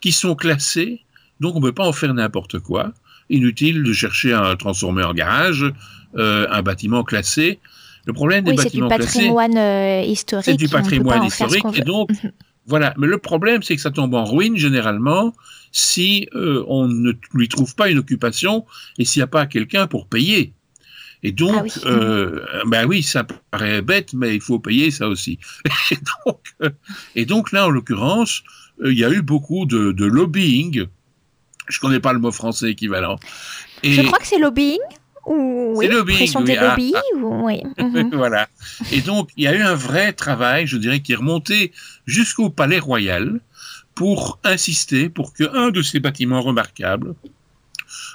qui 0.00 0.12
sont 0.12 0.34
classés, 0.34 1.00
donc 1.40 1.54
on 1.54 1.60
ne 1.60 1.66
peut 1.66 1.72
pas 1.72 1.86
en 1.86 1.92
faire 1.92 2.14
n'importe 2.14 2.58
quoi. 2.58 2.92
Inutile 3.30 3.82
de 3.82 3.92
chercher 3.92 4.32
à 4.32 4.54
transformer 4.56 5.04
en 5.04 5.14
garage 5.14 5.64
un 6.16 6.62
bâtiment 6.62 7.04
classé. 7.04 7.60
Le 8.04 8.12
problème 8.12 8.44
des 8.44 8.54
bâtiments 8.54 8.88
classés, 8.88 9.02
c'est 9.06 9.18
du 9.18 9.20
patrimoine 9.20 9.56
euh, 9.56 10.02
historique. 10.02 10.44
C'est 10.44 10.56
du 10.56 10.68
patrimoine 10.68 11.24
historique, 11.24 11.64
et 11.74 11.82
donc 11.82 12.10
voilà. 12.66 12.94
Mais 12.98 13.06
le 13.06 13.18
problème, 13.18 13.62
c'est 13.62 13.76
que 13.76 13.82
ça 13.82 13.90
tombe 13.90 14.14
en 14.14 14.24
ruine 14.24 14.56
généralement 14.56 15.32
si 15.70 16.28
euh, 16.34 16.64
on 16.66 16.88
ne 16.88 17.12
lui 17.32 17.48
trouve 17.48 17.74
pas 17.74 17.88
une 17.88 17.98
occupation 17.98 18.66
et 18.98 19.04
s'il 19.04 19.20
n'y 19.20 19.24
a 19.24 19.28
pas 19.28 19.46
quelqu'un 19.46 19.86
pour 19.86 20.06
payer. 20.06 20.52
Et 21.22 21.32
donc, 21.32 21.54
ah 21.56 21.62
oui. 21.62 21.72
Euh, 21.86 22.44
ben 22.66 22.84
oui, 22.86 23.02
ça 23.02 23.24
paraît 23.50 23.80
bête, 23.80 24.12
mais 24.12 24.34
il 24.34 24.40
faut 24.40 24.58
payer 24.58 24.90
ça 24.90 25.08
aussi. 25.08 25.38
Et 25.92 25.96
donc, 26.26 26.40
euh, 26.62 26.70
et 27.14 27.26
donc 27.26 27.52
là, 27.52 27.66
en 27.66 27.70
l'occurrence, 27.70 28.42
euh, 28.82 28.92
il 28.92 28.98
y 28.98 29.04
a 29.04 29.10
eu 29.10 29.22
beaucoup 29.22 29.66
de, 29.66 29.92
de 29.92 30.04
lobbying. 30.04 30.86
Je 31.68 31.78
connais 31.78 32.00
pas 32.00 32.12
le 32.12 32.18
mot 32.18 32.32
français 32.32 32.70
équivalent. 32.70 33.18
Et 33.84 33.92
Je 33.92 34.02
crois 34.02 34.18
que 34.18 34.26
c'est 34.26 34.38
lobbying. 34.38 34.80
Ou 35.26 35.74
oui, 35.76 35.88
lobbying, 35.88 36.18
pression 36.18 36.40
des 36.40 36.56
ah, 36.56 36.70
lobbies, 36.70 36.94
ah. 36.96 37.16
ou, 37.16 37.46
oui. 37.46 37.62
Mhm. 37.78 38.10
voilà. 38.14 38.48
Et 38.90 39.00
donc, 39.00 39.30
il 39.36 39.44
y 39.44 39.46
a 39.46 39.54
eu 39.54 39.62
un 39.62 39.74
vrai 39.74 40.12
travail, 40.12 40.66
je 40.66 40.76
dirais, 40.76 41.00
qui 41.00 41.12
est 41.12 41.16
remonté 41.16 41.72
jusqu'au 42.06 42.50
Palais 42.50 42.78
Royal 42.78 43.40
pour 43.94 44.38
insister 44.44 45.08
pour 45.08 45.34
qu'un 45.34 45.70
de 45.70 45.82
ces 45.82 46.00
bâtiments 46.00 46.40
remarquables, 46.40 47.14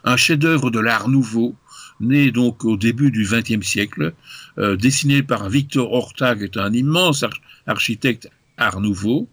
un 0.04 0.18
chef-d'œuvre 0.18 0.70
de 0.72 0.80
l'art 0.80 1.08
nouveau, 1.08 1.56
né 2.00 2.32
donc 2.32 2.66
au 2.66 2.78
début 2.78 3.12
du 3.12 3.24
XXe 3.24 3.66
siècle, 3.66 4.14
euh, 4.58 4.76
dessiné 4.76 5.24
par 5.24 5.50
Victor 5.50 5.92
Horta, 5.92 6.36
qui 6.36 6.44
est 6.44 6.58
un 6.58 6.74
immense 6.74 7.24
architecte 7.68 8.30
art 8.58 8.80
nouveau, 8.82 9.30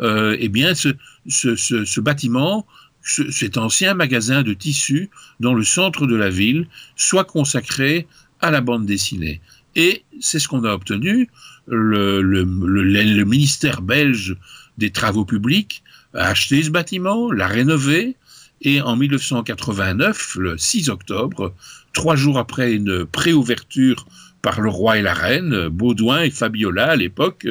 euh, 0.00 0.36
eh 0.38 0.48
bien, 0.48 0.74
ce, 0.74 0.90
ce, 1.28 1.56
ce, 1.56 1.84
ce 1.84 2.00
bâtiment, 2.00 2.66
cet 3.06 3.56
ancien 3.56 3.94
magasin 3.94 4.42
de 4.42 4.52
tissus 4.52 5.10
dans 5.40 5.54
le 5.54 5.64
centre 5.64 6.06
de 6.06 6.16
la 6.16 6.28
ville, 6.28 6.66
soit 6.96 7.24
consacré 7.24 8.06
à 8.40 8.50
la 8.50 8.60
bande 8.60 8.84
dessinée. 8.84 9.40
Et 9.76 10.04
c'est 10.20 10.38
ce 10.38 10.48
qu'on 10.48 10.64
a 10.64 10.72
obtenu. 10.72 11.28
Le, 11.68 12.22
le, 12.22 13.24
ministère 13.24 13.82
belge 13.82 14.36
des 14.78 14.90
travaux 14.90 15.24
publics 15.24 15.82
a 16.14 16.28
acheté 16.28 16.62
ce 16.62 16.70
bâtiment, 16.70 17.30
l'a 17.30 17.46
rénové, 17.46 18.16
et 18.62 18.80
en 18.80 18.96
1989, 18.96 20.36
le 20.40 20.58
6 20.58 20.88
octobre, 20.88 21.54
trois 21.92 22.16
jours 22.16 22.38
après 22.38 22.72
une 22.72 23.04
préouverture 23.04 24.06
par 24.42 24.60
le 24.60 24.68
roi 24.68 24.98
et 24.98 25.02
la 25.02 25.14
reine, 25.14 25.68
Baudouin 25.68 26.22
et 26.22 26.30
Fabiola 26.30 26.90
à 26.90 26.96
l'époque, 26.96 27.48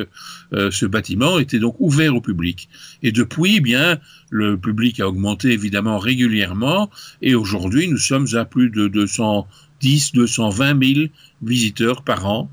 euh, 0.54 0.72
ce 0.72 0.86
bâtiment 0.86 1.40
était 1.40 1.60
donc 1.60 1.76
ouvert 1.80 2.16
au 2.16 2.22
public. 2.22 2.70
Et 3.04 3.12
depuis, 3.12 3.58
eh 3.58 3.60
bien, 3.60 4.00
le 4.30 4.58
public 4.58 5.00
a 5.00 5.08
augmenté 5.08 5.52
évidemment 5.52 5.98
régulièrement, 5.98 6.90
et 7.22 7.36
aujourd'hui, 7.36 7.88
nous 7.88 7.98
sommes 7.98 8.28
à 8.34 8.46
plus 8.46 8.70
de 8.70 8.88
210, 8.88 10.14
220 10.14 10.84
000 10.94 11.08
visiteurs 11.42 12.02
par 12.04 12.26
an, 12.26 12.50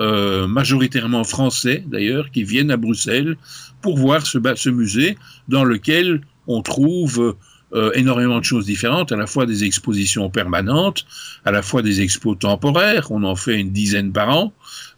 euh, 0.00 0.48
majoritairement 0.48 1.22
français 1.22 1.84
d'ailleurs, 1.86 2.30
qui 2.32 2.42
viennent 2.42 2.72
à 2.72 2.76
Bruxelles 2.76 3.36
pour 3.80 3.96
voir 3.96 4.26
ce, 4.26 4.38
ce 4.56 4.70
musée 4.70 5.16
dans 5.46 5.62
lequel 5.62 6.22
on 6.48 6.62
trouve 6.62 7.36
euh, 7.74 7.90
énormément 7.94 8.38
de 8.38 8.44
choses 8.44 8.66
différentes, 8.66 9.10
à 9.10 9.16
la 9.16 9.26
fois 9.26 9.46
des 9.46 9.64
expositions 9.64 10.30
permanentes, 10.30 11.04
à 11.44 11.50
la 11.50 11.60
fois 11.60 11.82
des 11.82 12.02
expos 12.02 12.38
temporaires, 12.38 13.10
on 13.10 13.24
en 13.24 13.34
fait 13.34 13.58
une 13.58 13.72
dizaine 13.72 14.12
par 14.12 14.28
an, 14.28 14.52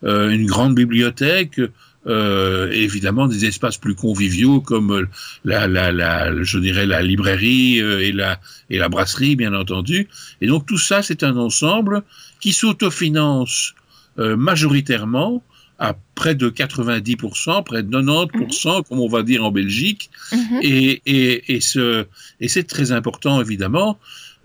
euh, 0.04 0.28
une 0.28 0.44
grande 0.44 0.74
bibliothèque, 0.74 1.58
euh, 2.06 2.70
évidemment 2.72 3.28
des 3.28 3.46
espaces 3.46 3.78
plus 3.78 3.94
conviviaux 3.94 4.60
comme 4.60 5.06
la, 5.44 6.42
je 6.42 6.58
dirais 6.58 6.84
la 6.84 7.00
librairie 7.00 7.78
et 7.78 8.12
la 8.12 8.38
et 8.68 8.76
la 8.76 8.90
brasserie 8.90 9.36
bien 9.36 9.54
entendu. 9.54 10.08
Et 10.42 10.46
donc 10.46 10.66
tout 10.66 10.78
ça 10.78 11.02
c'est 11.02 11.22
un 11.22 11.36
ensemble 11.38 12.02
qui 12.40 12.52
s'autofinance 12.52 13.74
majoritairement 14.18 15.42
à 15.78 15.94
près 16.14 16.34
de 16.34 16.48
90%, 16.48 17.64
près 17.64 17.82
de 17.82 17.90
90%, 17.90 18.84
comme 18.88 19.00
on 19.00 19.08
va 19.08 19.22
dire 19.22 19.44
en 19.44 19.50
Belgique. 19.50 20.10
Mhm. 20.32 20.60
Et, 20.62 21.02
et, 21.06 21.54
et, 21.54 21.60
ce, 21.60 22.06
et 22.40 22.48
c'est 22.48 22.64
très 22.64 22.92
important, 22.92 23.40
évidemment. 23.40 23.98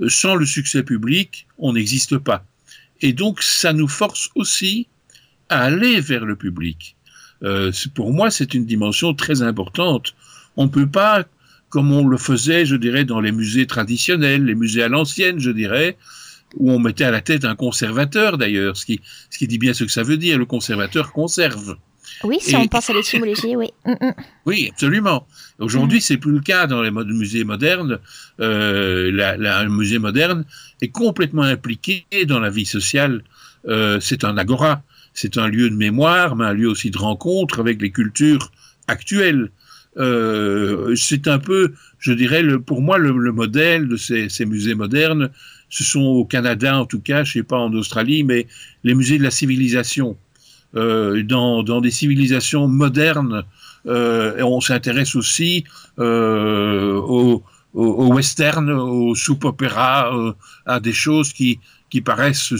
Sans 0.08 0.36
le 0.36 0.46
succès 0.46 0.84
public, 0.84 1.48
on 1.58 1.74
n'existe 1.74 2.18
pas. 2.18 2.44
Et 3.02 3.14
donc, 3.14 3.42
ça 3.42 3.74
nous 3.74 3.88
force 3.88 4.30
aussi 4.36 4.88
à 5.50 5.64
aller 5.64 6.00
vers 6.00 6.26
le 6.26 6.36
public. 6.36 6.96
Euh, 7.44 7.72
pour 7.96 8.14
moi, 8.14 8.30
c'est 8.30 8.54
une 8.54 8.66
dimension 8.66 9.14
très 9.14 9.42
importante. 9.42 10.16
On 10.58 10.66
ne 10.66 10.70
peut 10.70 10.88
pas, 10.88 11.26
comme 11.70 11.92
on 11.92 12.08
le 12.08 12.18
faisait, 12.18 12.66
je 12.66 12.76
dirais, 12.76 13.06
dans 13.06 13.20
les 13.20 13.32
musées 13.32 13.68
traditionnels, 13.68 14.46
les 14.46 14.56
musées 14.56 14.84
à 14.84 14.90
l'ancienne, 14.90 15.40
je 15.40 15.52
dirais, 15.52 15.98
où 16.56 16.72
on 16.72 16.80
mettait 16.80 17.06
à 17.06 17.12
la 17.12 17.22
tête 17.22 17.46
un 17.46 17.56
conservateur 17.56 18.38
d'ailleurs, 18.38 18.78
ce 18.78 18.86
qui, 18.86 19.02
ce 19.30 19.38
qui 19.38 19.48
dit 19.48 19.58
bien 19.58 19.74
ce 19.74 19.84
que 19.84 19.92
ça 19.92 20.04
veut 20.04 20.18
dire, 20.18 20.38
le 20.38 20.46
conservateur 20.46 21.12
conserve. 21.14 21.78
Oui, 22.24 22.38
si 22.40 22.56
on 22.56 22.68
pense 22.68 22.90
à 22.90 22.94
l'étymologie, 22.94 23.56
oui. 23.56 23.70
Mm, 23.86 23.92
mm. 23.92 24.14
Oui, 24.46 24.70
absolument. 24.72 25.28
Aujourd'hui, 25.60 26.00
mm. 26.00 26.02
c'est 26.02 26.18
plus 26.18 26.34
le 26.34 26.40
cas 26.42 26.68
dans 26.68 26.82
les 26.82 26.92
musées 26.92 27.44
modernes. 27.44 28.00
Euh, 28.40 29.12
la, 29.12 29.38
la, 29.38 29.60
un 29.60 29.70
musée 29.70 30.00
moderne 30.00 30.46
est 30.82 30.90
complètement 30.90 31.44
impliqué 31.44 32.06
dans 32.28 32.40
la 32.40 32.50
vie 32.50 32.66
sociale. 32.66 33.24
Euh, 33.68 34.00
c'est 34.00 34.24
un 34.24 34.38
agora, 34.38 34.84
c'est 35.14 35.38
un 35.38 35.48
lieu 35.48 35.70
de 35.70 35.76
mémoire, 35.76 36.36
mais 36.36 36.46
un 36.46 36.54
lieu 36.54 36.70
aussi 36.70 36.92
de 36.92 36.98
rencontre 36.98 37.60
avec 37.60 37.82
les 37.82 37.92
cultures 37.92 38.52
actuelles. 38.88 39.52
Euh, 39.98 40.96
c'est 40.96 41.28
un 41.28 41.40
peu, 41.40 41.74
je 42.00 42.14
dirais, 42.14 42.44
le, 42.44 42.62
pour 42.62 42.82
moi, 42.82 42.98
le, 42.98 43.12
le 43.12 43.32
modèle 43.32 43.88
de 43.88 43.98
ces, 43.98 44.30
ces 44.30 44.46
musées 44.46 44.76
modernes, 44.76 45.30
ce 45.72 45.84
sont 45.84 46.02
au 46.02 46.26
Canada 46.26 46.78
en 46.78 46.86
tout 46.86 47.00
cas, 47.00 47.24
je 47.24 47.32
sais 47.32 47.44
pas 47.44 47.58
en 47.58 47.74
Australie, 47.74 48.24
mais 48.24 48.46
les 48.84 48.94
musées 48.94 49.18
de 49.18 49.24
la 49.24 49.32
civilisation. 49.32 50.18
Euh, 50.76 51.24
dans, 51.24 51.82
des 51.82 51.92
civilisations 51.92 52.68
modernes, 52.68 53.44
euh, 53.88 54.42
on 54.42 54.62
s'intéresse 54.62 55.16
aussi 55.16 55.66
euh, 56.00 56.96
au, 56.96 57.44
western, 57.74 58.70
au 58.70 59.16
soup 59.16 59.44
opéra, 59.46 60.16
euh, 60.16 60.34
à 60.66 60.80
des 60.80 60.94
choses 60.94 61.34
qui, 61.34 61.60
paraissent 62.06 62.54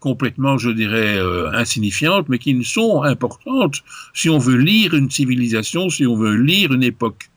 complètement, 0.00 0.58
je 0.58 0.70
dirais, 0.70 1.18
insignifiantes, 1.52 2.28
mais 2.28 2.38
qui 2.38 2.62
sont 2.64 3.02
importantes 3.02 3.82
si 4.14 4.28
on 4.28 4.38
veut 4.38 4.56
lire 4.56 4.94
une 4.94 5.10
civilisation, 5.10 5.88
si 5.88 6.06
on 6.06 6.16
veut 6.16 6.36
lire 6.36 6.72
une 6.72 6.82
époque. 6.82 7.29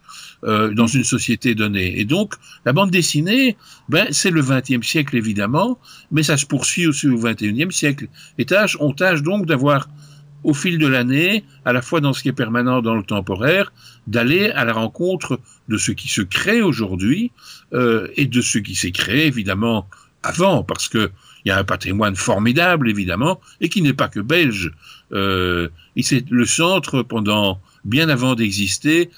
Euh, 0.46 0.74
dans 0.74 0.88
une 0.88 1.06
société 1.06 1.56
donnée. 1.56 1.98
Et 2.02 2.04
donc, 2.04 2.34
la 2.66 2.74
bande 2.74 2.92
dessinée, 2.92 3.56
ben, 3.88 4.08
c'est 4.12 4.30
le 4.30 4.42
XXe 4.42 4.86
siècle 4.86 5.16
évidemment, 5.16 5.80
mais 6.12 6.22
ça 6.22 6.36
se 6.36 6.46
poursuit 6.46 6.86
aussi 6.86 7.08
au 7.08 7.18
XXIe 7.18 7.72
siècle. 7.72 8.08
Et 8.38 8.44
tâche, 8.44 8.76
on 8.82 8.92
tâche 8.92 9.22
donc 9.22 9.46
d'avoir, 9.46 9.88
au 10.44 10.54
fil 10.54 10.80
de 10.80 10.88
l'année, 10.88 11.46
à 11.64 11.72
la 11.72 11.82
fois 11.82 12.02
dans 12.02 12.12
ce 12.12 12.22
qui 12.22 12.28
est 12.28 12.34
permanent, 12.34 12.82
dans 12.82 12.96
le 12.96 13.04
temporaire, 13.04 13.72
d'aller 14.08 14.50
à 14.50 14.66
la 14.66 14.74
rencontre 14.74 15.40
de 15.70 15.78
ce 15.78 15.94
qui 15.94 16.10
se 16.10 16.22
crée 16.22 16.62
aujourd'hui 16.62 17.32
euh, 17.74 18.10
et 18.18 18.26
de 18.26 18.42
ce 18.42 18.58
qui 18.58 18.76
s'est 18.76 18.92
créé 18.92 19.28
évidemment 19.28 19.88
avant, 20.24 20.62
parce 20.62 20.90
que 20.90 21.10
il 21.46 21.50
y 21.50 21.52
a 21.52 21.58
un 21.58 21.64
patrimoine 21.64 22.18
formidable 22.18 22.90
évidemment 22.90 23.40
et 23.62 23.70
qui 23.70 23.82
n'est 23.82 23.94
pas 23.94 24.10
que 24.10 24.20
belge. 24.20 24.72
Euh, 25.14 25.70
c'est 26.02 26.30
le 26.30 26.46
centre 26.46 27.02
pendant 27.02 27.62
bien 27.86 28.10
avant 28.10 28.36
d'exister, 28.36 29.10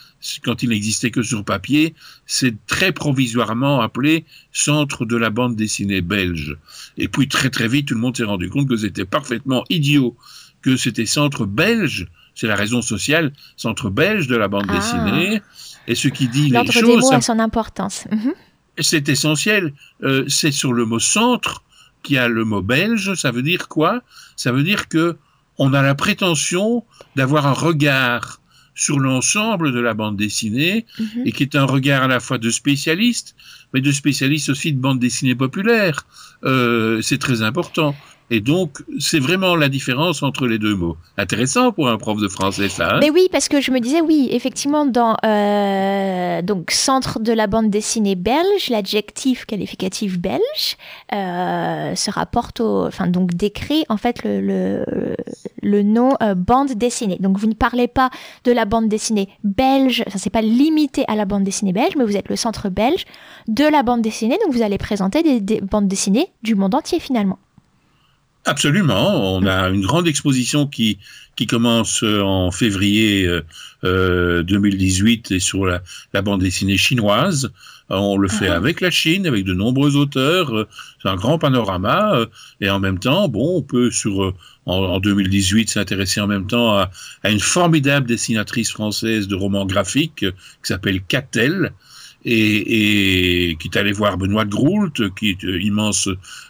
quand 0.44 0.64
il 0.64 0.70
n'existait 0.70 1.12
que 1.12 1.22
sur 1.22 1.44
papier, 1.44 1.94
c'est 2.26 2.56
très 2.68 2.92
provisoirement 2.92 3.82
appelé 3.82 4.26
Centre 4.52 5.06
de 5.06 5.16
la 5.16 5.30
bande 5.30 5.56
dessinée 5.56 6.02
belge. 6.02 6.58
Et 6.98 7.08
puis 7.08 7.28
très 7.28 7.50
très 7.50 7.68
vite, 7.68 7.88
tout 7.88 7.94
le 7.94 8.00
monde 8.00 8.18
s'est 8.18 8.24
rendu 8.24 8.50
compte 8.50 8.68
que 8.68 8.78
c'était 8.78 9.06
parfaitement 9.06 9.64
idiot, 9.70 10.16
que 10.62 10.78
c'était 10.78 11.06
Centre 11.06 11.46
belge 11.46 12.08
c'est 12.36 12.48
la 12.48 12.56
raison 12.56 12.82
sociale, 12.82 13.32
centre 13.56 13.90
belge 13.90 14.28
de 14.28 14.36
la 14.36 14.50
bande 14.50 14.66
Ah. 14.68 14.76
dessinée. 14.76 15.42
Et 15.88 15.96
ce 15.96 16.10
qui 16.10 16.28
dit 16.28 16.44
les 16.44 16.50
L'ordre 16.50 16.74
des 16.74 16.80
choses, 16.82 17.00
mots 17.02 17.14
a 17.14 17.22
son 17.22 17.40
importance. 17.40 18.06
Mhm. 18.12 18.34
c'est 18.80 19.08
essentiel. 19.08 19.74
Euh, 20.04 20.26
c'est 20.28 20.52
sur 20.52 20.74
le 20.74 20.86
mot 20.86 21.00
centre 21.00 21.64
qu'il 22.04 22.18
y 22.18 22.20
a 22.20 22.28
le 22.28 22.44
mot 22.44 22.62
belge. 22.62 23.14
Ça 23.14 23.32
veut 23.32 23.42
dire 23.42 23.70
quoi? 23.70 24.02
Ça 24.36 24.52
veut 24.52 24.64
dire 24.64 24.90
que 24.90 25.16
on 25.58 25.74
a 25.74 25.82
la 25.82 25.96
prétention 25.96 26.84
d'avoir 27.16 27.48
un 27.48 27.54
regard 27.54 28.42
sur 28.76 29.00
l'ensemble 29.00 29.72
de 29.74 29.80
la 29.80 29.94
bande 29.94 30.18
dessinée 30.18 30.86
Mhm. 31.00 31.24
et 31.26 31.32
qui 31.32 31.44
est 31.44 31.56
un 31.56 31.64
regard 31.66 32.04
à 32.04 32.08
la 32.08 32.20
fois 32.20 32.38
de 32.38 32.50
spécialiste, 32.50 33.36
mais 33.74 33.82
de 33.82 33.92
spécialiste 33.92 34.50
aussi 34.50 34.74
de 34.74 34.80
bande 34.80 35.00
dessinée 35.00 35.34
populaire. 35.36 36.06
Euh, 36.44 37.02
c'est 37.02 37.18
très 37.18 37.42
important. 37.42 37.96
Et 38.32 38.42
donc, 38.42 38.84
c'est 39.00 39.20
vraiment 39.20 39.56
la 39.56 39.70
différence 39.70 40.24
entre 40.24 40.48
les 40.48 40.58
deux 40.58 40.76
mots. 40.76 40.98
Intéressant 41.18 41.72
pour 41.72 41.90
un 41.90 41.98
prof 41.98 42.20
de 42.20 42.28
français, 42.28 42.70
ça. 42.70 42.96
hein? 42.96 43.00
Mais 43.00 43.12
oui, 43.12 43.28
parce 43.32 43.48
que 43.48 43.62
je 43.62 43.70
me 43.72 43.80
disais, 43.80 44.02
oui, 44.02 44.30
effectivement, 44.32 44.86
dans 44.86 45.16
euh, 45.24 46.42
donc 46.42 46.72
centre 46.72 47.20
de 47.20 47.32
la 47.32 47.46
bande 47.46 47.70
dessinée 47.70 48.16
belge, 48.16 48.70
l'adjectif 48.70 49.46
qualificatif 49.46 50.20
belge 50.20 50.78
euh, 51.14 51.94
se 51.96 52.10
rapporte 52.10 52.62
au, 52.62 52.86
enfin 52.86 53.08
donc 53.08 53.34
décrit 53.36 53.86
en 53.90 53.98
fait 53.98 54.24
le 54.24 54.84
le, 55.62 55.84
nom 55.84 56.16
euh, 56.24 56.34
bande 56.36 56.72
dessinée. 56.74 57.18
Donc 57.20 57.38
vous 57.38 57.48
ne 57.48 57.54
parlez 57.54 57.88
pas 57.88 58.10
de 58.44 58.52
la 58.52 58.66
bande 58.66 58.88
dessinée 58.88 59.30
belge, 59.44 60.04
enfin 60.08 60.18
c'est 60.18 60.30
pas 60.30 60.42
limité 60.42 61.06
à 61.08 61.16
la 61.16 61.26
bande 61.26 61.44
dessinée 61.44 61.74
belge, 61.74 61.96
mais 61.98 62.06
vous 62.06 62.18
êtes 62.18 62.30
le 62.30 62.36
centre 62.36 62.70
belge 62.70 63.06
de 63.48 63.66
la 63.66 63.84
bande 63.84 64.02
dessinée, 64.02 64.38
donc 64.44 64.54
vous 64.54 64.64
allez 64.64 64.78
présenter 64.78 65.40
des 65.40 65.62
bandes 65.62 65.88
dessinées 65.88 66.30
du 66.44 66.56
monde 66.56 66.74
entier 66.74 67.00
finalement. 67.00 67.38
Absolument. 68.46 69.36
On 69.38 69.46
a 69.48 69.70
une 69.70 69.82
grande 69.82 70.08
exposition 70.08 70.68
qui, 70.68 71.00
qui 71.36 71.48
commence 71.48 72.04
euh, 72.04 72.22
en 72.22 72.52
février 72.52 73.26
euh, 73.26 73.42
euh, 73.84 74.44
2018 74.44 75.32
et 75.32 75.40
sur 75.40 75.66
la, 75.66 75.82
la 76.14 76.22
bande 76.22 76.42
dessinée 76.42 76.78
chinoise. 76.78 77.52
Euh, 77.90 77.96
On 77.96 78.18
le 78.18 78.28
fait 78.28 78.50
Ah. 78.50 78.56
avec 78.56 78.82
la 78.82 78.92
Chine, 78.92 79.26
avec 79.26 79.46
de 79.46 79.54
nombreux 79.56 79.96
auteurs. 79.96 80.56
Euh, 80.56 80.68
C'est 81.02 81.10
un 81.10 81.16
grand 81.16 81.40
panorama. 81.40 82.16
euh, 82.18 82.28
Et 82.62 82.70
en 82.70 82.80
même 82.80 83.00
temps, 83.00 83.28
bon, 83.30 83.58
on 83.58 83.62
peut 83.64 83.90
sur 83.90 84.24
euh, 84.24 84.34
en, 84.68 84.76
en 84.78 85.00
2018 85.00 85.68
s'intéresser 85.72 86.22
en 86.22 86.28
même 86.28 86.46
temps 86.46 86.78
à, 86.78 86.92
à 87.24 87.32
une 87.32 87.40
formidable 87.40 88.06
dessinatrice 88.06 88.72
française 88.72 89.28
de 89.28 89.36
romans 89.36 89.66
graphiques 89.66 90.22
euh, 90.24 90.32
qui 90.64 90.68
s'appelle 90.68 91.02
Catel. 91.02 91.72
Et, 92.28 93.50
et 93.50 93.56
qui 93.58 93.68
est 93.68 93.78
allé 93.78 93.92
voir 93.92 94.18
Benoît 94.18 94.46
Groult, 94.46 95.14
qui 95.16 95.30
est 95.30 95.44
euh, 95.44 95.62
immense 95.62 96.10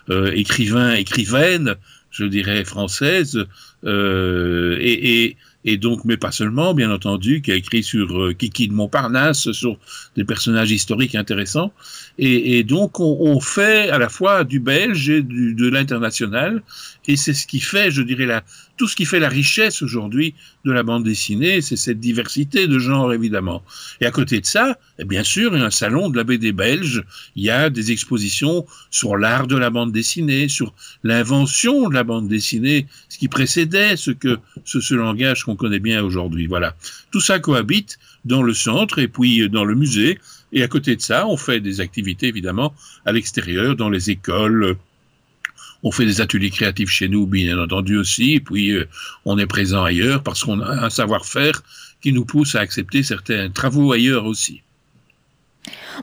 euh, 0.09 0.31
écrivain, 0.33 0.93
écrivaine, 0.93 1.75
je 2.11 2.23
dirais 2.23 2.63
française, 2.63 3.45
euh, 3.83 4.77
et, 4.79 5.25
et, 5.25 5.37
et 5.65 5.77
donc, 5.77 6.05
mais 6.05 6.15
pas 6.15 6.31
seulement, 6.31 6.73
bien 6.73 6.91
entendu, 6.91 7.41
qui 7.41 7.51
a 7.51 7.55
écrit 7.55 7.83
sur 7.83 8.07
euh, 8.17 8.33
Kiki 8.33 8.69
de 8.69 8.73
Montparnasse, 8.73 9.51
sur 9.51 9.77
des 10.15 10.23
personnages 10.23 10.71
historiques 10.71 11.15
intéressants. 11.15 11.73
Et, 12.17 12.57
et 12.57 12.63
donc, 12.63 13.01
on, 13.01 13.17
on 13.19 13.41
fait 13.41 13.89
à 13.89 13.97
la 13.97 14.07
fois 14.07 14.45
du 14.45 14.61
belge 14.61 15.09
et 15.09 15.23
du, 15.23 15.55
de 15.55 15.67
l'international, 15.67 16.63
et 17.07 17.15
c'est 17.15 17.33
ce 17.33 17.45
qui 17.45 17.59
fait, 17.59 17.91
je 17.91 18.01
dirais, 18.01 18.41
tout 18.77 18.87
ce 18.87 18.95
qui 18.95 19.05
fait 19.05 19.19
la 19.19 19.29
richesse 19.29 19.81
aujourd'hui 19.81 20.33
de 20.65 20.71
la 20.71 20.83
bande 20.83 21.03
dessinée, 21.03 21.61
c'est 21.61 21.75
cette 21.75 21.99
diversité 21.99 22.67
de 22.67 22.79
genres, 22.79 23.13
évidemment. 23.13 23.63
Et 24.01 24.05
à 24.05 24.11
côté 24.11 24.41
de 24.41 24.45
ça, 24.45 24.77
eh 24.99 25.05
bien 25.05 25.23
sûr, 25.23 25.55
il 25.55 25.59
y 25.59 25.63
a 25.63 25.65
un 25.65 25.71
salon 25.71 26.09
de 26.09 26.17
la 26.17 26.23
BD 26.23 26.51
belge, 26.51 27.03
il 27.35 27.43
y 27.43 27.49
a 27.49 27.69
des 27.69 27.91
expositions 27.91 28.65
sur 28.89 29.17
l'art 29.17 29.47
de 29.47 29.55
la 29.55 29.69
bande 29.69 29.91
dessinée, 29.91 30.47
sur 30.47 30.73
l'invention 31.03 31.89
de 31.89 31.93
la 31.93 32.03
bande 32.03 32.27
dessinée, 32.27 32.87
ce 33.09 33.17
qui 33.17 33.27
précédait 33.27 33.95
ce 33.95 34.11
que 34.11 34.39
ce, 34.63 34.79
ce 34.79 34.95
langage 34.95 35.43
qu'on 35.43 35.55
connaît 35.55 35.79
bien 35.79 36.03
aujourd'hui. 36.03 36.47
Voilà, 36.47 36.75
tout 37.11 37.21
ça 37.21 37.39
cohabite 37.39 37.97
dans 38.25 38.41
le 38.41 38.53
centre 38.53 38.99
et 38.99 39.07
puis 39.07 39.49
dans 39.49 39.63
le 39.63 39.75
musée. 39.75 40.19
Et 40.51 40.63
à 40.63 40.67
côté 40.67 40.95
de 40.95 41.01
ça, 41.01 41.27
on 41.27 41.37
fait 41.37 41.59
des 41.59 41.81
activités 41.81 42.27
évidemment 42.27 42.73
à 43.05 43.11
l'extérieur, 43.11 43.75
dans 43.75 43.89
les 43.89 44.09
écoles. 44.09 44.77
On 45.85 45.91
fait 45.91 46.05
des 46.05 46.19
ateliers 46.19 46.49
créatifs 46.49 46.89
chez 46.89 47.07
nous, 47.07 47.27
bien 47.27 47.59
entendu 47.59 47.95
aussi. 47.95 48.33
Et 48.33 48.39
puis 48.39 48.71
euh, 48.71 48.87
on 49.23 49.37
est 49.37 49.45
présent 49.45 49.83
ailleurs 49.83 50.23
parce 50.23 50.43
qu'on 50.43 50.59
a 50.59 50.85
un 50.85 50.89
savoir-faire 50.89 51.61
qui 52.01 52.11
nous 52.11 52.25
pousse 52.25 52.55
à 52.55 52.59
accepter 52.61 53.03
certains 53.03 53.51
travaux 53.51 53.93
ailleurs 53.93 54.25
aussi. 54.25 54.63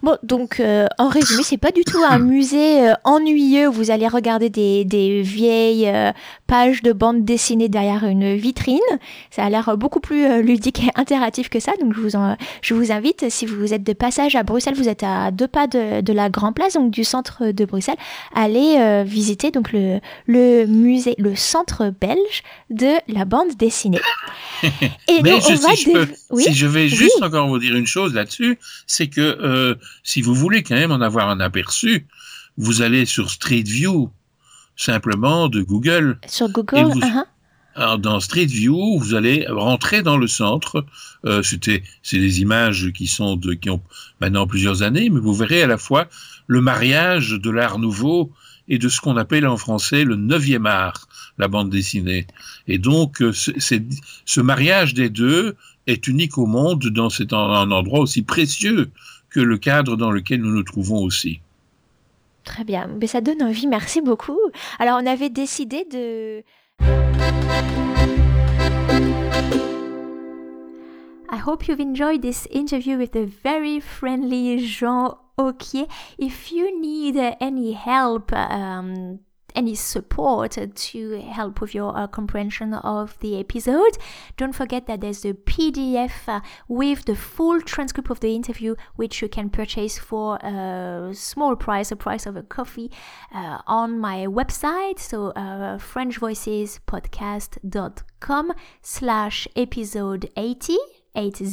Bon, 0.03 0.17
donc 0.23 0.61
euh, 0.61 0.87
en 0.99 1.09
résumé, 1.09 1.43
c'est 1.43 1.57
pas 1.59 1.71
du 1.71 1.85
tout 1.85 1.99
un 2.09 2.19
musée 2.21 2.89
euh, 2.89 2.95
ennuyeux 3.05 3.69
où 3.69 3.73
vous 3.73 3.91
allez 3.91 4.09
regarder 4.09 4.51
des, 4.51 4.85
des 4.85 5.23
vieilles 5.23 5.89
euh, 5.89 6.13
pages 6.47 6.83
de 6.83 6.93
bande 6.93 7.25
dessinée 7.25 7.69
derrière 7.69 8.05
une 8.05 8.35
vitrine. 8.37 8.79
Ça 9.31 9.45
a 9.45 9.51
l'air 9.51 9.77
beaucoup 9.77 10.01
plus 10.01 10.25
euh, 10.25 10.41
ludique 10.43 10.83
et 10.85 10.91
interactif 10.95 11.49
que 11.49 11.61
ça. 11.61 11.73
Donc 11.81 11.95
je 11.95 12.01
vous, 12.01 12.17
en- 12.17 12.37
je 12.63 12.75
vous 12.75 12.93
invite, 12.93 13.29
si 13.31 13.47
vous 13.47 13.75
êtes 13.75 13.83
de 13.85 13.93
passage 13.93 14.35
à 14.37 14.43
Bruxelles, 14.43 14.75
vous 14.77 14.89
êtes 14.89 15.03
à 15.03 15.31
deux 15.31 15.49
pas 15.49 15.67
de, 15.67 16.01
de 16.01 16.13
la 16.13 16.29
Grand 16.31 16.53
Place, 16.53 16.75
donc 16.75 16.91
du 16.91 17.05
centre 17.05 17.51
de 17.53 17.65
Bruxelles, 17.65 17.97
allez 18.35 18.77
euh, 18.79 19.05
visiter 19.07 19.51
donc 19.51 19.73
le, 19.73 20.01
le 20.27 20.67
musée, 20.67 21.15
le 21.19 21.35
centre 21.37 21.93
belge 22.01 22.43
de 22.71 22.93
la 23.09 23.25
bande 23.25 23.55
dessinée. 23.59 24.01
Et 25.09 25.23
Mais 25.23 25.31
donc, 25.33 25.43
je- 25.43 25.53
on 25.53 25.57
va 25.57 25.75
si, 25.75 25.85
je 25.85 25.91
peux- 25.93 26.09
oui 26.31 26.45
si 26.45 26.55
je 26.55 26.67
vais 26.67 26.89
juste 26.89 27.17
Oui. 27.21 27.27
encore 27.27 27.49
vous 27.49 27.59
dire 27.59 27.75
une 27.77 27.87
chose 27.87 28.15
là-dessus, 28.15 28.59
c'est 28.87 29.09
que 29.09 29.21
euh, 29.21 29.75
si 30.03 30.23
vous 30.23 30.35
voulez 30.35 30.63
quand 30.63 30.75
même 30.75 30.93
en 30.93 31.01
avoir 31.01 31.29
un 31.29 31.41
aperçu, 31.41 32.07
vous 32.57 32.83
allez 32.83 33.07
sur 33.07 33.31
Street 33.31 33.65
View, 33.65 34.11
simplement 34.77 35.49
de 35.49 35.63
Google. 35.63 36.19
sur 36.27 36.49
Google. 36.49 36.85
vous- 36.85 37.01
uh-huh. 37.01 37.25
Alors, 37.75 37.99
dans 37.99 38.21
Street 38.21 38.45
View, 38.45 38.99
vous 38.99 39.15
allez 39.15 39.47
rentrer 39.49 40.03
dans 40.03 40.19
le 40.19 40.27
centre. 40.27 40.85
Euh, 41.25 41.43
c'était, 41.43 41.83
c'est 42.03 42.19
des 42.19 42.43
images 42.43 42.91
qui 42.93 43.07
sont 43.07 43.37
de, 43.37 43.55
qui 43.55 43.71
ont 43.71 43.81
maintenant 44.21 44.47
plusieurs 44.47 44.83
années, 44.83 45.09
mais 45.09 45.21
vous 45.21 45.33
verrez 45.33 45.63
à 45.63 45.67
la 45.67 45.79
fois 45.79 46.07
le 46.49 46.61
mariage 46.61 47.31
de 47.31 47.51
l'art 47.51 47.79
nouveau 47.79 48.31
et 48.69 48.79
de 48.79 48.89
ce 48.91 49.01
qu'on 49.01 49.17
appelle 49.17 49.47
en 49.47 49.57
français 49.57 50.05
le 50.05 50.17
neuvième 50.17 50.67
art, 50.67 51.09
la 51.39 51.49
bande 51.49 51.71
dessinée. 51.71 52.27
Et 52.69 52.79
donc, 52.79 53.23
euh, 53.23 53.33
ce 53.33 54.41
mariage 54.43 54.93
des 54.93 55.09
deux 55.09 55.57
est 55.87 56.07
unique 56.07 56.37
au 56.37 56.47
monde 56.47 56.85
dans 56.89 57.11
cet 57.11 57.33
un 57.33 57.71
endroit 57.71 58.01
aussi 58.01 58.23
précieux 58.23 58.91
que 59.33 59.41
le 59.41 59.59
cadre 59.59 59.97
dans 59.97 60.11
lequel 60.11 60.41
nous 60.41 60.53
nous 60.53 60.63
trouvons 60.63 61.03
aussi. 61.03 61.41
Très 62.45 62.65
bien, 62.65 62.89
mais 63.01 63.07
ça 63.07 63.21
donne 63.21 63.43
envie, 63.43 63.67
merci 63.67 64.01
beaucoup. 64.01 64.39
Alors 64.79 64.99
on 65.03 65.07
avait 65.07 65.31
décidé 65.31 65.85
de... 65.91 66.43
I 71.31 71.39
hope 71.47 71.67
you've 71.67 71.81
enjoyed 71.81 72.21
this 72.21 72.47
interview 72.53 72.99
with 72.99 73.13
the 73.13 73.27
very 73.43 73.81
friendly 73.81 74.59
Jean 74.59 75.17
Auquier. 75.39 75.87
If 76.19 76.53
you 76.53 76.79
need 76.79 77.17
any 77.41 77.73
help, 77.73 78.33
um, 78.33 79.19
any 79.55 79.75
support 79.75 80.57
to 80.75 81.21
help 81.21 81.61
with 81.61 81.75
your 81.75 81.95
uh, 81.97 82.07
comprehension 82.07 82.73
of 82.75 83.19
the 83.21 83.39
episode, 83.39 83.99
don't 84.37 84.55
forget 84.55 84.87
that 84.87 85.01
there's 85.01 85.23
the 85.23 85.33
PDF 85.35 86.29
uh, 86.29 86.41
with 86.69 87.05
the 87.05 87.17
full 87.17 87.61
transcript 87.61 88.11
of 88.11 88.21
the 88.21 88.35
interview, 88.35 88.75
which 88.97 89.23
you 89.23 89.29
can 89.29 89.51
purchase 89.51 89.99
for 89.99 90.37
a 90.37 91.11
small 91.15 91.57
price, 91.57 91.93
a 91.93 91.97
price 91.97 92.27
of 92.27 92.37
a 92.37 92.43
coffee, 92.43 92.91
uh, 93.35 93.59
on 93.67 93.99
my 93.99 94.27
website. 94.27 94.99
So, 94.99 95.31
uh, 95.31 95.79
FrenchVoicesPodcast.com 95.79 98.53
slash 98.83 99.49
episode 99.57 100.31
80, 100.37 100.77
80. 101.15 101.45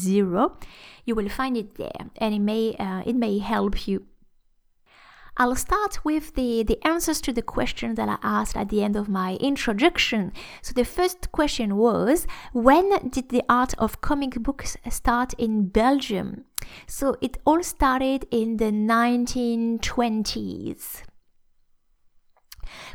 You 1.05 1.15
will 1.15 1.29
find 1.29 1.55
it 1.57 1.75
there, 1.75 2.09
and 2.17 2.33
it 2.33 2.39
may 2.39 2.75
uh, 2.75 3.03
it 3.05 3.15
may 3.15 3.37
help 3.39 3.87
you. 3.87 4.08
I'll 5.41 5.55
start 5.55 6.03
with 6.03 6.35
the, 6.35 6.63
the 6.63 6.85
answers 6.85 7.21
to 7.21 7.31
the 7.31 7.41
question 7.41 7.95
that 7.95 8.09
I 8.09 8.17
asked 8.21 8.57
at 8.57 8.67
the 8.67 8.83
end 8.83 8.97
of 8.97 9.07
my 9.07 9.35
introduction. 9.35 10.33
So, 10.61 10.73
the 10.73 10.83
first 10.83 11.31
question 11.31 11.77
was 11.77 12.27
When 12.51 13.07
did 13.07 13.29
the 13.29 13.43
art 13.47 13.73
of 13.77 14.01
comic 14.01 14.43
books 14.43 14.75
start 14.89 15.33
in 15.35 15.69
Belgium? 15.69 16.43
So, 16.87 17.15
it 17.21 17.37
all 17.45 17.63
started 17.63 18.27
in 18.31 18.57
the 18.57 18.65
1920s. 18.65 21.03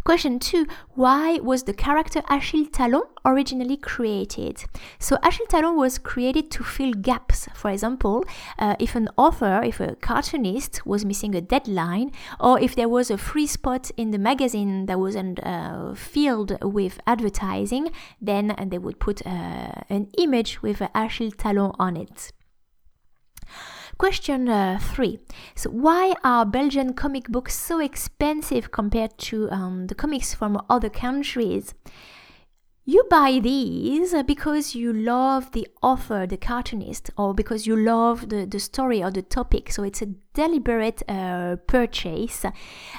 Question 0.05 0.39
two 0.39 0.67
Why 0.95 1.39
was 1.43 1.65
the 1.65 1.75
character 1.75 2.23
Achille 2.29 2.67
Talon 2.67 3.03
originally 3.25 3.77
created? 3.77 4.65
So, 4.99 5.17
Achille 5.23 5.47
Talon 5.47 5.77
was 5.77 5.99
created 5.99 6.51
to 6.53 6.65
fill 6.65 6.93
gaps. 6.93 7.49
For 7.55 7.71
example, 7.71 8.25
uh, 8.59 8.77
if 8.79 8.95
an 8.95 9.09
author, 9.17 9.63
if 9.65 9.81
a 9.81 9.97
cartoonist 9.97 10.87
was 10.87 11.05
missing 11.05 11.35
a 11.35 11.41
deadline, 11.41 12.13
or 12.39 12.61
if 12.61 12.75
there 12.75 12.89
was 12.89 13.11
a 13.11 13.19
free 13.19 13.47
spot 13.47 13.91
in 13.97 14.11
the 14.11 14.19
magazine 14.19 14.87
that 14.87 14.99
wasn't 14.99 15.45
uh, 15.45 15.95
filled 15.95 16.57
with 16.63 17.01
advertising, 17.07 17.91
then 18.21 18.55
they 18.67 18.79
would 18.79 19.01
put 19.01 19.27
uh, 19.27 19.73
an 19.89 20.09
image 20.19 20.63
with 20.63 20.83
Achille 20.95 21.31
Talon 21.31 21.73
on 21.79 21.97
it. 21.97 22.33
Question 23.99 24.49
uh, 24.49 24.79
three. 24.81 25.21
So, 25.55 25.71
why 25.71 26.15
are 26.25 26.45
Belgian 26.45 26.95
comic 26.95 27.29
books 27.29 27.55
so 27.55 27.81
expensive 27.81 28.71
compared 28.71 29.17
to 29.19 29.51
um, 29.51 29.87
the 29.87 29.95
comics 29.95 30.35
from 30.35 30.61
other 30.69 30.91
countries? 30.91 31.75
you 32.87 33.03
buy 33.09 33.41
these 33.43 34.15
because 34.25 34.75
you 34.75 34.93
love 34.93 35.53
the 35.53 35.67
author, 35.83 36.27
the 36.27 36.37
cartoonist, 36.37 37.11
or 37.17 37.33
because 37.33 37.67
you 37.67 37.77
love 37.77 38.29
the, 38.29 38.45
the 38.45 38.61
story 38.61 39.03
or 39.03 39.11
the 39.11 39.23
topic. 39.23 39.73
So 39.73 39.83
it's 39.85 40.03
a 40.03 40.07
deliberate 40.35 41.03
uh, 41.09 41.57
purchase. 41.67 42.45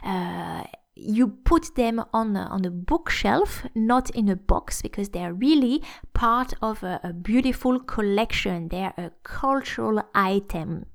Uh, 0.04 0.64
you 0.96 1.28
put 1.28 1.76
them 1.76 2.04
on 2.14 2.36
a, 2.36 2.44
on 2.44 2.66
a 2.66 2.72
bookshelf, 2.72 3.66
not 3.76 4.10
in 4.12 4.30
a 4.30 4.36
box, 4.36 4.82
because 4.82 5.10
they're 5.10 5.34
really 5.34 5.84
part 6.14 6.54
of 6.62 6.84
a, 6.84 7.00
a 7.04 7.14
beautiful 7.14 7.80
collection. 7.80 8.70
They're 8.70 8.94
a 8.98 9.12
cultural 9.24 10.02
item. 10.14 10.86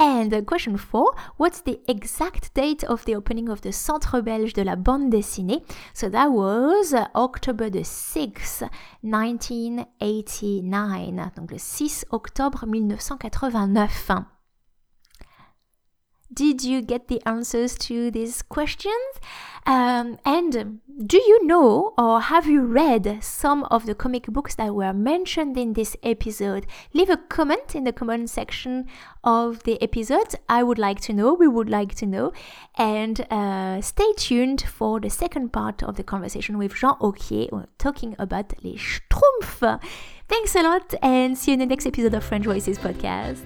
And 0.00 0.46
question 0.46 0.76
4, 0.76 1.12
what's 1.38 1.62
the 1.62 1.80
exact 1.88 2.54
date 2.54 2.84
of 2.84 3.04
the 3.04 3.16
opening 3.16 3.48
of 3.48 3.62
the 3.62 3.72
Centre 3.72 4.22
Belge 4.22 4.52
de 4.52 4.62
la 4.62 4.76
Bande 4.76 5.12
Dessinée? 5.12 5.64
So 5.92 6.08
that 6.08 6.30
was 6.30 6.94
October 6.94 7.68
the 7.68 7.80
6th, 7.80 8.62
1989. 9.00 11.32
Donc 11.34 11.50
le 11.50 11.58
6 11.58 12.04
octobre 12.12 12.64
1989. 12.64 14.37
Did 16.38 16.62
you 16.62 16.82
get 16.82 17.08
the 17.08 17.20
answers 17.26 17.74
to 17.78 18.12
these 18.12 18.42
questions? 18.42 18.94
Um, 19.66 20.18
and 20.24 20.78
do 21.04 21.16
you 21.16 21.44
know 21.44 21.94
or 21.98 22.20
have 22.20 22.46
you 22.46 22.62
read 22.62 23.18
some 23.24 23.64
of 23.64 23.86
the 23.86 23.94
comic 23.96 24.26
books 24.28 24.54
that 24.54 24.72
were 24.72 24.92
mentioned 24.92 25.58
in 25.58 25.72
this 25.72 25.96
episode? 26.04 26.64
Leave 26.94 27.10
a 27.10 27.16
comment 27.16 27.74
in 27.74 27.82
the 27.82 27.92
comment 27.92 28.30
section 28.30 28.86
of 29.24 29.64
the 29.64 29.82
episode. 29.82 30.36
I 30.48 30.62
would 30.62 30.78
like 30.78 31.00
to 31.00 31.12
know, 31.12 31.34
we 31.34 31.48
would 31.48 31.68
like 31.68 31.96
to 31.96 32.06
know. 32.06 32.32
And 32.76 33.26
uh, 33.32 33.80
stay 33.80 34.12
tuned 34.16 34.62
for 34.62 35.00
the 35.00 35.10
second 35.10 35.52
part 35.52 35.82
of 35.82 35.96
the 35.96 36.04
conversation 36.04 36.56
with 36.56 36.72
Jean 36.72 36.94
Auquier 37.00 37.66
talking 37.78 38.14
about 38.16 38.52
les 38.62 38.76
Schtroumpfs. 38.76 39.82
Thanks 40.28 40.54
a 40.54 40.62
lot 40.62 40.94
and 41.02 41.36
see 41.36 41.50
you 41.50 41.54
in 41.54 41.58
the 41.58 41.66
next 41.66 41.84
episode 41.84 42.14
of 42.14 42.22
French 42.22 42.44
Voices 42.44 42.78
podcast. 42.78 43.40